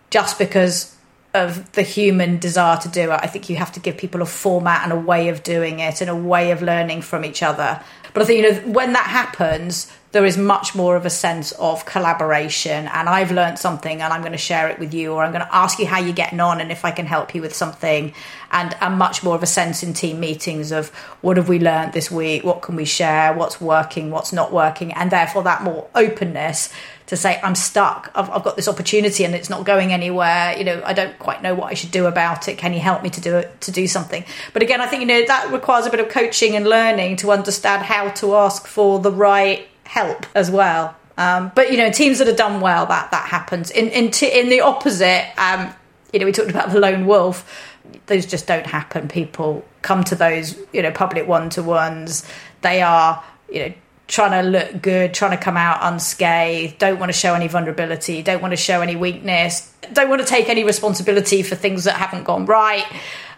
just 0.09 0.39
because 0.39 0.95
of 1.33 1.71
the 1.73 1.83
human 1.83 2.39
desire 2.39 2.77
to 2.77 2.89
do 2.89 3.11
it. 3.11 3.19
I 3.21 3.27
think 3.27 3.49
you 3.49 3.57
have 3.57 3.71
to 3.73 3.79
give 3.79 3.97
people 3.97 4.21
a 4.21 4.25
format 4.25 4.83
and 4.83 4.91
a 4.91 4.99
way 4.99 5.29
of 5.29 5.43
doing 5.43 5.79
it 5.79 6.01
and 6.01 6.09
a 6.09 6.15
way 6.15 6.51
of 6.51 6.61
learning 6.61 7.01
from 7.01 7.23
each 7.25 7.43
other. 7.43 7.83
But 8.17 8.23
I 8.23 8.25
think 8.25 8.43
you 8.43 8.51
know 8.51 8.59
when 8.73 8.93
that 8.93 9.05
happens, 9.05 9.93
there 10.11 10.25
is 10.25 10.39
much 10.39 10.73
more 10.73 10.95
of 10.95 11.05
a 11.05 11.09
sense 11.11 11.51
of 11.51 11.85
collaboration. 11.85 12.87
And 12.87 13.07
I've 13.07 13.31
learned 13.31 13.59
something, 13.59 14.01
and 14.01 14.11
I'm 14.11 14.21
going 14.21 14.31
to 14.31 14.39
share 14.39 14.69
it 14.69 14.79
with 14.79 14.91
you, 14.91 15.13
or 15.13 15.23
I'm 15.23 15.31
going 15.31 15.45
to 15.45 15.55
ask 15.55 15.77
you 15.77 15.85
how 15.85 15.99
you're 15.99 16.15
getting 16.15 16.39
on 16.39 16.59
and 16.59 16.71
if 16.71 16.83
I 16.83 16.89
can 16.89 17.05
help 17.05 17.35
you 17.35 17.43
with 17.43 17.53
something. 17.53 18.15
And 18.51 18.75
a 18.81 18.89
much 18.89 19.23
more 19.23 19.35
of 19.35 19.43
a 19.43 19.45
sense 19.45 19.83
in 19.83 19.93
team 19.93 20.19
meetings 20.19 20.71
of 20.71 20.89
what 21.21 21.37
have 21.37 21.47
we 21.47 21.59
learned 21.59 21.93
this 21.93 22.09
week, 22.09 22.43
what 22.43 22.63
can 22.63 22.75
we 22.75 22.85
share, 22.85 23.33
what's 23.33 23.61
working, 23.61 24.09
what's 24.09 24.33
not 24.33 24.51
working, 24.51 24.91
and 24.93 25.11
therefore 25.11 25.43
that 25.43 25.61
more 25.61 25.87
openness 25.93 26.73
to 27.07 27.15
say 27.17 27.39
I'm 27.41 27.55
stuck. 27.55 28.11
I've, 28.13 28.29
I've, 28.29 28.43
got 28.43 28.55
this 28.55 28.67
opportunity 28.67 29.23
and 29.23 29.33
it's 29.33 29.49
not 29.49 29.65
going 29.65 29.91
anywhere. 29.91 30.55
You 30.57 30.65
know, 30.65 30.81
I 30.85 30.93
don't 30.93 31.17
quite 31.19 31.41
know 31.41 31.55
what 31.55 31.71
I 31.71 31.73
should 31.73 31.91
do 31.91 32.05
about 32.05 32.47
it. 32.47 32.57
Can 32.57 32.73
you 32.73 32.79
help 32.79 33.01
me 33.01 33.09
to 33.09 33.21
do 33.21 33.37
it 33.37 33.59
to 33.61 33.71
do 33.71 33.87
something? 33.87 34.23
But 34.53 34.61
again, 34.61 34.81
I 34.81 34.87
think 34.87 35.01
you 35.01 35.07
know 35.07 35.25
that 35.25 35.51
requires 35.51 35.85
a 35.85 35.89
bit 35.89 35.99
of 35.99 36.09
coaching 36.09 36.55
and 36.55 36.67
learning 36.67 37.15
to 37.17 37.31
understand 37.31 37.83
how 37.83 38.09
to 38.09 38.35
ask 38.35 38.67
for 38.67 38.99
the 38.99 39.11
right 39.11 39.67
help 39.85 40.25
as 40.35 40.51
well. 40.51 40.95
Um, 41.17 41.51
but 41.55 41.71
you 41.71 41.77
know, 41.77 41.91
teams 41.91 42.19
that 42.19 42.27
are 42.27 42.35
done 42.35 42.61
well, 42.61 42.85
that 42.85 43.11
that 43.11 43.27
happens. 43.27 43.71
In 43.71 43.87
in 43.89 44.11
t- 44.11 44.39
in 44.39 44.49
the 44.49 44.61
opposite, 44.61 45.27
um, 45.37 45.73
you 46.11 46.19
know, 46.19 46.25
we 46.25 46.31
talked 46.31 46.49
about 46.49 46.71
the 46.71 46.79
lone 46.79 47.05
wolf. 47.05 47.73
Those 48.07 48.25
just 48.25 48.47
don't 48.47 48.65
happen. 48.65 49.07
People 49.07 49.65
come 49.81 50.03
to 50.05 50.15
those, 50.15 50.57
you 50.73 50.81
know, 50.81 50.91
public 50.91 51.25
one 51.25 51.49
to 51.51 51.63
ones. 51.63 52.27
They 52.61 52.81
are, 52.81 53.23
you 53.49 53.59
know, 53.59 53.73
trying 54.07 54.43
to 54.43 54.49
look 54.49 54.81
good, 54.81 55.13
trying 55.13 55.31
to 55.31 55.43
come 55.43 55.57
out 55.57 55.79
unscathed, 55.81 56.77
don't 56.77 56.99
want 56.99 57.09
to 57.09 57.17
show 57.17 57.33
any 57.33 57.47
vulnerability, 57.47 58.21
don't 58.21 58.41
want 58.41 58.53
to 58.53 58.57
show 58.57 58.81
any 58.81 58.95
weakness, 58.95 59.71
don't 59.93 60.09
want 60.09 60.21
to 60.21 60.27
take 60.27 60.49
any 60.49 60.63
responsibility 60.63 61.43
for 61.43 61.55
things 61.55 61.83
that 61.83 61.95
haven't 61.95 62.23
gone 62.23 62.45
right, 62.45 62.85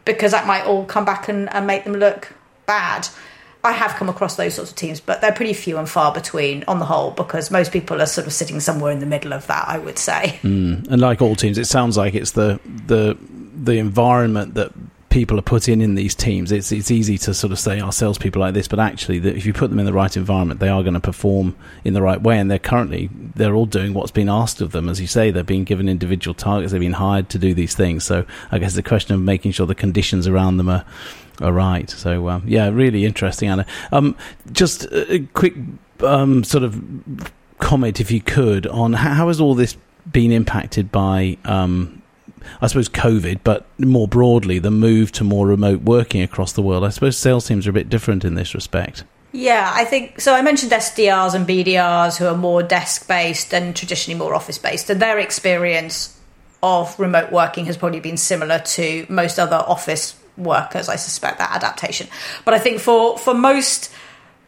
because 0.05 0.31
that 0.31 0.45
might 0.45 0.65
all 0.65 0.85
come 0.85 1.05
back 1.05 1.27
and, 1.27 1.51
and 1.53 1.65
make 1.65 1.83
them 1.83 1.93
look 1.93 2.33
bad. 2.65 3.07
I 3.61 3.73
have 3.73 3.95
come 3.95 4.07
across 4.07 4.37
those 4.37 4.53
sorts 4.53 4.71
of 4.71 4.77
teams, 4.77 5.01
but 5.01 5.19
they're 5.19 5.33
pretty 5.33 5.53
few 5.53 5.77
and 5.77 5.89
far 5.89 6.13
between 6.13 6.63
on 6.67 6.79
the 6.79 6.85
whole 6.85 7.11
because 7.11 7.51
most 7.51 7.73
people 7.73 8.01
are 8.01 8.05
sort 8.05 8.25
of 8.25 8.31
sitting 8.31 8.61
somewhere 8.61 8.91
in 8.91 8.99
the 8.99 9.05
middle 9.05 9.33
of 9.33 9.47
that. 9.47 9.67
I 9.67 9.77
would 9.77 9.99
say. 9.99 10.39
Mm. 10.43 10.87
And 10.87 11.01
like 11.01 11.21
all 11.21 11.35
teams, 11.35 11.57
it 11.57 11.65
sounds 11.65 11.97
like 11.97 12.15
it's 12.15 12.31
the 12.31 12.59
the 12.85 13.17
the 13.53 13.77
environment 13.77 14.53
that 14.53 14.71
people 15.09 15.39
are 15.39 15.43
put 15.43 15.67
in 15.67 15.81
in 15.81 15.95
these 15.95 16.15
teams. 16.15 16.51
It's 16.51 16.71
it's 16.71 16.91
easy 16.91 17.17
to 17.19 17.33
sort 17.33 17.51
of 17.51 17.59
say 17.59 17.79
our 17.79 17.91
salespeople 17.91 18.39
like 18.39 18.53
this, 18.53 18.67
but 18.67 18.79
actually, 18.79 19.17
if 19.17 19.45
you 19.45 19.53
put 19.53 19.69
them 19.69 19.79
in 19.79 19.85
the 19.85 19.93
right 19.93 20.15
environment, 20.15 20.59
they 20.59 20.69
are 20.69 20.81
going 20.83 20.93
to 20.93 20.99
perform 20.99 21.55
in 21.83 21.93
the 21.93 22.01
right 22.01 22.21
way. 22.21 22.37
And 22.37 22.49
they're 22.49 22.59
currently 22.59 23.09
they're 23.35 23.55
all 23.55 23.65
doing 23.65 23.93
what's 23.93 24.11
been 24.11 24.29
asked 24.29 24.61
of 24.61 24.71
them, 24.71 24.89
as 24.89 25.01
you 25.01 25.07
say. 25.07 25.31
They're 25.31 25.43
being 25.43 25.63
given 25.63 25.89
individual 25.89 26.33
targets. 26.33 26.71
They've 26.71 26.81
been 26.81 26.93
hired 26.93 27.29
to 27.29 27.39
do 27.39 27.53
these 27.53 27.75
things. 27.75 28.03
So 28.03 28.25
I 28.51 28.59
guess 28.59 28.75
the 28.75 28.83
question 28.83 29.15
of 29.15 29.21
making 29.21 29.51
sure 29.51 29.65
the 29.65 29.75
conditions 29.75 30.27
around 30.27 30.57
them 30.57 30.69
are 30.69 30.85
are 31.41 31.53
right. 31.53 31.89
So 31.89 32.29
um, 32.29 32.43
yeah, 32.45 32.69
really 32.69 33.05
interesting, 33.05 33.49
Anna. 33.49 33.65
Um, 33.91 34.15
just 34.51 34.83
a 34.91 35.27
quick 35.33 35.55
um, 36.01 36.43
sort 36.43 36.63
of 36.63 37.31
comment, 37.59 37.99
if 37.99 38.11
you 38.11 38.21
could, 38.21 38.67
on 38.67 38.93
how, 38.93 39.13
how 39.13 39.27
has 39.27 39.39
all 39.39 39.55
this 39.55 39.75
been 40.11 40.31
impacted 40.31 40.91
by 40.91 41.37
um, 41.45 41.98
I 42.61 42.67
suppose 42.67 42.89
COVID, 42.89 43.39
but 43.43 43.65
more 43.79 44.07
broadly, 44.07 44.59
the 44.59 44.71
move 44.71 45.11
to 45.13 45.23
more 45.23 45.47
remote 45.47 45.81
working 45.81 46.21
across 46.21 46.53
the 46.53 46.61
world. 46.61 46.83
I 46.83 46.89
suppose 46.89 47.17
sales 47.17 47.47
teams 47.47 47.67
are 47.67 47.71
a 47.71 47.73
bit 47.73 47.89
different 47.89 48.25
in 48.25 48.35
this 48.35 48.53
respect. 48.53 49.03
Yeah, 49.31 49.71
I 49.73 49.85
think 49.85 50.19
so. 50.19 50.33
I 50.33 50.41
mentioned 50.41 50.71
SDRs 50.71 51.35
and 51.35 51.47
BDRs 51.47 52.17
who 52.17 52.25
are 52.25 52.35
more 52.35 52.63
desk 52.63 53.07
based 53.07 53.53
and 53.53 53.75
traditionally 53.75 54.17
more 54.17 54.33
office 54.33 54.57
based, 54.57 54.89
and 54.89 54.99
their 55.01 55.19
experience 55.19 56.17
of 56.63 56.99
remote 56.99 57.31
working 57.31 57.65
has 57.65 57.77
probably 57.77 57.99
been 57.99 58.17
similar 58.17 58.59
to 58.59 59.05
most 59.07 59.37
other 59.37 59.57
office 59.57 60.15
workers. 60.35 60.89
I 60.89 60.95
suspect 60.95 61.37
that 61.37 61.51
adaptation, 61.51 62.07
but 62.43 62.55
I 62.55 62.59
think 62.59 62.79
for 62.79 63.17
for 63.19 63.35
most 63.35 63.91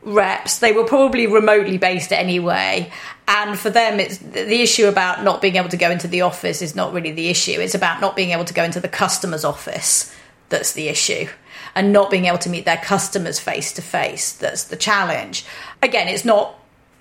reps, 0.04 0.60
they 0.60 0.72
were 0.72 0.84
probably 0.84 1.28
remotely 1.28 1.78
based 1.78 2.12
anyway. 2.12 2.92
And 3.28 3.58
for 3.58 3.70
them, 3.70 4.00
it's 4.00 4.18
the 4.18 4.62
issue 4.62 4.88
about 4.88 5.24
not 5.24 5.42
being 5.42 5.56
able 5.56 5.70
to 5.70 5.78
go 5.78 5.90
into 5.90 6.08
the 6.08 6.22
office 6.22 6.62
is 6.62 6.76
not 6.76 6.94
really 6.94 7.12
the 7.12 7.30
issue. 7.30 7.60
It's 7.60 7.76
about 7.76 8.02
not 8.02 8.16
being 8.16 8.32
able 8.32 8.46
to 8.46 8.54
go 8.54 8.64
into 8.64 8.80
the 8.80 8.90
customer's 8.90 9.46
office 9.46 10.14
that's 10.50 10.74
the 10.74 10.90
issue. 10.90 11.28
And 11.74 11.94
not 11.94 12.12
being 12.12 12.26
able 12.26 12.40
to 12.40 12.50
meet 12.50 12.66
their 12.66 12.78
customers 12.78 13.40
face 13.40 13.72
to 13.74 13.82
face 13.82 14.34
that's 14.34 14.66
the 14.66 14.76
challenge. 14.76 15.46
Again, 15.82 16.10
it's 16.10 16.26
not 16.26 16.56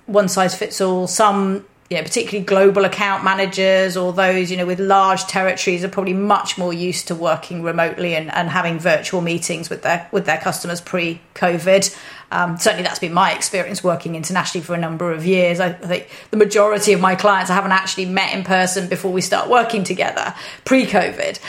one 0.05 0.29
size 0.29 0.55
fits 0.55 0.79
all. 0.79 1.07
Some 1.07 1.65
you 1.91 1.97
know, 1.97 2.03
particularly 2.03 2.45
global 2.45 2.85
account 2.85 3.21
managers 3.21 3.97
or 3.97 4.13
those, 4.13 4.49
you 4.49 4.55
know, 4.55 4.65
with 4.65 4.79
large 4.79 5.25
territories 5.25 5.83
are 5.83 5.89
probably 5.89 6.13
much 6.13 6.57
more 6.57 6.71
used 6.71 7.09
to 7.09 7.15
working 7.15 7.63
remotely 7.63 8.15
and, 8.15 8.33
and 8.33 8.49
having 8.49 8.79
virtual 8.79 9.19
meetings 9.19 9.69
with 9.69 9.81
their 9.81 10.07
with 10.13 10.25
their 10.25 10.37
customers 10.37 10.79
pre-COVID. 10.79 11.99
Um, 12.31 12.57
certainly, 12.57 12.83
that's 12.83 12.99
been 12.99 13.11
my 13.11 13.33
experience 13.33 13.83
working 13.83 14.15
internationally 14.15 14.63
for 14.65 14.73
a 14.73 14.77
number 14.77 15.11
of 15.11 15.25
years. 15.25 15.59
I, 15.59 15.65
I 15.65 15.73
think 15.73 16.09
the 16.31 16.37
majority 16.37 16.93
of 16.93 17.01
my 17.01 17.15
clients 17.15 17.51
I 17.51 17.55
haven't 17.55 17.73
actually 17.73 18.05
met 18.05 18.33
in 18.33 18.45
person 18.45 18.87
before 18.87 19.11
we 19.11 19.19
start 19.19 19.49
working 19.49 19.83
together 19.83 20.33
pre-COVID, 20.63 21.41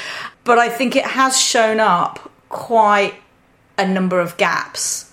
but 0.43 0.59
I 0.59 0.71
think 0.71 0.97
it 0.97 1.05
has 1.05 1.41
shown 1.41 1.79
up 1.79 2.33
quite 2.49 3.15
a 3.79 3.87
number 3.87 4.19
of 4.19 4.37
gaps 4.39 5.12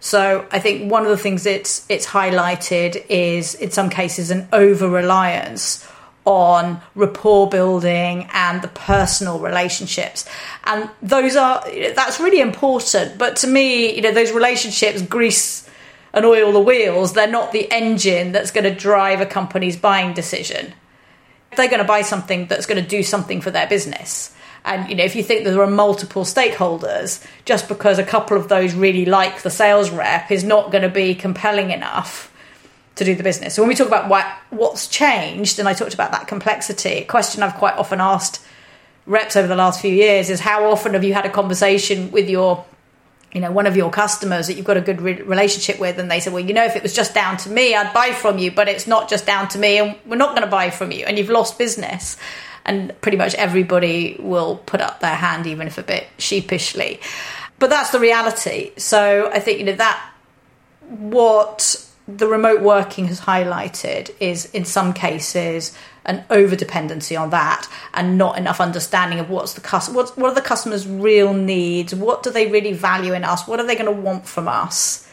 so 0.00 0.46
I 0.50 0.58
think 0.58 0.90
one 0.90 1.02
of 1.02 1.10
the 1.10 1.18
things 1.18 1.44
it's 1.44 1.84
it's 1.90 2.06
highlighted 2.06 3.04
is 3.08 3.54
in 3.54 3.70
some 3.70 3.90
cases 3.90 4.30
an 4.30 4.48
over 4.52 4.88
reliance 4.88 5.86
on 6.24 6.80
rapport 6.94 7.48
building 7.48 8.28
and 8.32 8.62
the 8.62 8.68
personal 8.68 9.38
relationships. 9.38 10.26
And 10.64 10.88
those 11.02 11.36
are 11.36 11.62
that's 11.94 12.18
really 12.18 12.40
important. 12.40 13.18
But 13.18 13.36
to 13.36 13.46
me 13.46 13.94
you 13.94 14.00
know 14.00 14.12
those 14.12 14.32
relationships 14.32 15.02
grease 15.02 15.68
and 16.12 16.24
oil 16.24 16.50
the 16.50 16.60
wheels 16.60 17.12
they're 17.12 17.30
not 17.30 17.52
the 17.52 17.70
engine 17.70 18.32
that's 18.32 18.50
going 18.50 18.64
to 18.64 18.74
drive 18.74 19.20
a 19.20 19.26
company's 19.26 19.76
buying 19.76 20.14
decision. 20.14 20.72
They're 21.56 21.68
going 21.68 21.82
to 21.82 21.84
buy 21.84 22.02
something 22.02 22.46
that's 22.46 22.64
going 22.64 22.82
to 22.82 22.88
do 22.88 23.02
something 23.02 23.42
for 23.42 23.50
their 23.50 23.66
business 23.66 24.34
and 24.64 24.88
you 24.88 24.94
know, 24.94 25.04
if 25.04 25.16
you 25.16 25.22
think 25.22 25.44
that 25.44 25.50
there 25.50 25.62
are 25.62 25.70
multiple 25.70 26.24
stakeholders, 26.24 27.24
just 27.44 27.68
because 27.68 27.98
a 27.98 28.04
couple 28.04 28.36
of 28.36 28.48
those 28.48 28.74
really 28.74 29.06
like 29.06 29.42
the 29.42 29.50
sales 29.50 29.90
rep 29.90 30.30
is 30.30 30.44
not 30.44 30.70
going 30.70 30.82
to 30.82 30.88
be 30.88 31.14
compelling 31.14 31.70
enough 31.70 32.32
to 32.96 33.04
do 33.04 33.14
the 33.14 33.22
business. 33.22 33.54
So 33.54 33.62
when 33.62 33.68
we 33.68 33.74
talk 33.74 33.88
about 33.88 34.08
what 34.08 34.26
what's 34.50 34.86
changed, 34.86 35.58
and 35.58 35.68
I 35.68 35.72
talked 35.72 35.94
about 35.94 36.12
that 36.12 36.26
complexity, 36.28 36.90
a 36.90 37.04
question 37.04 37.42
I've 37.42 37.54
quite 37.54 37.74
often 37.76 38.00
asked 38.00 38.44
reps 39.06 39.36
over 39.36 39.48
the 39.48 39.56
last 39.56 39.80
few 39.80 39.92
years 39.92 40.30
is 40.30 40.40
how 40.40 40.70
often 40.70 40.94
have 40.94 41.02
you 41.02 41.14
had 41.14 41.26
a 41.26 41.30
conversation 41.30 42.10
with 42.10 42.28
your 42.28 42.64
you 43.32 43.40
know 43.40 43.50
one 43.50 43.66
of 43.66 43.76
your 43.76 43.90
customers 43.90 44.46
that 44.46 44.54
you've 44.54 44.66
got 44.66 44.76
a 44.76 44.80
good 44.80 45.00
re- 45.00 45.22
relationship 45.22 45.80
with 45.80 45.98
and 45.98 46.10
they 46.10 46.20
say 46.20 46.30
well 46.30 46.44
you 46.44 46.52
know 46.52 46.64
if 46.64 46.76
it 46.76 46.82
was 46.82 46.92
just 46.92 47.14
down 47.14 47.36
to 47.36 47.48
me 47.48 47.74
i'd 47.74 47.92
buy 47.94 48.12
from 48.12 48.38
you 48.38 48.50
but 48.50 48.68
it's 48.68 48.86
not 48.86 49.08
just 49.08 49.26
down 49.26 49.48
to 49.48 49.58
me 49.58 49.78
and 49.78 49.96
we're 50.06 50.16
not 50.16 50.30
going 50.30 50.42
to 50.42 50.50
buy 50.50 50.70
from 50.70 50.92
you 50.92 51.04
and 51.06 51.18
you've 51.18 51.30
lost 51.30 51.58
business 51.58 52.16
and 52.70 52.98
pretty 53.00 53.16
much 53.16 53.34
everybody 53.34 54.16
will 54.20 54.58
put 54.58 54.80
up 54.80 55.00
their 55.00 55.16
hand, 55.16 55.44
even 55.44 55.66
if 55.66 55.76
a 55.76 55.82
bit 55.82 56.06
sheepishly. 56.18 57.00
But 57.58 57.68
that's 57.68 57.90
the 57.90 57.98
reality. 57.98 58.70
So 58.76 59.28
I 59.32 59.40
think 59.40 59.58
you 59.58 59.64
know 59.64 59.72
that 59.72 60.12
what 60.88 61.84
the 62.06 62.28
remote 62.28 62.62
working 62.62 63.06
has 63.06 63.20
highlighted 63.22 64.14
is 64.20 64.46
in 64.52 64.64
some 64.64 64.92
cases 64.92 65.76
an 66.04 66.24
over 66.30 66.54
dependency 66.54 67.16
on 67.16 67.30
that 67.30 67.68
and 67.92 68.16
not 68.16 68.38
enough 68.38 68.60
understanding 68.60 69.18
of 69.18 69.28
what's 69.28 69.54
the 69.54 69.60
cus- 69.60 69.90
what, 69.90 70.16
what 70.16 70.30
are 70.30 70.34
the 70.34 70.40
customers' 70.40 70.86
real 70.86 71.34
needs, 71.34 71.92
what 71.92 72.22
do 72.22 72.30
they 72.30 72.46
really 72.46 72.72
value 72.72 73.14
in 73.14 73.24
us, 73.24 73.48
what 73.48 73.58
are 73.58 73.66
they 73.66 73.74
going 73.74 73.84
to 73.84 74.00
want 74.00 74.26
from 74.26 74.46
us, 74.46 75.10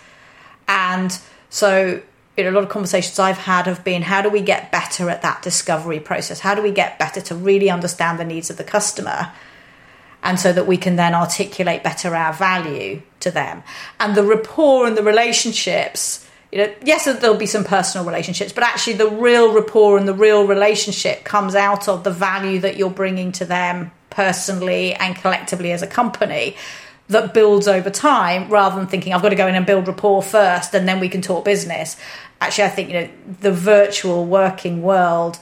and 0.67 1.19
so 1.49 2.01
you 2.37 2.43
know, 2.43 2.51
a 2.51 2.53
lot 2.53 2.63
of 2.63 2.69
conversations 2.69 3.17
I've 3.17 3.39
had 3.39 3.65
have 3.65 3.83
been 3.83 4.03
how 4.03 4.21
do 4.21 4.29
we 4.29 4.41
get 4.41 4.71
better 4.71 5.09
at 5.09 5.23
that 5.23 5.41
discovery 5.41 5.99
process? 5.99 6.39
How 6.39 6.53
do 6.53 6.61
we 6.61 6.71
get 6.71 6.99
better 6.99 7.19
to 7.19 7.35
really 7.35 7.69
understand 7.69 8.19
the 8.19 8.25
needs 8.25 8.51
of 8.51 8.57
the 8.57 8.63
customer? 8.63 9.31
And 10.21 10.39
so 10.39 10.53
that 10.53 10.67
we 10.67 10.77
can 10.77 10.97
then 10.97 11.15
articulate 11.15 11.83
better 11.83 12.15
our 12.15 12.33
value 12.33 13.01
to 13.21 13.31
them. 13.31 13.63
And 13.99 14.15
the 14.15 14.23
rapport 14.23 14.85
and 14.85 14.95
the 14.95 15.03
relationships, 15.03 16.27
you 16.51 16.59
know, 16.59 16.73
yes, 16.83 17.05
there'll 17.05 17.37
be 17.37 17.45
some 17.45 17.63
personal 17.63 18.05
relationships, 18.05 18.53
but 18.53 18.63
actually 18.63 18.93
the 18.93 19.09
real 19.09 19.53
rapport 19.53 19.97
and 19.97 20.07
the 20.07 20.13
real 20.13 20.45
relationship 20.45 21.23
comes 21.23 21.55
out 21.55 21.87
of 21.87 22.03
the 22.03 22.11
value 22.11 22.59
that 22.59 22.77
you're 22.77 22.89
bringing 22.89 23.31
to 23.33 23.45
them 23.45 23.91
personally 24.09 24.93
and 24.95 25.15
collectively 25.15 25.71
as 25.71 25.81
a 25.81 25.87
company 25.87 26.55
that 27.09 27.33
builds 27.33 27.67
over 27.67 27.89
time 27.89 28.49
rather 28.49 28.75
than 28.75 28.87
thinking 28.87 29.13
I've 29.13 29.21
got 29.21 29.29
to 29.29 29.35
go 29.35 29.47
in 29.47 29.55
and 29.55 29.65
build 29.65 29.87
rapport 29.87 30.21
first 30.21 30.73
and 30.73 30.87
then 30.87 30.99
we 30.99 31.09
can 31.09 31.21
talk 31.21 31.45
business. 31.45 31.97
Actually, 32.41 32.65
I 32.65 32.69
think 32.69 32.89
you 32.89 33.01
know 33.01 33.09
the 33.41 33.51
virtual 33.51 34.25
working 34.25 34.81
world 34.81 35.39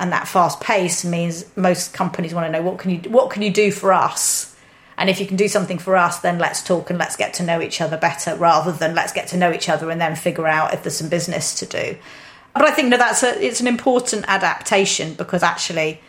and 0.00 0.12
that 0.12 0.28
fast 0.28 0.60
pace 0.60 1.04
means 1.04 1.44
most 1.56 1.92
companies 1.92 2.32
want 2.32 2.46
to 2.46 2.52
know 2.52 2.62
what 2.62 2.78
can 2.78 2.90
you 2.90 2.98
what 3.10 3.30
can 3.30 3.42
you 3.42 3.52
do 3.52 3.70
for 3.70 3.92
us? 3.92 4.56
And 4.96 5.08
if 5.08 5.20
you 5.20 5.26
can 5.26 5.36
do 5.36 5.46
something 5.46 5.78
for 5.78 5.96
us 5.96 6.20
then 6.20 6.38
let's 6.38 6.62
talk 6.62 6.90
and 6.90 6.98
let's 6.98 7.16
get 7.16 7.34
to 7.34 7.42
know 7.42 7.60
each 7.60 7.80
other 7.80 7.96
better 7.96 8.34
rather 8.36 8.72
than 8.72 8.94
let's 8.94 9.12
get 9.12 9.28
to 9.28 9.36
know 9.36 9.52
each 9.52 9.68
other 9.68 9.90
and 9.90 10.00
then 10.00 10.16
figure 10.16 10.46
out 10.46 10.72
if 10.72 10.82
there's 10.82 10.96
some 10.96 11.08
business 11.08 11.54
to 11.56 11.66
do. 11.66 11.96
But 12.54 12.64
i 12.64 12.70
think 12.72 12.90
that 12.90 12.98
that's 12.98 13.22
a, 13.22 13.40
it's 13.44 13.60
an 13.60 13.66
important 13.66 14.24
adaptation 14.26 15.14
because 15.14 15.42
actually 15.42 16.00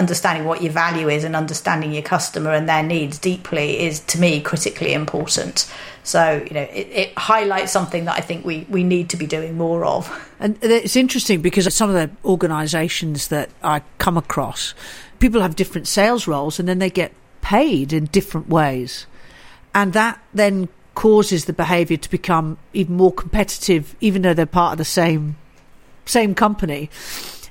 understanding 0.00 0.46
what 0.46 0.62
your 0.62 0.72
value 0.72 1.08
is 1.08 1.22
and 1.24 1.36
understanding 1.36 1.92
your 1.92 2.02
customer 2.02 2.52
and 2.52 2.68
their 2.68 2.82
needs 2.82 3.18
deeply 3.18 3.78
is 3.80 4.00
to 4.00 4.18
me 4.18 4.40
critically 4.40 4.94
important. 4.94 5.70
So 6.02 6.42
you 6.46 6.54
know 6.54 6.62
it, 6.62 6.88
it, 6.90 7.18
highlights 7.18 7.70
something 7.70 8.06
that 8.06 8.16
i 8.16 8.22
think 8.22 8.44
we, 8.44 8.66
we 8.70 8.82
need 8.82 9.10
to 9.10 9.18
be 9.18 9.26
doing 9.26 9.56
more 9.56 9.84
of. 9.84 10.10
And 10.40 10.58
it's 10.62 10.96
interesting 10.96 11.42
because 11.42 11.72
some 11.74 11.90
of 11.90 11.94
the 11.94 12.10
organizations 12.24 13.28
that 13.28 13.50
i 13.62 13.82
come 13.98 14.16
across 14.16 14.74
people 15.20 15.42
have 15.42 15.54
different 15.54 15.86
sales 15.86 16.26
roles 16.26 16.58
and 16.58 16.68
then 16.68 16.78
they 16.78 16.90
get 16.90 17.12
paid 17.42 17.92
in 17.92 18.06
different 18.06 18.48
ways. 18.48 19.06
And 19.74 19.92
that 19.92 20.20
then 20.34 20.68
causes 20.94 21.44
the 21.44 21.52
behavior 21.52 21.96
to 21.96 22.10
become 22.10 22.58
even 22.72 22.96
more 22.96 23.12
competitive 23.12 23.94
even 24.00 24.22
though 24.22 24.34
they're 24.34 24.46
part 24.46 24.72
of 24.72 24.78
the 24.78 24.84
same 24.84 25.36
same 26.04 26.34
company 26.34 26.90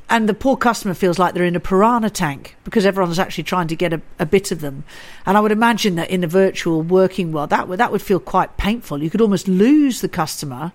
and 0.09 0.27
the 0.27 0.33
poor 0.33 0.57
customer 0.57 0.93
feels 0.93 1.19
like 1.19 1.33
they're 1.33 1.43
in 1.43 1.55
a 1.55 1.59
piranha 1.59 2.09
tank 2.09 2.55
because 2.63 2.85
everyone's 2.85 3.19
actually 3.19 3.43
trying 3.43 3.67
to 3.67 3.75
get 3.75 3.93
a, 3.93 4.01
a, 4.17 4.25
bit 4.25 4.51
of 4.51 4.59
them. 4.59 4.83
And 5.25 5.37
I 5.37 5.39
would 5.39 5.51
imagine 5.51 5.95
that 5.95 6.09
in 6.09 6.23
a 6.23 6.27
virtual 6.27 6.81
working 6.81 7.31
world, 7.31 7.51
that 7.51 7.67
would 7.67 7.79
that 7.79 7.91
would 7.91 8.01
feel 8.01 8.19
quite 8.19 8.57
painful. 8.57 9.03
You 9.03 9.11
could 9.11 9.21
almost 9.21 9.47
lose 9.47 10.01
the 10.01 10.09
customer 10.09 10.71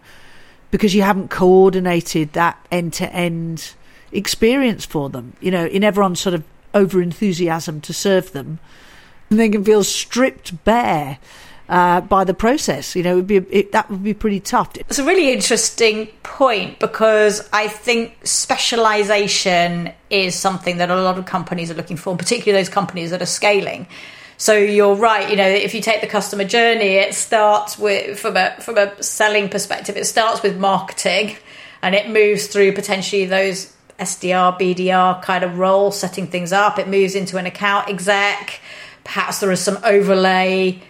because 0.71 0.95
you 0.95 1.03
haven't 1.03 1.31
coordinated 1.31 2.33
that 2.35 2.65
end 2.71 2.93
to 2.95 3.13
end 3.13 3.75
experience 4.13 4.85
for 4.85 5.11
them. 5.11 5.37
You 5.41 5.51
know, 5.51 5.67
in 5.67 5.83
everyone's 5.83 6.21
sort 6.21 6.35
of 6.35 6.45
over 6.73 7.03
enthusiasm 7.03 7.81
to 7.83 7.93
serve 7.93 8.33
them, 8.33 8.61
and 9.31 9.41
they 9.41 9.49
can 9.49 9.65
feel 9.65 9.83
stripped 9.83 10.65
bare 10.65 11.19
uh, 11.69 12.01
by 12.03 12.25
the 12.25 12.35
process. 12.35 12.95
You 12.95 13.03
know, 13.03 13.17
would 13.17 13.27
be 13.27 13.37
it, 13.37 13.73
that 13.73 13.91
would 13.91 14.03
be 14.03 14.15
pretty 14.15 14.41
tough. 14.41 14.77
It's 14.77 14.99
a 14.99 15.05
really 15.05 15.33
interesting 15.33 16.07
point 16.23 16.79
because 16.79 17.49
I 17.53 17.69
think 17.69 18.17
specialization 18.27 19.93
is 20.11 20.35
something 20.35 20.79
that 20.79 20.91
a 20.91 21.01
lot 21.01 21.19
of 21.19 21.27
companies 21.27 21.71
are 21.71 21.75
looking 21.75 21.97
for, 21.97 22.17
particularly 22.17 22.61
those 22.61 22.69
companies 22.69 23.11
that 23.11 23.23
are 23.23 23.27
scaling. 23.27 23.87
So 24.37 24.57
you're 24.57 24.97
right. 24.97 25.31
You 25.31 25.37
know, 25.37 25.47
if 25.47 25.75
you 25.75 25.81
take 25.81 26.01
the 26.01 26.07
customer 26.07 26.45
journey, 26.45 26.95
it 26.95 27.15
starts 27.15 27.79
with 27.79 28.19
from 28.19 28.37
a 28.37 28.57
from 28.61 28.79
a 28.79 29.03
selling 29.03 29.49
perspective. 29.49 29.97
It 29.97 30.07
starts 30.07 30.43
with 30.43 30.59
marketing, 30.59 31.37
and 31.83 31.95
it 31.95 32.09
moves 32.09 32.49
through 32.49 32.73
potentially 32.73 33.27
those 33.27 33.73
SDR, 33.99 34.59
BDR 34.59 35.23
kind 35.23 35.45
of 35.45 35.59
role, 35.59 35.93
setting 35.93 36.27
things 36.27 36.53
up. 36.53 36.79
It 36.79 36.89
moves 36.89 37.15
into 37.15 37.37
an 37.37 37.47
account 37.47 37.89
exec. 37.89 38.61
Perhaps 39.05 39.41
there 39.41 39.53
is 39.53 39.61
some 39.61 39.79
overlay 39.85 40.83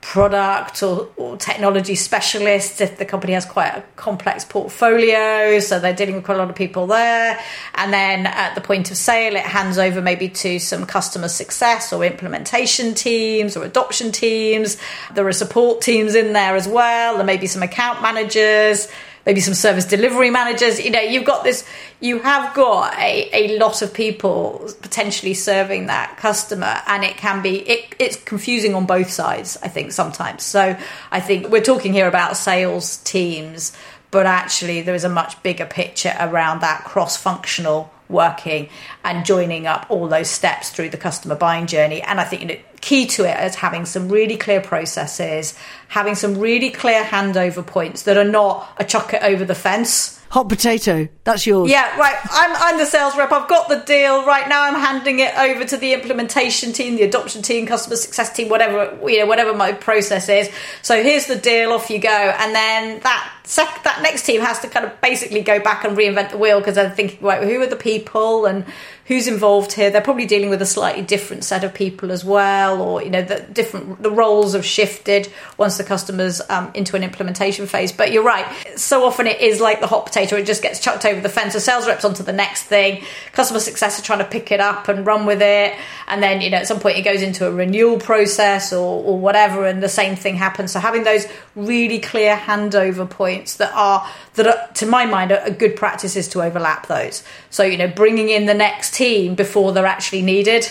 product 0.00 0.82
or, 0.82 1.08
or, 1.16 1.36
technology 1.36 1.94
specialists 1.94 2.80
if 2.80 2.96
the 2.98 3.04
company 3.04 3.34
has 3.34 3.44
quite 3.44 3.68
a 3.68 3.84
complex 3.96 4.44
portfolio 4.44 5.60
so 5.60 5.78
they're 5.78 5.94
dealing 5.94 6.14
with 6.14 6.24
quite 6.24 6.36
a 6.36 6.38
lot 6.38 6.48
of 6.48 6.56
people 6.56 6.86
there. 6.86 7.38
And 7.74 7.92
then 7.92 8.26
at 8.26 8.54
the 8.54 8.60
point 8.60 8.90
of 8.90 8.96
sale 8.96 9.36
it 9.36 9.42
hands 9.42 9.78
over 9.78 10.00
maybe 10.00 10.28
to 10.28 10.58
some 10.58 10.86
customer 10.86 11.28
success 11.28 11.92
or 11.92 12.04
implementation 12.04 12.94
teams 12.94 13.56
or 13.56 13.64
adoption 13.64 14.10
teams. 14.10 14.78
There 15.14 15.26
are 15.26 15.32
support 15.32 15.82
teams 15.82 16.14
in 16.14 16.32
there 16.32 16.56
as 16.56 16.66
well. 16.66 17.16
There 17.16 17.26
may 17.26 17.36
be 17.36 17.46
some 17.46 17.62
account 17.62 18.00
managers 18.00 18.88
maybe 19.26 19.40
some 19.40 19.54
service 19.54 19.84
delivery 19.84 20.30
managers. 20.30 20.80
You 20.80 20.90
know, 20.90 21.00
you've 21.00 21.24
got 21.24 21.44
this, 21.44 21.64
you 22.00 22.20
have 22.20 22.54
got 22.54 22.94
a, 22.98 23.30
a 23.32 23.58
lot 23.58 23.82
of 23.82 23.92
people 23.92 24.70
potentially 24.82 25.34
serving 25.34 25.86
that 25.86 26.16
customer, 26.16 26.80
and 26.86 27.04
it 27.04 27.16
can 27.16 27.42
be, 27.42 27.58
it, 27.68 27.94
it's 27.98 28.16
confusing 28.16 28.74
on 28.74 28.86
both 28.86 29.10
sides, 29.10 29.58
I 29.62 29.68
think, 29.68 29.92
sometimes. 29.92 30.42
So 30.42 30.76
I 31.10 31.20
think 31.20 31.48
we're 31.48 31.62
talking 31.62 31.92
here 31.92 32.08
about 32.08 32.36
sales 32.36 32.98
teams, 32.98 33.76
but 34.10 34.26
actually 34.26 34.82
there 34.82 34.94
is 34.94 35.04
a 35.04 35.08
much 35.08 35.42
bigger 35.42 35.66
picture 35.66 36.14
around 36.18 36.60
that 36.60 36.84
cross 36.84 37.16
functional 37.16 37.90
working 38.08 38.68
and 39.04 39.24
joining 39.24 39.66
up 39.66 39.86
all 39.88 40.08
those 40.08 40.28
steps 40.28 40.70
through 40.70 40.90
the 40.90 40.96
customer 40.96 41.36
buying 41.36 41.66
journey. 41.66 42.02
And 42.02 42.20
I 42.20 42.24
think 42.24 42.42
you 42.42 42.48
know, 42.48 42.56
key 42.80 43.06
to 43.06 43.24
it 43.24 43.44
is 43.44 43.54
having 43.54 43.84
some 43.84 44.08
really 44.08 44.36
clear 44.36 44.60
processes, 44.60 45.58
having 45.88 46.14
some 46.14 46.38
really 46.38 46.70
clear 46.70 47.02
handover 47.02 47.66
points 47.66 48.02
that 48.02 48.16
are 48.16 48.24
not 48.24 48.72
a 48.78 48.84
chuck 48.84 49.14
it 49.14 49.22
over 49.22 49.44
the 49.44 49.54
fence 49.54 50.20
hot 50.30 50.48
potato. 50.48 51.08
That's 51.24 51.44
yours. 51.44 51.70
Yeah, 51.70 51.98
right. 51.98 52.16
I'm, 52.30 52.56
I'm 52.56 52.78
the 52.78 52.86
sales 52.86 53.16
rep. 53.16 53.32
I've 53.32 53.48
got 53.48 53.68
the 53.68 53.80
deal. 53.80 54.24
Right 54.24 54.48
now, 54.48 54.62
I'm 54.62 54.74
handing 54.74 55.18
it 55.18 55.36
over 55.36 55.64
to 55.64 55.76
the 55.76 55.92
implementation 55.92 56.72
team, 56.72 56.96
the 56.96 57.02
adoption 57.02 57.42
team, 57.42 57.66
customer 57.66 57.96
success 57.96 58.32
team, 58.32 58.48
whatever 58.48 58.96
you 59.08 59.18
know, 59.18 59.26
whatever 59.26 59.52
my 59.52 59.72
process 59.72 60.28
is. 60.28 60.48
So 60.82 61.02
here's 61.02 61.26
the 61.26 61.36
deal. 61.36 61.72
Off 61.72 61.90
you 61.90 61.98
go. 61.98 62.08
And 62.08 62.54
then 62.54 63.00
that 63.00 63.40
sec- 63.44 63.82
that 63.82 64.02
next 64.02 64.24
team 64.24 64.40
has 64.40 64.60
to 64.60 64.68
kind 64.68 64.86
of 64.86 65.00
basically 65.00 65.42
go 65.42 65.58
back 65.58 65.84
and 65.84 65.98
reinvent 65.98 66.30
the 66.30 66.38
wheel 66.38 66.60
because 66.60 66.76
they're 66.76 66.90
thinking, 66.90 67.18
right, 67.20 67.42
who 67.42 67.60
are 67.60 67.66
the 67.66 67.76
people 67.76 68.46
and 68.46 68.64
who's 69.10 69.26
involved 69.26 69.72
here. 69.72 69.90
They're 69.90 70.00
probably 70.00 70.24
dealing 70.24 70.50
with 70.50 70.62
a 70.62 70.66
slightly 70.66 71.02
different 71.02 71.42
set 71.42 71.64
of 71.64 71.74
people 71.74 72.12
as 72.12 72.24
well, 72.24 72.80
or 72.80 73.02
you 73.02 73.10
know, 73.10 73.22
the 73.22 73.40
different 73.40 74.00
the 74.00 74.10
roles 74.10 74.52
have 74.52 74.64
shifted 74.64 75.28
once 75.58 75.78
the 75.78 75.82
customers 75.82 76.40
um, 76.48 76.70
into 76.74 76.94
an 76.94 77.02
implementation 77.02 77.66
phase. 77.66 77.90
But 77.90 78.12
you're 78.12 78.22
right. 78.22 78.46
So 78.76 79.04
often 79.04 79.26
it 79.26 79.40
is 79.40 79.60
like 79.60 79.80
the 79.80 79.88
hot 79.88 80.06
potato; 80.06 80.36
it 80.36 80.46
just 80.46 80.62
gets 80.62 80.78
chucked 80.78 81.04
over 81.04 81.20
the 81.20 81.28
fence. 81.28 81.54
The 81.54 81.60
sales 81.60 81.88
reps 81.88 82.04
onto 82.04 82.22
the 82.22 82.32
next 82.32 82.66
thing. 82.66 83.02
Customer 83.32 83.58
success 83.58 83.98
are 83.98 84.02
trying 84.04 84.20
to 84.20 84.24
pick 84.24 84.52
it 84.52 84.60
up 84.60 84.86
and 84.86 85.04
run 85.04 85.26
with 85.26 85.42
it, 85.42 85.74
and 86.06 86.22
then 86.22 86.40
you 86.40 86.48
know, 86.48 86.58
at 86.58 86.68
some 86.68 86.78
point 86.78 86.96
it 86.96 87.02
goes 87.02 87.20
into 87.20 87.48
a 87.48 87.50
renewal 87.50 87.98
process 87.98 88.72
or, 88.72 89.02
or 89.02 89.18
whatever, 89.18 89.66
and 89.66 89.82
the 89.82 89.88
same 89.88 90.14
thing 90.14 90.36
happens. 90.36 90.70
So 90.70 90.78
having 90.78 91.02
those 91.02 91.26
really 91.56 91.98
clear 91.98 92.36
handover 92.36 93.10
points 93.10 93.56
that 93.56 93.72
are 93.74 94.08
that 94.34 94.74
to 94.76 94.86
my 94.86 95.06
mind 95.06 95.32
are, 95.32 95.40
are 95.40 95.50
good 95.50 95.76
practices 95.76 96.28
to 96.28 96.42
overlap 96.42 96.86
those. 96.86 97.24
So 97.50 97.62
you 97.62 97.76
know, 97.76 97.88
bringing 97.88 98.28
in 98.28 98.46
the 98.46 98.54
next 98.54 98.94
team 98.94 99.34
before 99.34 99.72
they're 99.72 99.86
actually 99.86 100.22
needed. 100.22 100.70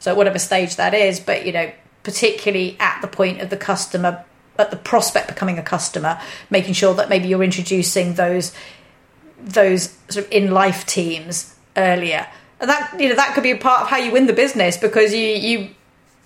So, 0.00 0.14
whatever 0.14 0.38
stage 0.38 0.76
that 0.76 0.94
is, 0.94 1.18
but 1.18 1.44
you 1.44 1.52
know, 1.52 1.72
particularly 2.02 2.76
at 2.78 3.00
the 3.00 3.08
point 3.08 3.40
of 3.40 3.50
the 3.50 3.56
customer, 3.56 4.24
at 4.58 4.70
the 4.70 4.76
prospect 4.76 5.28
becoming 5.28 5.58
a 5.58 5.62
customer, 5.62 6.20
making 6.50 6.74
sure 6.74 6.94
that 6.94 7.08
maybe 7.08 7.28
you're 7.28 7.42
introducing 7.42 8.14
those 8.14 8.52
those 9.40 9.96
sort 10.08 10.26
of 10.26 10.32
in 10.32 10.50
life 10.50 10.84
teams 10.86 11.54
earlier. 11.76 12.26
And 12.60 12.70
that 12.70 12.98
you 12.98 13.08
know 13.08 13.14
that 13.14 13.34
could 13.34 13.42
be 13.42 13.52
a 13.52 13.56
part 13.56 13.82
of 13.82 13.88
how 13.88 13.98
you 13.98 14.10
win 14.10 14.26
the 14.26 14.32
business 14.32 14.76
because 14.76 15.12
you 15.12 15.20
you 15.20 15.70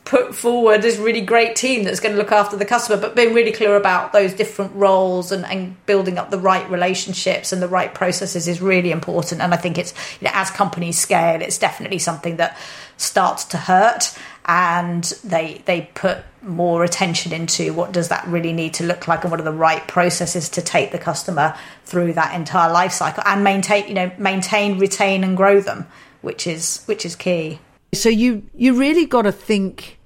put 0.05 0.35
forward 0.35 0.83
this 0.83 0.99
really 0.99 1.21
great 1.21 1.55
team 1.55 1.85
that's 1.85 2.01
going 2.01 2.15
to 2.15 2.21
look 2.21 2.33
after 2.33 2.57
the 2.57 2.65
customer, 2.65 3.01
but 3.01 3.15
being 3.15 3.33
really 3.35 3.53
clear 3.53 3.77
about 3.77 4.13
those 4.13 4.35
different 4.35 4.75
roles 4.75 5.31
and, 5.31 5.45
and 5.47 5.85
building 5.87 6.19
up 6.19 6.31
the 6.31 6.39
right 6.39 6.69
relationships 6.71 7.53
and 7.53 7.63
the 7.63 7.69
right 7.69 7.95
processes 7.95 8.49
is 8.49 8.61
really 8.61 8.91
important. 8.91 9.41
And 9.41 9.55
I 9.55 9.57
think 9.57 9.79
it's, 9.79 9.95
you 10.21 10.27
know, 10.27 10.33
as 10.35 10.51
companies 10.51 10.99
scale, 10.99 11.41
it's 11.41 11.57
definitely 11.57 11.99
something 11.99 12.37
that 12.37 12.59
starts 12.97 13.45
to 13.47 13.57
hurt 13.57 14.17
and 14.45 15.05
they, 15.23 15.63
they 15.67 15.89
put 15.95 16.19
more 16.43 16.83
attention 16.83 17.33
into 17.33 17.73
what 17.73 17.93
does 17.93 18.09
that 18.09 18.27
really 18.27 18.53
need 18.53 18.75
to 18.75 18.85
look 18.85 19.07
like 19.07 19.23
and 19.23 19.31
what 19.31 19.39
are 19.39 19.45
the 19.45 19.53
right 19.53 19.87
processes 19.87 20.49
to 20.49 20.63
take 20.63 20.91
the 20.91 20.99
customer 20.99 21.57
through 21.85 22.13
that 22.15 22.35
entire 22.35 22.73
life 22.73 22.93
cycle 22.93 23.23
and 23.25 23.45
maintain, 23.45 23.87
you 23.87 23.95
know, 23.95 24.11
maintain, 24.19 24.81
retain 24.81 25.23
and 25.23 25.37
grow 25.37 25.61
them, 25.61 25.87
which 26.23 26.49
is, 26.49 26.83
which 26.87 27.07
is 27.07 27.15
key. 27.15 27.61
So 27.95 28.09
you 28.09 28.49
you 28.55 28.79
really 28.79 29.05
got 29.05 29.23
to 29.23 29.33
think 29.33 29.99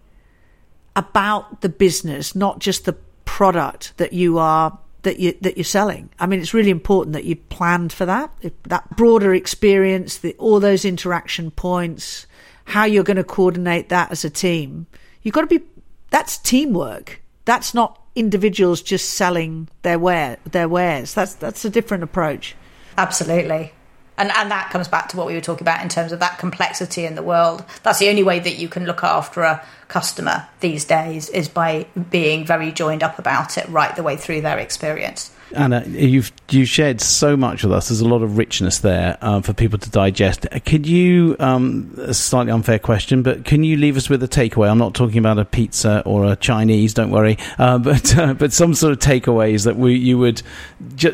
about 0.96 1.60
the 1.60 1.68
business, 1.68 2.34
not 2.34 2.58
just 2.58 2.84
the 2.84 2.94
product 3.24 3.96
that 3.98 4.12
you 4.12 4.38
are 4.38 4.76
that 5.02 5.20
you 5.20 5.36
that 5.42 5.56
you're 5.56 5.64
selling. 5.64 6.10
I 6.18 6.26
mean, 6.26 6.40
it's 6.40 6.52
really 6.52 6.70
important 6.70 7.12
that 7.12 7.24
you 7.24 7.36
planned 7.36 7.92
for 7.92 8.04
that, 8.06 8.32
that 8.64 8.96
broader 8.96 9.34
experience, 9.34 10.18
the, 10.18 10.34
all 10.38 10.58
those 10.58 10.84
interaction 10.84 11.52
points, 11.52 12.26
how 12.64 12.84
you're 12.84 13.04
going 13.04 13.18
to 13.18 13.24
coordinate 13.24 13.88
that 13.90 14.10
as 14.10 14.24
a 14.24 14.30
team. 14.30 14.86
You've 15.22 15.34
got 15.34 15.48
to 15.48 15.58
be. 15.58 15.64
That's 16.10 16.38
teamwork. 16.38 17.22
That's 17.44 17.72
not 17.72 18.02
individuals 18.16 18.82
just 18.82 19.10
selling 19.10 19.68
their 19.82 19.98
wear 19.98 20.38
their 20.50 20.68
wares. 20.68 21.14
That's 21.14 21.34
that's 21.34 21.64
a 21.64 21.70
different 21.70 22.02
approach. 22.02 22.56
Absolutely 22.98 23.72
and 24.18 24.30
and 24.36 24.50
that 24.50 24.70
comes 24.70 24.88
back 24.88 25.08
to 25.08 25.16
what 25.16 25.26
we 25.26 25.34
were 25.34 25.40
talking 25.40 25.62
about 25.62 25.82
in 25.82 25.88
terms 25.88 26.12
of 26.12 26.20
that 26.20 26.38
complexity 26.38 27.04
in 27.04 27.14
the 27.14 27.22
world 27.22 27.64
that's 27.82 27.98
the 27.98 28.08
only 28.08 28.22
way 28.22 28.38
that 28.38 28.56
you 28.56 28.68
can 28.68 28.84
look 28.84 29.02
after 29.02 29.42
a 29.42 29.64
customer 29.88 30.46
these 30.60 30.84
days 30.84 31.28
is 31.30 31.48
by 31.48 31.86
being 32.10 32.44
very 32.44 32.72
joined 32.72 33.02
up 33.02 33.18
about 33.18 33.56
it 33.56 33.68
right 33.68 33.94
the 33.96 34.02
way 34.02 34.16
through 34.16 34.40
their 34.40 34.58
experience 34.58 35.30
Anna, 35.52 35.84
you've 35.86 36.32
you 36.50 36.64
shared 36.64 37.00
so 37.00 37.36
much 37.36 37.62
with 37.62 37.72
us. 37.72 37.88
There's 37.88 38.00
a 38.00 38.08
lot 38.08 38.22
of 38.22 38.36
richness 38.36 38.80
there 38.80 39.16
uh, 39.20 39.40
for 39.40 39.52
people 39.52 39.78
to 39.78 39.90
digest. 39.90 40.46
Could 40.64 40.86
you, 40.86 41.36
um, 41.38 41.94
a 41.98 42.14
slightly 42.14 42.50
unfair 42.50 42.78
question, 42.78 43.22
but 43.22 43.44
can 43.44 43.62
you 43.62 43.76
leave 43.76 43.96
us 43.96 44.10
with 44.10 44.22
a 44.22 44.28
takeaway? 44.28 44.68
I'm 44.68 44.78
not 44.78 44.94
talking 44.94 45.18
about 45.18 45.38
a 45.38 45.44
pizza 45.44 46.02
or 46.04 46.24
a 46.24 46.36
Chinese. 46.36 46.94
Don't 46.94 47.10
worry, 47.10 47.38
uh, 47.58 47.78
but 47.78 48.16
uh, 48.18 48.34
but 48.34 48.52
some 48.52 48.74
sort 48.74 48.92
of 48.92 48.98
takeaways 48.98 49.64
that 49.64 49.76
we 49.76 49.94
you 49.94 50.18
would. 50.18 50.42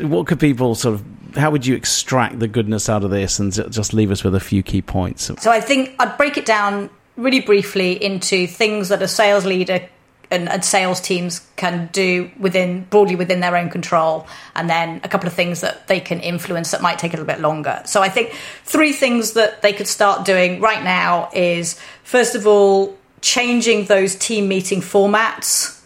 What 0.01 0.27
could 0.27 0.39
people 0.39 0.73
sort 0.73 0.95
of 0.95 1.12
how 1.35 1.51
would 1.51 1.65
you 1.65 1.75
extract 1.75 2.39
the 2.39 2.47
goodness 2.47 2.89
out 2.89 3.03
of 3.03 3.11
this 3.11 3.39
and 3.39 3.51
just 3.71 3.93
leave 3.93 4.11
us 4.11 4.23
with 4.23 4.35
a 4.35 4.39
few 4.39 4.63
key 4.63 4.81
points? 4.81 5.31
So 5.41 5.51
I 5.51 5.59
think 5.59 5.95
I'd 5.99 6.17
break 6.17 6.37
it 6.37 6.45
down 6.45 6.89
really 7.15 7.41
briefly 7.41 8.03
into 8.03 8.47
things 8.47 8.89
that 8.89 9.01
a 9.01 9.07
sales 9.07 9.45
leader 9.45 9.87
and, 10.31 10.49
and, 10.49 10.65
sales 10.65 10.99
teams 10.99 11.47
can 11.57 11.89
do 11.91 12.31
within 12.39 12.85
broadly 12.85 13.15
within 13.15 13.39
their 13.39 13.55
own 13.55 13.69
control, 13.69 14.25
and 14.55 14.67
then 14.67 14.99
a 15.03 15.07
couple 15.07 15.27
of 15.27 15.33
things 15.33 15.61
that 15.61 15.87
they 15.87 15.99
can 15.99 16.19
influence 16.21 16.71
that 16.71 16.81
might 16.81 16.97
take 16.97 17.13
a 17.13 17.17
little 17.17 17.27
bit 17.27 17.39
longer. 17.39 17.83
So 17.85 18.01
I 18.01 18.09
think 18.09 18.31
three 18.63 18.93
things 18.93 19.33
that 19.33 19.61
they 19.61 19.73
could 19.73 19.87
start 19.87 20.25
doing 20.25 20.59
right 20.59 20.83
now 20.83 21.29
is 21.33 21.79
first 22.03 22.33
of 22.33 22.47
all 22.47 22.97
changing 23.21 23.85
those 23.85 24.15
team 24.15 24.47
meeting 24.47 24.81
formats 24.81 25.79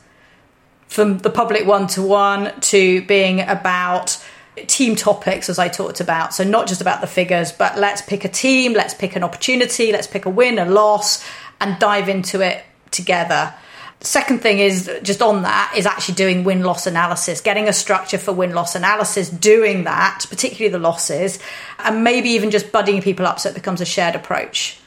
from 0.88 1.18
the 1.20 1.30
public 1.30 1.68
one 1.68 1.88
to 1.88 2.02
one 2.02 2.60
to 2.62 3.02
being 3.04 3.42
about 3.42 4.18
team 4.66 4.96
topics 4.96 5.50
as 5.50 5.60
I 5.60 5.68
talked 5.68 6.00
about. 6.00 6.34
So 6.34 6.44
not 6.44 6.68
just 6.68 6.82
about 6.82 7.02
the 7.02 7.08
figures, 7.08 7.52
but 7.52 7.78
let's 7.78 8.02
pick 8.02 8.26
a 8.26 8.30
team, 8.30 8.74
let's 8.74 8.94
pick 8.94 9.16
an 9.16 9.24
opportunity, 9.24 9.92
let's 9.92 10.08
pick 10.08 10.26
a 10.26 10.30
win, 10.30 10.60
a 10.60 10.66
loss, 10.66 11.26
and 11.62 11.80
dive 11.80 12.10
into 12.10 12.42
it 12.42 12.64
together. 12.92 13.54
Second 14.00 14.42
thing 14.42 14.60
is 14.60 14.92
just 15.02 15.24
on 15.24 15.42
that 15.42 15.74
is 15.76 15.88
actually 15.88 16.16
doing 16.16 16.44
win 16.44 16.62
loss 16.62 16.86
analysis, 16.86 17.42
getting 17.42 17.68
a 17.68 17.74
structure 17.74 18.20
for 18.20 18.32
win 18.32 18.54
loss 18.54 18.76
analysis, 18.76 19.30
doing 19.30 19.86
that, 19.86 20.26
particularly 20.30 20.72
the 20.72 20.80
losses, 20.80 21.40
and 21.80 22.04
maybe 22.04 22.30
even 22.30 22.52
just 22.52 22.72
buddying 22.72 23.02
people 23.02 23.26
up 23.26 23.40
so 23.40 23.50
it 23.50 23.56
becomes 23.56 23.82
a 23.82 23.86
shared 23.86 24.16
approach. 24.16 24.80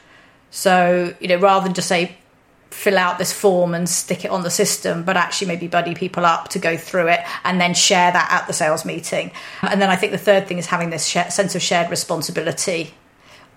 So, 0.49 1.13
you 1.19 1.27
know, 1.27 1.37
rather 1.37 1.65
than 1.65 1.73
just 1.73 1.89
say 1.89 2.15
fill 2.71 2.97
out 2.97 3.17
this 3.17 3.31
form 3.33 3.73
and 3.75 3.87
stick 3.87 4.25
it 4.25 4.31
on 4.31 4.43
the 4.43 4.49
system, 4.49 5.03
but 5.03 5.17
actually 5.17 5.47
maybe 5.47 5.67
buddy 5.67 5.93
people 5.93 6.25
up 6.25 6.47
to 6.49 6.59
go 6.59 6.77
through 6.77 7.07
it 7.07 7.19
and 7.43 7.59
then 7.59 7.73
share 7.73 8.11
that 8.11 8.29
at 8.31 8.47
the 8.47 8.53
sales 8.53 8.85
meeting. 8.85 9.31
And 9.61 9.81
then 9.81 9.89
I 9.89 9.95
think 9.95 10.13
the 10.13 10.17
third 10.17 10.47
thing 10.47 10.57
is 10.57 10.65
having 10.65 10.89
this 10.89 11.05
sense 11.05 11.53
of 11.53 11.61
shared 11.61 11.89
responsibility 11.89 12.93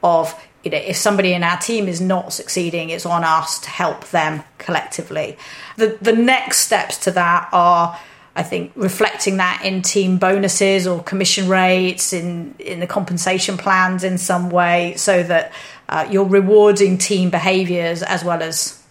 of 0.03 0.39
you 0.63 0.71
know 0.71 0.79
if 0.79 0.97
somebody 0.97 1.33
in 1.33 1.43
our 1.43 1.59
team 1.59 1.89
is 1.89 2.01
not 2.01 2.33
succeeding 2.33 2.91
it's 2.91 3.07
on 3.07 3.25
us 3.25 3.59
to 3.61 3.71
help 3.71 4.09
them 4.11 4.43
collectively 4.59 5.37
the 5.77 5.99
the 6.01 6.13
next 6.13 6.59
steps 6.59 6.99
to 6.99 7.11
that 7.11 7.49
are 7.53 7.99
I 8.37 8.43
think 8.43 8.73
reflecting 8.75 9.37
that 9.37 9.63
in 9.65 9.83
team 9.83 10.19
bonuses 10.19 10.87
or 10.87 11.03
commission 11.03 11.49
rates 11.49 12.13
in 12.13 12.55
in 12.59 12.81
the 12.81 12.87
compensation 12.87 13.57
plans 13.57 14.05
in 14.05 14.19
some 14.19 14.51
way 14.51 14.95
so 14.97 15.23
that 15.23 15.53
uh, 15.89 16.07
you're 16.11 16.25
rewarding 16.25 16.99
team 16.99 17.31
behaviors 17.31 18.03
as 18.03 18.25
well 18.25 18.43
as 18.43 18.84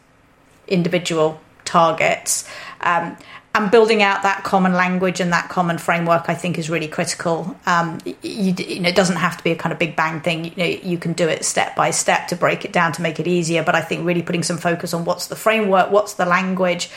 individual 0.68 1.40
targets. 1.66 2.48
Um, 2.82 3.18
and 3.56 3.70
building 3.70 4.02
out 4.02 4.24
that 4.24 4.44
common 4.44 4.74
language 4.74 5.20
and 5.20 5.32
that 5.32 5.48
common 5.48 5.78
framework, 5.78 6.28
I 6.28 6.34
think, 6.34 6.58
is 6.58 6.72
really 6.72 6.88
critical. 6.88 7.56
Um, 7.68 8.00
you, 8.06 8.54
you, 8.58 8.80
know, 8.80 8.90
it 8.90 8.96
doesn't 8.96 9.18
have 9.18 9.38
to 9.38 9.44
be 9.44 9.52
a 9.52 9.56
kind 9.56 9.72
of 9.72 9.78
big 9.78 9.96
bang 9.96 10.22
thing. 10.22 10.46
You 10.46 10.54
know, 10.58 10.66
you 10.66 10.98
can 10.98 11.14
do 11.14 11.28
it 11.30 11.46
step 11.46 11.76
by 11.76 11.92
step 11.92 12.30
to 12.30 12.36
break 12.36 12.66
it 12.66 12.74
down 12.74 12.94
to 12.94 13.04
make 13.04 13.20
it 13.20 13.28
easier. 13.28 13.62
But 13.64 13.76
I 13.76 13.82
think 13.82 14.08
really 14.08 14.24
putting 14.24 14.42
some 14.42 14.58
focus 14.58 14.92
on 14.92 15.06
what's 15.06 15.28
the 15.28 15.36
framework, 15.36 15.92
what's 15.92 16.16
the 16.16 16.26
language, 16.26 16.90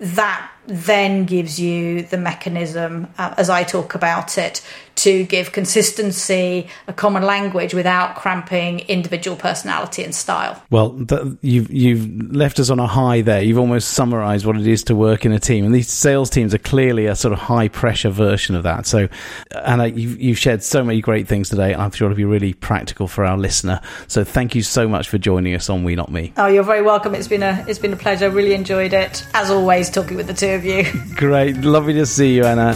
that 0.00 0.50
then 0.66 1.26
gives 1.26 1.60
you 1.60 2.02
the 2.02 2.18
mechanism, 2.18 3.08
uh, 3.18 3.34
as 3.36 3.50
I 3.50 3.62
talk 3.64 3.94
about 3.94 4.38
it, 4.38 4.62
to 5.04 5.22
give 5.24 5.52
consistency, 5.52 6.66
a 6.88 6.92
common 6.94 7.22
language 7.22 7.74
without 7.74 8.16
cramping 8.16 8.80
individual 8.80 9.36
personality 9.36 10.02
and 10.02 10.14
style. 10.14 10.62
Well, 10.70 10.98
th- 11.04 11.36
you've 11.42 11.70
you've 11.70 12.34
left 12.34 12.58
us 12.58 12.70
on 12.70 12.78
a 12.78 12.86
high 12.86 13.20
there. 13.20 13.42
You've 13.42 13.58
almost 13.58 13.90
summarised 13.90 14.46
what 14.46 14.56
it 14.56 14.66
is 14.66 14.82
to 14.84 14.96
work 14.96 15.26
in 15.26 15.32
a 15.32 15.38
team, 15.38 15.66
and 15.66 15.74
these 15.74 15.92
sales 15.92 16.30
teams 16.30 16.54
are 16.54 16.58
clearly 16.58 17.04
a 17.04 17.14
sort 17.14 17.34
of 17.34 17.38
high 17.38 17.68
pressure 17.68 18.08
version 18.08 18.54
of 18.54 18.62
that. 18.62 18.86
So, 18.86 19.08
Anna, 19.54 19.88
you've, 19.88 20.18
you've 20.18 20.38
shared 20.38 20.62
so 20.62 20.82
many 20.82 21.02
great 21.02 21.28
things 21.28 21.50
today. 21.50 21.74
I'm 21.74 21.90
sure 21.90 22.06
it'll 22.06 22.16
be 22.16 22.24
really 22.24 22.54
practical 22.54 23.06
for 23.06 23.26
our 23.26 23.36
listener. 23.36 23.82
So, 24.08 24.24
thank 24.24 24.54
you 24.54 24.62
so 24.62 24.88
much 24.88 25.10
for 25.10 25.18
joining 25.18 25.54
us 25.54 25.68
on 25.68 25.84
We 25.84 25.96
Not 25.96 26.10
Me. 26.10 26.32
Oh, 26.38 26.46
you're 26.46 26.62
very 26.62 26.82
welcome. 26.82 27.14
It's 27.14 27.28
been 27.28 27.42
a 27.42 27.62
it's 27.68 27.78
been 27.78 27.92
a 27.92 27.96
pleasure. 27.96 28.30
Really 28.30 28.54
enjoyed 28.54 28.94
it 28.94 29.26
as 29.34 29.50
always 29.50 29.90
talking 29.90 30.16
with 30.16 30.28
the 30.28 30.34
two 30.34 30.52
of 30.52 30.64
you. 30.64 30.86
Great, 31.14 31.58
lovely 31.58 31.92
to 31.92 32.06
see 32.06 32.34
you, 32.34 32.44
Anna. 32.44 32.74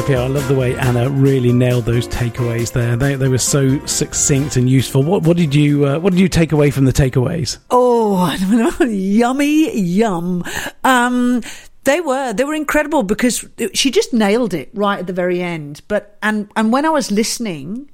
Pia, 0.00 0.22
I 0.22 0.26
love 0.26 0.48
the 0.48 0.54
way 0.54 0.74
Anna 0.78 1.10
really 1.10 1.52
nailed 1.52 1.84
those 1.84 2.08
takeaways 2.08 2.72
there. 2.72 2.96
They, 2.96 3.14
they 3.14 3.28
were 3.28 3.36
so 3.36 3.84
succinct 3.84 4.56
and 4.56 4.70
useful. 4.70 5.02
What, 5.02 5.24
what 5.24 5.36
did 5.36 5.54
you 5.54 5.86
uh, 5.86 5.98
what 5.98 6.12
did 6.12 6.20
you 6.20 6.28
take 6.28 6.52
away 6.52 6.70
from 6.70 6.86
the 6.86 6.92
takeaways? 6.92 7.58
Oh, 7.70 8.32
yummy 8.80 9.76
yum. 9.78 10.44
Um, 10.82 11.42
they 11.84 12.00
were 12.00 12.32
they 12.32 12.44
were 12.44 12.54
incredible 12.54 13.02
because 13.02 13.44
she 13.74 13.90
just 13.90 14.14
nailed 14.14 14.54
it 14.54 14.70
right 14.72 14.98
at 14.98 15.06
the 15.06 15.12
very 15.12 15.42
end. 15.42 15.82
But 15.88 16.16
and 16.22 16.50
and 16.56 16.72
when 16.72 16.86
I 16.86 16.90
was 16.90 17.10
listening 17.10 17.90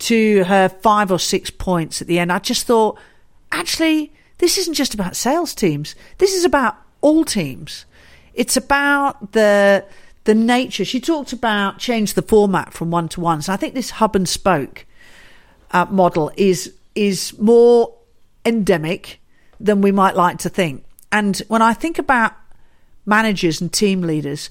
to 0.00 0.44
her 0.44 0.68
five 0.68 1.10
or 1.10 1.18
six 1.18 1.48
points 1.48 2.02
at 2.02 2.08
the 2.08 2.18
end, 2.18 2.30
I 2.30 2.40
just 2.40 2.66
thought, 2.66 2.98
actually, 3.52 4.12
this 4.36 4.58
isn't 4.58 4.74
just 4.74 4.92
about 4.92 5.16
sales 5.16 5.54
teams. 5.54 5.94
This 6.18 6.34
is 6.34 6.44
about 6.44 6.76
all 7.00 7.24
teams. 7.24 7.86
It's 8.34 8.56
about 8.56 9.32
the 9.32 9.86
the 10.28 10.34
nature. 10.34 10.84
She 10.84 11.00
talked 11.00 11.32
about 11.32 11.78
change 11.78 12.12
the 12.12 12.20
format 12.20 12.74
from 12.74 12.90
one 12.90 13.08
to 13.08 13.20
one. 13.22 13.40
So 13.40 13.50
I 13.50 13.56
think 13.56 13.72
this 13.72 13.92
hub 13.92 14.14
and 14.14 14.28
spoke 14.28 14.84
uh, 15.70 15.86
model 15.86 16.30
is 16.36 16.74
is 16.94 17.38
more 17.38 17.96
endemic 18.44 19.22
than 19.58 19.80
we 19.80 19.90
might 19.90 20.16
like 20.16 20.36
to 20.40 20.50
think. 20.50 20.84
And 21.10 21.38
when 21.48 21.62
I 21.62 21.72
think 21.72 21.98
about 21.98 22.34
managers 23.06 23.62
and 23.62 23.72
team 23.72 24.02
leaders, 24.02 24.50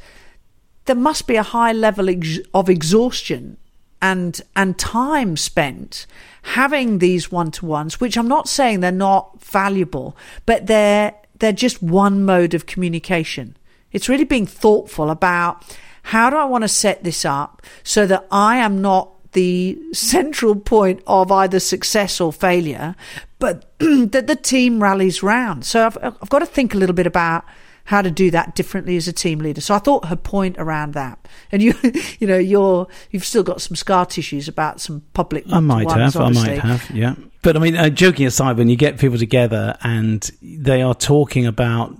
there 0.85 0.95
must 0.95 1.27
be 1.27 1.35
a 1.35 1.43
high 1.43 1.73
level 1.73 2.09
ex- 2.09 2.39
of 2.55 2.71
exhaustion 2.71 3.57
and 4.01 4.41
and 4.55 4.79
time 4.79 5.37
spent 5.37 6.07
having 6.41 6.97
these 6.97 7.31
one 7.31 7.51
to 7.51 7.67
ones. 7.67 7.99
Which 7.99 8.17
I'm 8.17 8.27
not 8.27 8.49
saying 8.49 8.79
they're 8.79 8.91
not 8.91 9.43
valuable, 9.43 10.17
but 10.47 10.65
they're 10.65 11.13
they're 11.37 11.51
just 11.51 11.83
one 11.83 12.25
mode 12.25 12.55
of 12.55 12.65
communication. 12.65 13.55
It's 13.97 14.07
really 14.07 14.23
being 14.23 14.45
thoughtful 14.45 15.09
about 15.09 15.65
how 16.03 16.29
do 16.29 16.37
I 16.37 16.45
want 16.45 16.63
to 16.63 16.69
set 16.69 17.03
this 17.03 17.25
up 17.25 17.63
so 17.83 18.05
that 18.05 18.27
I 18.31 18.57
am 18.57 18.81
not 18.81 19.09
the 19.33 19.77
central 19.93 20.55
point 20.55 21.01
of 21.07 21.31
either 21.31 21.59
success 21.59 22.21
or 22.21 22.31
failure, 22.31 22.95
but 23.39 23.73
that 23.79 24.27
the 24.27 24.35
team 24.35 24.81
rallies 24.81 25.21
round. 25.23 25.65
So 25.65 25.85
I've, 25.85 25.97
I've 26.01 26.29
got 26.29 26.39
to 26.39 26.45
think 26.45 26.73
a 26.73 26.77
little 26.77 26.95
bit 26.95 27.07
about 27.07 27.43
how 27.85 28.01
to 28.01 28.11
do 28.11 28.29
that 28.31 28.53
differently 28.53 28.97
as 28.97 29.07
a 29.07 29.13
team 29.13 29.39
leader. 29.39 29.61
So 29.61 29.73
I 29.73 29.79
thought 29.79 30.05
her 30.05 30.15
point 30.15 30.57
around 30.59 30.93
that, 30.93 31.25
and 31.51 31.61
you, 31.61 31.73
you 32.19 32.27
know, 32.27 32.37
you're 32.37 32.87
you've 33.11 33.25
still 33.25 33.43
got 33.43 33.61
some 33.61 33.75
scar 33.75 34.05
tissues 34.05 34.47
about 34.47 34.79
some 34.79 35.01
public. 35.13 35.45
I 35.51 35.59
might 35.59 35.89
have, 35.89 36.15
obviously. 36.15 36.51
I 36.51 36.55
might 36.55 36.63
have, 36.63 36.89
yeah. 36.91 37.15
But 37.41 37.55
I 37.55 37.59
mean, 37.59 37.75
uh, 37.77 37.89
joking 37.89 38.27
aside, 38.27 38.57
when 38.57 38.69
you 38.69 38.75
get 38.75 38.99
people 38.99 39.17
together 39.17 39.77
and 39.81 40.29
they 40.41 40.81
are 40.81 40.93
talking 40.93 41.45
about 41.45 41.95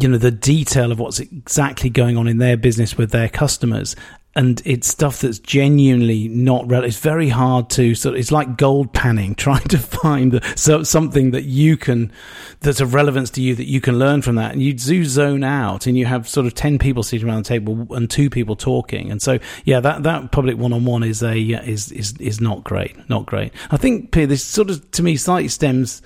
you 0.00 0.08
know 0.08 0.18
the 0.18 0.30
detail 0.30 0.92
of 0.92 0.98
what's 0.98 1.20
exactly 1.20 1.90
going 1.90 2.16
on 2.16 2.28
in 2.28 2.38
their 2.38 2.56
business 2.56 2.96
with 2.96 3.10
their 3.10 3.28
customers 3.28 3.96
and 4.38 4.62
it's 4.64 4.86
stuff 4.86 5.22
that's 5.22 5.40
genuinely 5.40 6.28
not 6.28 6.70
real. 6.70 6.84
It's 6.84 7.00
very 7.00 7.28
hard 7.28 7.70
to 7.70 7.96
sort. 7.96 8.14
Of, 8.14 8.20
it's 8.20 8.30
like 8.30 8.56
gold 8.56 8.92
panning, 8.92 9.34
trying 9.34 9.66
to 9.68 9.78
find 9.78 10.30
the, 10.30 10.52
so 10.54 10.84
something 10.84 11.32
that 11.32 11.42
you 11.42 11.76
can 11.76 12.12
that's 12.60 12.80
of 12.80 12.94
relevance 12.94 13.30
to 13.30 13.42
you 13.42 13.56
that 13.56 13.66
you 13.66 13.80
can 13.80 13.98
learn 13.98 14.22
from 14.22 14.36
that. 14.36 14.52
And 14.52 14.62
you 14.62 14.74
do 14.74 15.04
zone 15.04 15.42
out, 15.42 15.88
and 15.88 15.98
you 15.98 16.06
have 16.06 16.28
sort 16.28 16.46
of 16.46 16.54
ten 16.54 16.78
people 16.78 17.02
sitting 17.02 17.28
around 17.28 17.44
the 17.44 17.48
table 17.48 17.92
and 17.92 18.08
two 18.08 18.30
people 18.30 18.54
talking. 18.54 19.10
And 19.10 19.20
so, 19.20 19.40
yeah, 19.64 19.80
that 19.80 20.04
that 20.04 20.30
public 20.30 20.56
one 20.56 20.72
on 20.72 20.84
one 20.84 21.02
is 21.02 21.20
a 21.20 21.36
is 21.36 21.90
is 21.90 22.14
is 22.20 22.40
not 22.40 22.62
great, 22.62 22.96
not 23.08 23.26
great. 23.26 23.52
I 23.72 23.76
think 23.76 24.12
this 24.12 24.44
sort 24.44 24.70
of 24.70 24.88
to 24.92 25.02
me 25.02 25.16
slightly 25.16 25.48
stems. 25.48 26.00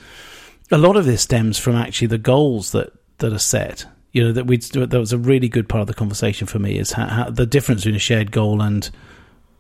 A 0.71 0.79
lot 0.79 0.97
of 0.97 1.05
this 1.05 1.21
stems 1.21 1.59
from 1.59 1.77
actually 1.77 2.07
the 2.07 2.17
goals 2.17 2.73
that 2.73 2.95
that 3.23 3.33
are 3.33 3.39
set. 3.39 3.87
You 4.13 4.25
know 4.25 4.33
that 4.33 4.47
we 4.47 4.59
that 4.59 4.93
was 4.93 5.13
a 5.13 5.19
really 5.19 5.49
good 5.49 5.69
part 5.69 5.81
of 5.81 5.87
the 5.87 5.95
conversation 5.95 6.47
for 6.47 6.59
me 6.59 6.79
is 6.79 6.93
how, 6.93 7.07
how 7.07 7.31
the 7.31 7.47
difference 7.47 7.81
between 7.81 7.97
a 7.97 8.01
shared 8.01 8.31
goal 8.31 8.61
and 8.61 8.89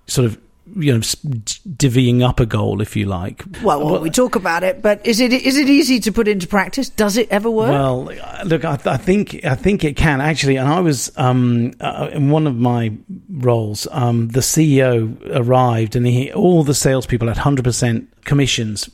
sort 0.06 0.26
of 0.26 0.38
you 0.76 0.92
know 0.92 0.98
divvying 1.00 2.22
up 2.22 2.38
a 2.38 2.44
goal 2.44 2.82
if 2.82 2.94
you 2.94 3.06
like. 3.06 3.44
Well, 3.62 3.84
well, 3.84 4.00
we 4.00 4.10
talk 4.10 4.36
about 4.36 4.62
it 4.62 4.82
but 4.82 5.04
is 5.06 5.20
it 5.20 5.32
is 5.32 5.56
it 5.56 5.70
easy 5.70 6.00
to 6.00 6.12
put 6.12 6.28
into 6.28 6.46
practice? 6.46 6.90
Does 6.90 7.16
it 7.16 7.28
ever 7.30 7.50
work? 7.50 7.70
Well 7.70 8.04
look 8.44 8.64
i, 8.64 8.78
I 8.84 8.98
think 8.98 9.44
i 9.44 9.54
think 9.54 9.84
it 9.84 9.96
can. 9.96 10.20
Actually 10.20 10.56
and 10.56 10.68
i 10.68 10.80
was 10.80 11.10
um, 11.16 11.72
uh, 11.80 12.10
in 12.12 12.28
one 12.30 12.46
of 12.46 12.56
my 12.56 12.92
roles 13.30 13.88
um, 13.90 14.28
the 14.28 14.40
ceo 14.40 15.16
arrived 15.34 15.96
and 15.96 16.06
he 16.06 16.30
all 16.32 16.62
the 16.62 16.74
salespeople 16.74 17.28
had 17.28 17.38
100% 17.38 18.06
commissions 18.24 18.90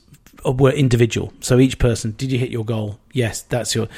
Uh, 0.46 0.52
were 0.52 0.70
individual. 0.70 1.32
So 1.40 1.58
each 1.58 1.78
person, 1.78 2.12
did 2.12 2.30
you 2.30 2.38
hit 2.38 2.50
your 2.50 2.64
goal? 2.64 3.00
Yes, 3.12 3.42
that's 3.42 3.74
your. 3.74 3.88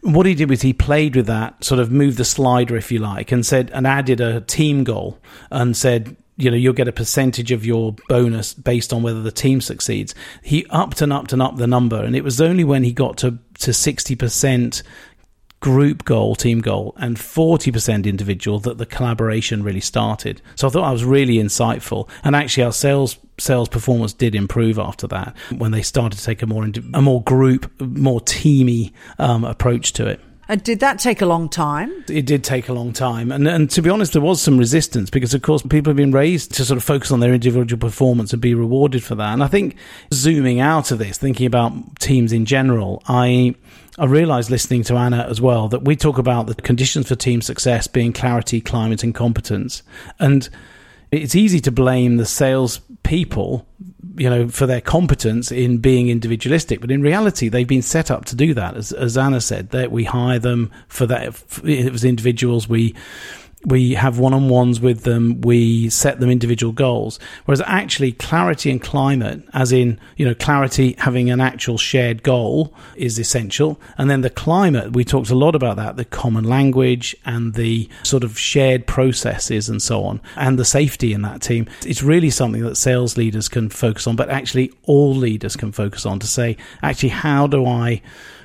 What 0.00 0.26
he 0.26 0.34
did 0.34 0.48
was 0.48 0.62
he 0.62 0.72
played 0.72 1.14
with 1.14 1.26
that, 1.26 1.62
sort 1.62 1.80
of 1.80 1.90
moved 1.90 2.16
the 2.16 2.24
slider, 2.24 2.76
if 2.76 2.90
you 2.90 2.98
like, 2.98 3.32
and 3.32 3.44
said, 3.44 3.70
and 3.74 3.86
added 3.86 4.20
a 4.20 4.40
team 4.40 4.84
goal 4.84 5.18
and 5.50 5.76
said, 5.76 6.16
you 6.36 6.50
know, 6.50 6.56
you'll 6.56 6.72
get 6.72 6.88
a 6.88 6.92
percentage 6.92 7.52
of 7.52 7.66
your 7.66 7.94
bonus 8.08 8.54
based 8.54 8.94
on 8.94 9.02
whether 9.02 9.20
the 9.20 9.30
team 9.30 9.60
succeeds. 9.60 10.14
He 10.42 10.64
upped 10.70 11.02
and 11.02 11.12
upped 11.12 11.34
and 11.34 11.42
upped 11.42 11.58
the 11.58 11.66
number, 11.66 12.02
and 12.02 12.16
it 12.16 12.24
was 12.24 12.40
only 12.40 12.64
when 12.64 12.82
he 12.82 12.92
got 12.92 13.18
to 13.18 13.38
to 13.58 13.74
sixty 13.74 14.16
percent 14.16 14.82
group 15.60 16.06
goal, 16.06 16.34
team 16.34 16.60
goal, 16.60 16.94
and 16.96 17.16
40% 17.16 18.06
individual 18.06 18.58
that 18.60 18.78
the 18.78 18.86
collaboration 18.86 19.62
really 19.62 19.80
started. 19.80 20.40
So 20.56 20.66
I 20.66 20.70
thought 20.70 20.84
I 20.84 20.92
was 20.92 21.04
really 21.04 21.34
insightful. 21.34 22.08
And 22.24 22.34
actually, 22.34 22.64
our 22.64 22.72
sales 22.72 23.18
sales 23.40 23.68
performance 23.68 24.12
did 24.12 24.34
improve 24.34 24.78
after 24.78 25.06
that 25.08 25.36
when 25.56 25.70
they 25.70 25.82
started 25.82 26.18
to 26.18 26.24
take 26.24 26.42
a 26.42 26.46
more 26.46 26.68
a 26.94 27.02
more 27.02 27.22
group, 27.22 27.70
more 27.80 28.20
teamy 28.20 28.92
um, 29.18 29.44
approach 29.44 29.92
to 29.94 30.06
it. 30.06 30.20
And 30.50 30.60
did 30.64 30.80
that 30.80 30.98
take 30.98 31.22
a 31.22 31.26
long 31.26 31.48
time? 31.48 32.04
It 32.08 32.26
did 32.26 32.42
take 32.42 32.68
a 32.68 32.72
long 32.72 32.92
time. 32.92 33.30
And, 33.30 33.46
and 33.46 33.70
to 33.70 33.80
be 33.80 33.88
honest, 33.88 34.14
there 34.14 34.20
was 34.20 34.42
some 34.42 34.58
resistance 34.58 35.08
because, 35.08 35.32
of 35.32 35.42
course, 35.42 35.62
people 35.62 35.90
have 35.90 35.96
been 35.96 36.10
raised 36.10 36.54
to 36.54 36.64
sort 36.64 36.76
of 36.76 36.82
focus 36.82 37.12
on 37.12 37.20
their 37.20 37.32
individual 37.32 37.78
performance 37.78 38.32
and 38.32 38.42
be 38.42 38.52
rewarded 38.52 39.04
for 39.04 39.14
that. 39.14 39.32
And 39.32 39.44
I 39.44 39.46
think 39.46 39.76
zooming 40.12 40.58
out 40.58 40.90
of 40.90 40.98
this, 40.98 41.18
thinking 41.18 41.46
about 41.46 42.00
teams 42.00 42.32
in 42.32 42.44
general, 42.44 43.02
I. 43.06 43.54
I 43.98 44.06
realized 44.06 44.50
listening 44.50 44.82
to 44.84 44.94
Anna 44.94 45.26
as 45.28 45.42
well 45.42 45.68
that 45.68 45.82
we 45.82 45.94
talk 45.94 46.16
about 46.16 46.46
the 46.46 46.54
conditions 46.54 47.08
for 47.08 47.16
team 47.16 47.42
success 47.42 47.86
being 47.86 48.14
clarity, 48.14 48.60
climate, 48.62 49.02
and 49.02 49.14
competence. 49.14 49.82
And 50.18 50.48
it's 51.10 51.34
easy 51.34 51.60
to 51.60 51.72
blame 51.72 52.16
the 52.16 52.24
sales 52.24 52.80
people 53.02 53.66
you 54.16 54.28
know, 54.28 54.48
for 54.48 54.66
their 54.66 54.80
competence 54.80 55.50
in 55.50 55.78
being 55.78 56.08
individualistic. 56.08 56.80
But 56.80 56.90
in 56.90 57.00
reality, 57.00 57.48
they've 57.48 57.66
been 57.66 57.82
set 57.82 58.10
up 58.10 58.24
to 58.26 58.36
do 58.36 58.54
that. 58.54 58.76
As, 58.76 58.92
as 58.92 59.16
Anna 59.16 59.40
said, 59.40 59.70
that 59.70 59.90
we 59.90 60.04
hire 60.04 60.38
them 60.38 60.70
for 60.88 61.06
that. 61.06 61.42
It 61.64 61.92
was 61.92 62.04
individuals. 62.04 62.68
We 62.68 62.94
we 63.64 63.94
have 63.94 64.18
one-on-ones 64.18 64.80
with 64.80 65.02
them 65.02 65.40
we 65.42 65.90
set 65.90 66.18
them 66.20 66.30
individual 66.30 66.72
goals. 66.72 67.18
Whereas 67.44 67.62
actually 67.66 68.12
clarity 68.12 68.70
and 68.70 68.80
climate 68.80 69.42
as 69.52 69.72
in 69.72 70.00
you 70.16 70.24
know 70.24 70.34
clarity 70.34 70.94
having 70.98 71.30
an 71.30 71.40
actual 71.40 71.76
shared 71.76 72.22
goal 72.22 72.72
is 72.96 73.18
essential. 73.18 73.80
And 73.98 74.08
then 74.08 74.22
the 74.22 74.30
climate 74.30 74.92
we 74.92 75.04
talked 75.04 75.30
a 75.30 75.34
lot 75.34 75.54
about 75.54 75.76
that 75.76 75.96
the 75.96 76.04
common 76.04 76.44
language 76.44 77.14
and 77.24 77.54
the 77.54 77.88
sort 78.02 78.24
of 78.24 78.38
shared 78.38 78.86
processes 78.86 79.68
and 79.68 79.82
so 79.82 80.04
on 80.04 80.20
and 80.36 80.58
the 80.58 80.64
safety 80.64 81.12
in 81.12 81.22
that 81.22 81.42
team. 81.42 81.68
It's 81.84 82.02
really 82.02 82.30
something 82.30 82.62
that 82.62 82.76
sales 82.76 83.16
leaders 83.16 83.48
can 83.48 83.68
focus 83.68 84.06
on 84.06 84.16
but 84.16 84.30
actually 84.30 84.72
all 84.84 85.14
leaders 85.14 85.56
can 85.56 85.72
focus 85.72 86.06
on 86.06 86.18
to 86.20 86.26
say 86.26 86.56
actually 86.82 87.10
how 87.10 87.46
do 87.46 87.66
i 87.66 88.00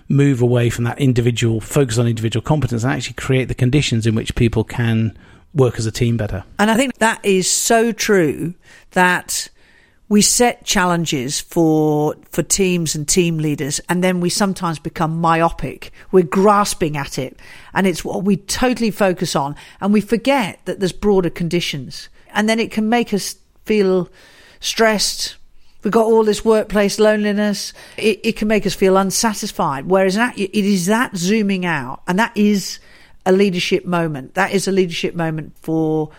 move 0.08 0.41
away 0.41 0.70
from 0.70 0.84
that 0.84 0.99
individual 0.99 1.60
focus 1.60 1.97
on 1.97 2.08
individual 2.08 2.43
competence 2.43 2.84
and 2.84 2.93
actually 2.93 3.14
create 3.14 3.47
the 3.47 3.56
conditions 3.56 4.06
in 4.06 4.16
which 4.16 4.36
people 4.36 4.64
can 4.64 5.18
work 5.53 5.80
as 5.80 5.86
a 5.86 5.91
team 5.91 6.18
better. 6.18 6.43
And 6.60 6.70
I 6.70 6.76
think 6.76 6.95
that 6.95 7.24
is 7.24 7.49
so 7.49 7.91
true 7.91 8.53
that 8.91 9.49
we 10.08 10.22
set 10.22 10.64
challenges 10.64 11.41
for 11.41 12.16
for 12.30 12.43
teams 12.43 12.95
and 12.95 13.08
team 13.08 13.39
leaders 13.39 13.80
and 13.89 14.03
then 14.03 14.20
we 14.20 14.30
sometimes 14.30 14.78
become 14.78 15.20
myopic 15.20 15.91
we're 16.12 16.24
grasping 16.24 16.95
at 16.95 17.18
it 17.18 17.39
and 17.74 17.88
it's 17.88 18.06
what 18.06 18.24
we 18.24 18.38
totally 18.38 18.91
focus 18.91 19.36
on 19.36 19.56
and 19.82 19.91
we 19.93 20.01
forget 20.01 20.60
that 20.66 20.80
there's 20.80 20.91
broader 20.91 21.30
conditions 21.30 22.10
and 22.34 22.47
then 22.47 22.60
it 22.60 22.72
can 22.72 22.88
make 22.88 23.14
us 23.14 23.36
feel 23.66 24.08
stressed 24.60 25.38
We've 25.86 25.91
got 25.91 26.07
all 26.07 26.23
this 26.23 26.43
workplace 26.43 26.97
loneliness. 26.97 27.71
It, 27.95 28.19
it 28.23 28.36
can 28.38 28.47
make 28.47 28.65
us 28.65 28.73
feel 28.73 28.97
unsatisfied. 28.97 29.86
Whereas 29.86 30.15
that, 30.15 30.36
it 30.36 30.51
is 30.57 30.88
that 30.88 31.15
zooming 31.15 31.63
out, 31.63 32.01
and 32.07 32.17
that 32.17 32.36
is 32.36 32.79
a 33.23 33.31
leadership 33.31 33.86
moment. 33.86 34.33
That 34.33 34.51
is 34.51 34.67
a 34.67 34.71
leadership 34.71 35.13
moment 35.13 35.55
for 35.59 36.09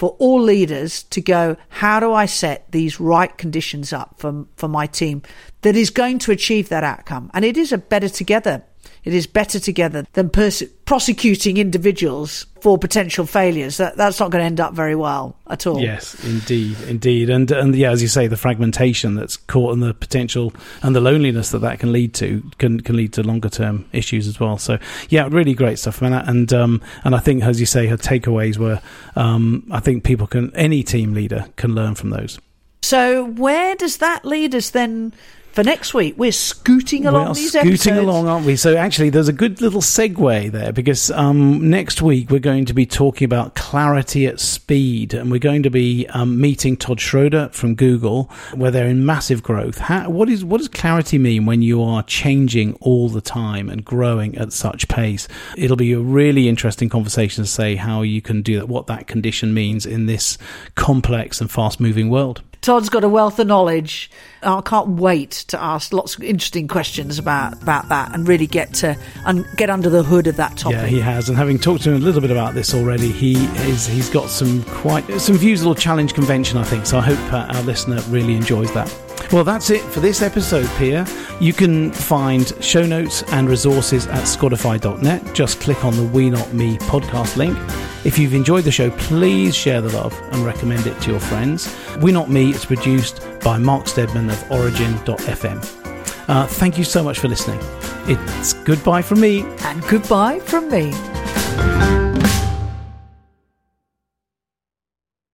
for 0.00 0.16
all 0.18 0.42
leaders 0.42 1.04
to 1.04 1.20
go. 1.20 1.56
How 1.68 2.00
do 2.00 2.12
I 2.12 2.26
set 2.26 2.68
these 2.72 2.98
right 2.98 3.38
conditions 3.38 3.92
up 3.92 4.16
for 4.18 4.46
for 4.56 4.66
my 4.66 4.88
team 4.88 5.22
that 5.62 5.76
is 5.76 5.90
going 5.90 6.18
to 6.18 6.32
achieve 6.32 6.68
that 6.70 6.82
outcome? 6.82 7.30
And 7.34 7.44
it 7.44 7.56
is 7.56 7.70
a 7.72 7.78
better 7.78 8.08
together 8.08 8.64
it 9.04 9.14
is 9.14 9.26
better 9.26 9.60
together 9.60 10.06
than 10.14 10.30
pers- 10.30 10.62
prosecuting 10.86 11.58
individuals 11.58 12.46
for 12.60 12.78
potential 12.78 13.26
failures. 13.26 13.76
That, 13.76 13.96
that's 13.96 14.18
not 14.18 14.30
going 14.30 14.40
to 14.40 14.46
end 14.46 14.60
up 14.60 14.72
very 14.72 14.94
well 14.94 15.36
at 15.48 15.66
all. 15.66 15.80
Yes, 15.80 16.14
indeed, 16.24 16.76
indeed, 16.88 17.30
and 17.30 17.50
and 17.50 17.74
yeah, 17.74 17.90
as 17.90 18.02
you 18.02 18.08
say, 18.08 18.26
the 18.26 18.36
fragmentation 18.36 19.14
that's 19.14 19.36
caught 19.36 19.72
and 19.74 19.82
the 19.82 19.94
potential 19.94 20.52
and 20.82 20.96
the 20.96 21.00
loneliness 21.00 21.50
that 21.50 21.58
that 21.58 21.78
can 21.78 21.92
lead 21.92 22.14
to 22.14 22.42
can 22.58 22.80
can 22.80 22.96
lead 22.96 23.12
to 23.14 23.22
longer 23.22 23.48
term 23.48 23.86
issues 23.92 24.26
as 24.26 24.40
well. 24.40 24.58
So 24.58 24.78
yeah, 25.10 25.28
really 25.30 25.54
great 25.54 25.78
stuff, 25.78 26.00
man. 26.00 26.12
And 26.12 26.52
um, 26.52 26.82
and 27.04 27.14
I 27.14 27.18
think, 27.18 27.42
as 27.44 27.60
you 27.60 27.66
say, 27.66 27.86
her 27.86 27.96
takeaways 27.96 28.56
were, 28.56 28.80
um, 29.16 29.66
I 29.70 29.80
think 29.80 30.04
people 30.04 30.26
can 30.26 30.54
any 30.56 30.82
team 30.82 31.14
leader 31.14 31.46
can 31.56 31.74
learn 31.74 31.94
from 31.94 32.10
those. 32.10 32.38
So 32.82 33.24
where 33.24 33.74
does 33.76 33.98
that 33.98 34.24
lead 34.24 34.54
us 34.54 34.70
then? 34.70 35.14
For 35.54 35.62
next 35.62 35.94
week. 35.94 36.14
We're 36.18 36.32
scooting 36.32 37.06
along 37.06 37.24
we 37.24 37.30
are 37.30 37.34
scooting 37.34 37.68
episodes. 37.68 37.98
along, 37.98 38.26
aren't 38.26 38.44
we? 38.44 38.56
So 38.56 38.76
actually, 38.76 39.10
there's 39.10 39.28
a 39.28 39.32
good 39.32 39.60
little 39.60 39.80
segue 39.80 40.50
there 40.50 40.72
because 40.72 41.12
um, 41.12 41.70
next 41.70 42.02
week 42.02 42.28
we're 42.30 42.40
going 42.40 42.64
to 42.64 42.74
be 42.74 42.84
talking 42.84 43.24
about 43.24 43.54
clarity 43.54 44.26
at 44.26 44.40
speed, 44.40 45.14
and 45.14 45.30
we're 45.30 45.38
going 45.38 45.62
to 45.62 45.70
be 45.70 46.06
um, 46.08 46.40
meeting 46.40 46.76
Todd 46.76 47.00
Schroeder 47.00 47.50
from 47.52 47.76
Google, 47.76 48.24
where 48.52 48.72
they're 48.72 48.88
in 48.88 49.06
massive 49.06 49.42
growth. 49.42 49.78
How, 49.78 50.10
what 50.10 50.28
is 50.28 50.44
what 50.44 50.58
does 50.58 50.68
clarity 50.68 51.18
mean 51.18 51.46
when 51.46 51.62
you 51.62 51.82
are 51.82 52.02
changing 52.02 52.74
all 52.80 53.08
the 53.08 53.20
time 53.20 53.68
and 53.70 53.84
growing 53.84 54.36
at 54.36 54.52
such 54.52 54.88
pace? 54.88 55.28
It'll 55.56 55.76
be 55.76 55.92
a 55.92 56.00
really 56.00 56.48
interesting 56.48 56.88
conversation 56.88 57.44
to 57.44 57.48
say 57.48 57.76
how 57.76 58.02
you 58.02 58.20
can 58.20 58.42
do 58.42 58.58
that, 58.58 58.68
what 58.68 58.88
that 58.88 59.06
condition 59.06 59.54
means 59.54 59.86
in 59.86 60.06
this 60.06 60.36
complex 60.74 61.40
and 61.40 61.50
fast-moving 61.50 62.10
world. 62.10 62.42
Todd's 62.64 62.88
got 62.88 63.04
a 63.04 63.08
wealth 63.10 63.38
of 63.38 63.46
knowledge. 63.46 64.10
I 64.42 64.62
can't 64.62 64.88
wait 64.88 65.32
to 65.48 65.62
ask 65.62 65.92
lots 65.92 66.16
of 66.16 66.22
interesting 66.22 66.66
questions 66.66 67.18
about, 67.18 67.60
about 67.62 67.90
that 67.90 68.14
and 68.14 68.26
really 68.26 68.46
get 68.46 68.72
to 68.76 68.96
un, 69.26 69.46
get 69.56 69.68
under 69.68 69.90
the 69.90 70.02
hood 70.02 70.26
of 70.28 70.36
that 70.36 70.56
topic. 70.56 70.78
Yeah, 70.78 70.86
he 70.86 70.98
has. 70.98 71.28
And 71.28 71.36
having 71.36 71.58
talked 71.58 71.82
to 71.82 71.90
him 71.90 72.00
a 72.00 72.04
little 72.04 72.22
bit 72.22 72.30
about 72.30 72.54
this 72.54 72.72
already, 72.72 73.12
he 73.12 73.34
is 73.68 73.86
he's 73.86 74.08
got 74.08 74.30
some 74.30 74.62
quite 74.64 75.04
some 75.20 75.36
views 75.36 75.60
that'll 75.60 75.74
challenge 75.74 76.14
convention, 76.14 76.56
I 76.56 76.64
think. 76.64 76.86
So 76.86 76.96
I 76.96 77.02
hope 77.02 77.32
uh, 77.34 77.54
our 77.54 77.62
listener 77.64 78.00
really 78.08 78.34
enjoys 78.34 78.72
that. 78.72 78.90
Well, 79.30 79.44
that's 79.44 79.68
it 79.68 79.82
for 79.82 80.00
this 80.00 80.22
episode, 80.22 80.68
Pia. 80.78 81.06
You 81.40 81.52
can 81.52 81.92
find 81.92 82.52
show 82.64 82.86
notes 82.86 83.22
and 83.24 83.48
resources 83.48 84.06
at 84.06 84.22
Squadify.net. 84.22 85.34
Just 85.34 85.60
click 85.60 85.84
on 85.84 85.96
the 85.96 86.04
We 86.04 86.30
Not 86.30 86.52
Me 86.52 86.78
podcast 86.78 87.36
link. 87.36 87.58
If 88.04 88.18
you've 88.18 88.34
enjoyed 88.34 88.64
the 88.64 88.70
show, 88.70 88.90
please 88.90 89.56
share 89.56 89.80
the 89.80 89.90
love 89.96 90.12
and 90.32 90.44
recommend 90.44 90.86
it 90.86 91.00
to 91.02 91.10
your 91.10 91.20
friends. 91.20 91.74
We 92.00 92.12
Not 92.12 92.28
Me 92.28 92.52
is 92.54 92.64
produced 92.64 93.26
by 93.40 93.58
Mark 93.58 93.88
Steadman 93.88 94.30
of 94.30 94.50
Origin.fm. 94.50 96.28
Uh, 96.28 96.46
thank 96.46 96.78
you 96.78 96.84
so 96.84 97.02
much 97.02 97.18
for 97.18 97.28
listening. 97.28 97.60
It's 98.06 98.52
goodbye 98.52 99.02
from 99.02 99.20
me. 99.20 99.42
And 99.42 99.82
goodbye 99.88 100.40
from 100.40 100.70
me. 100.70 102.03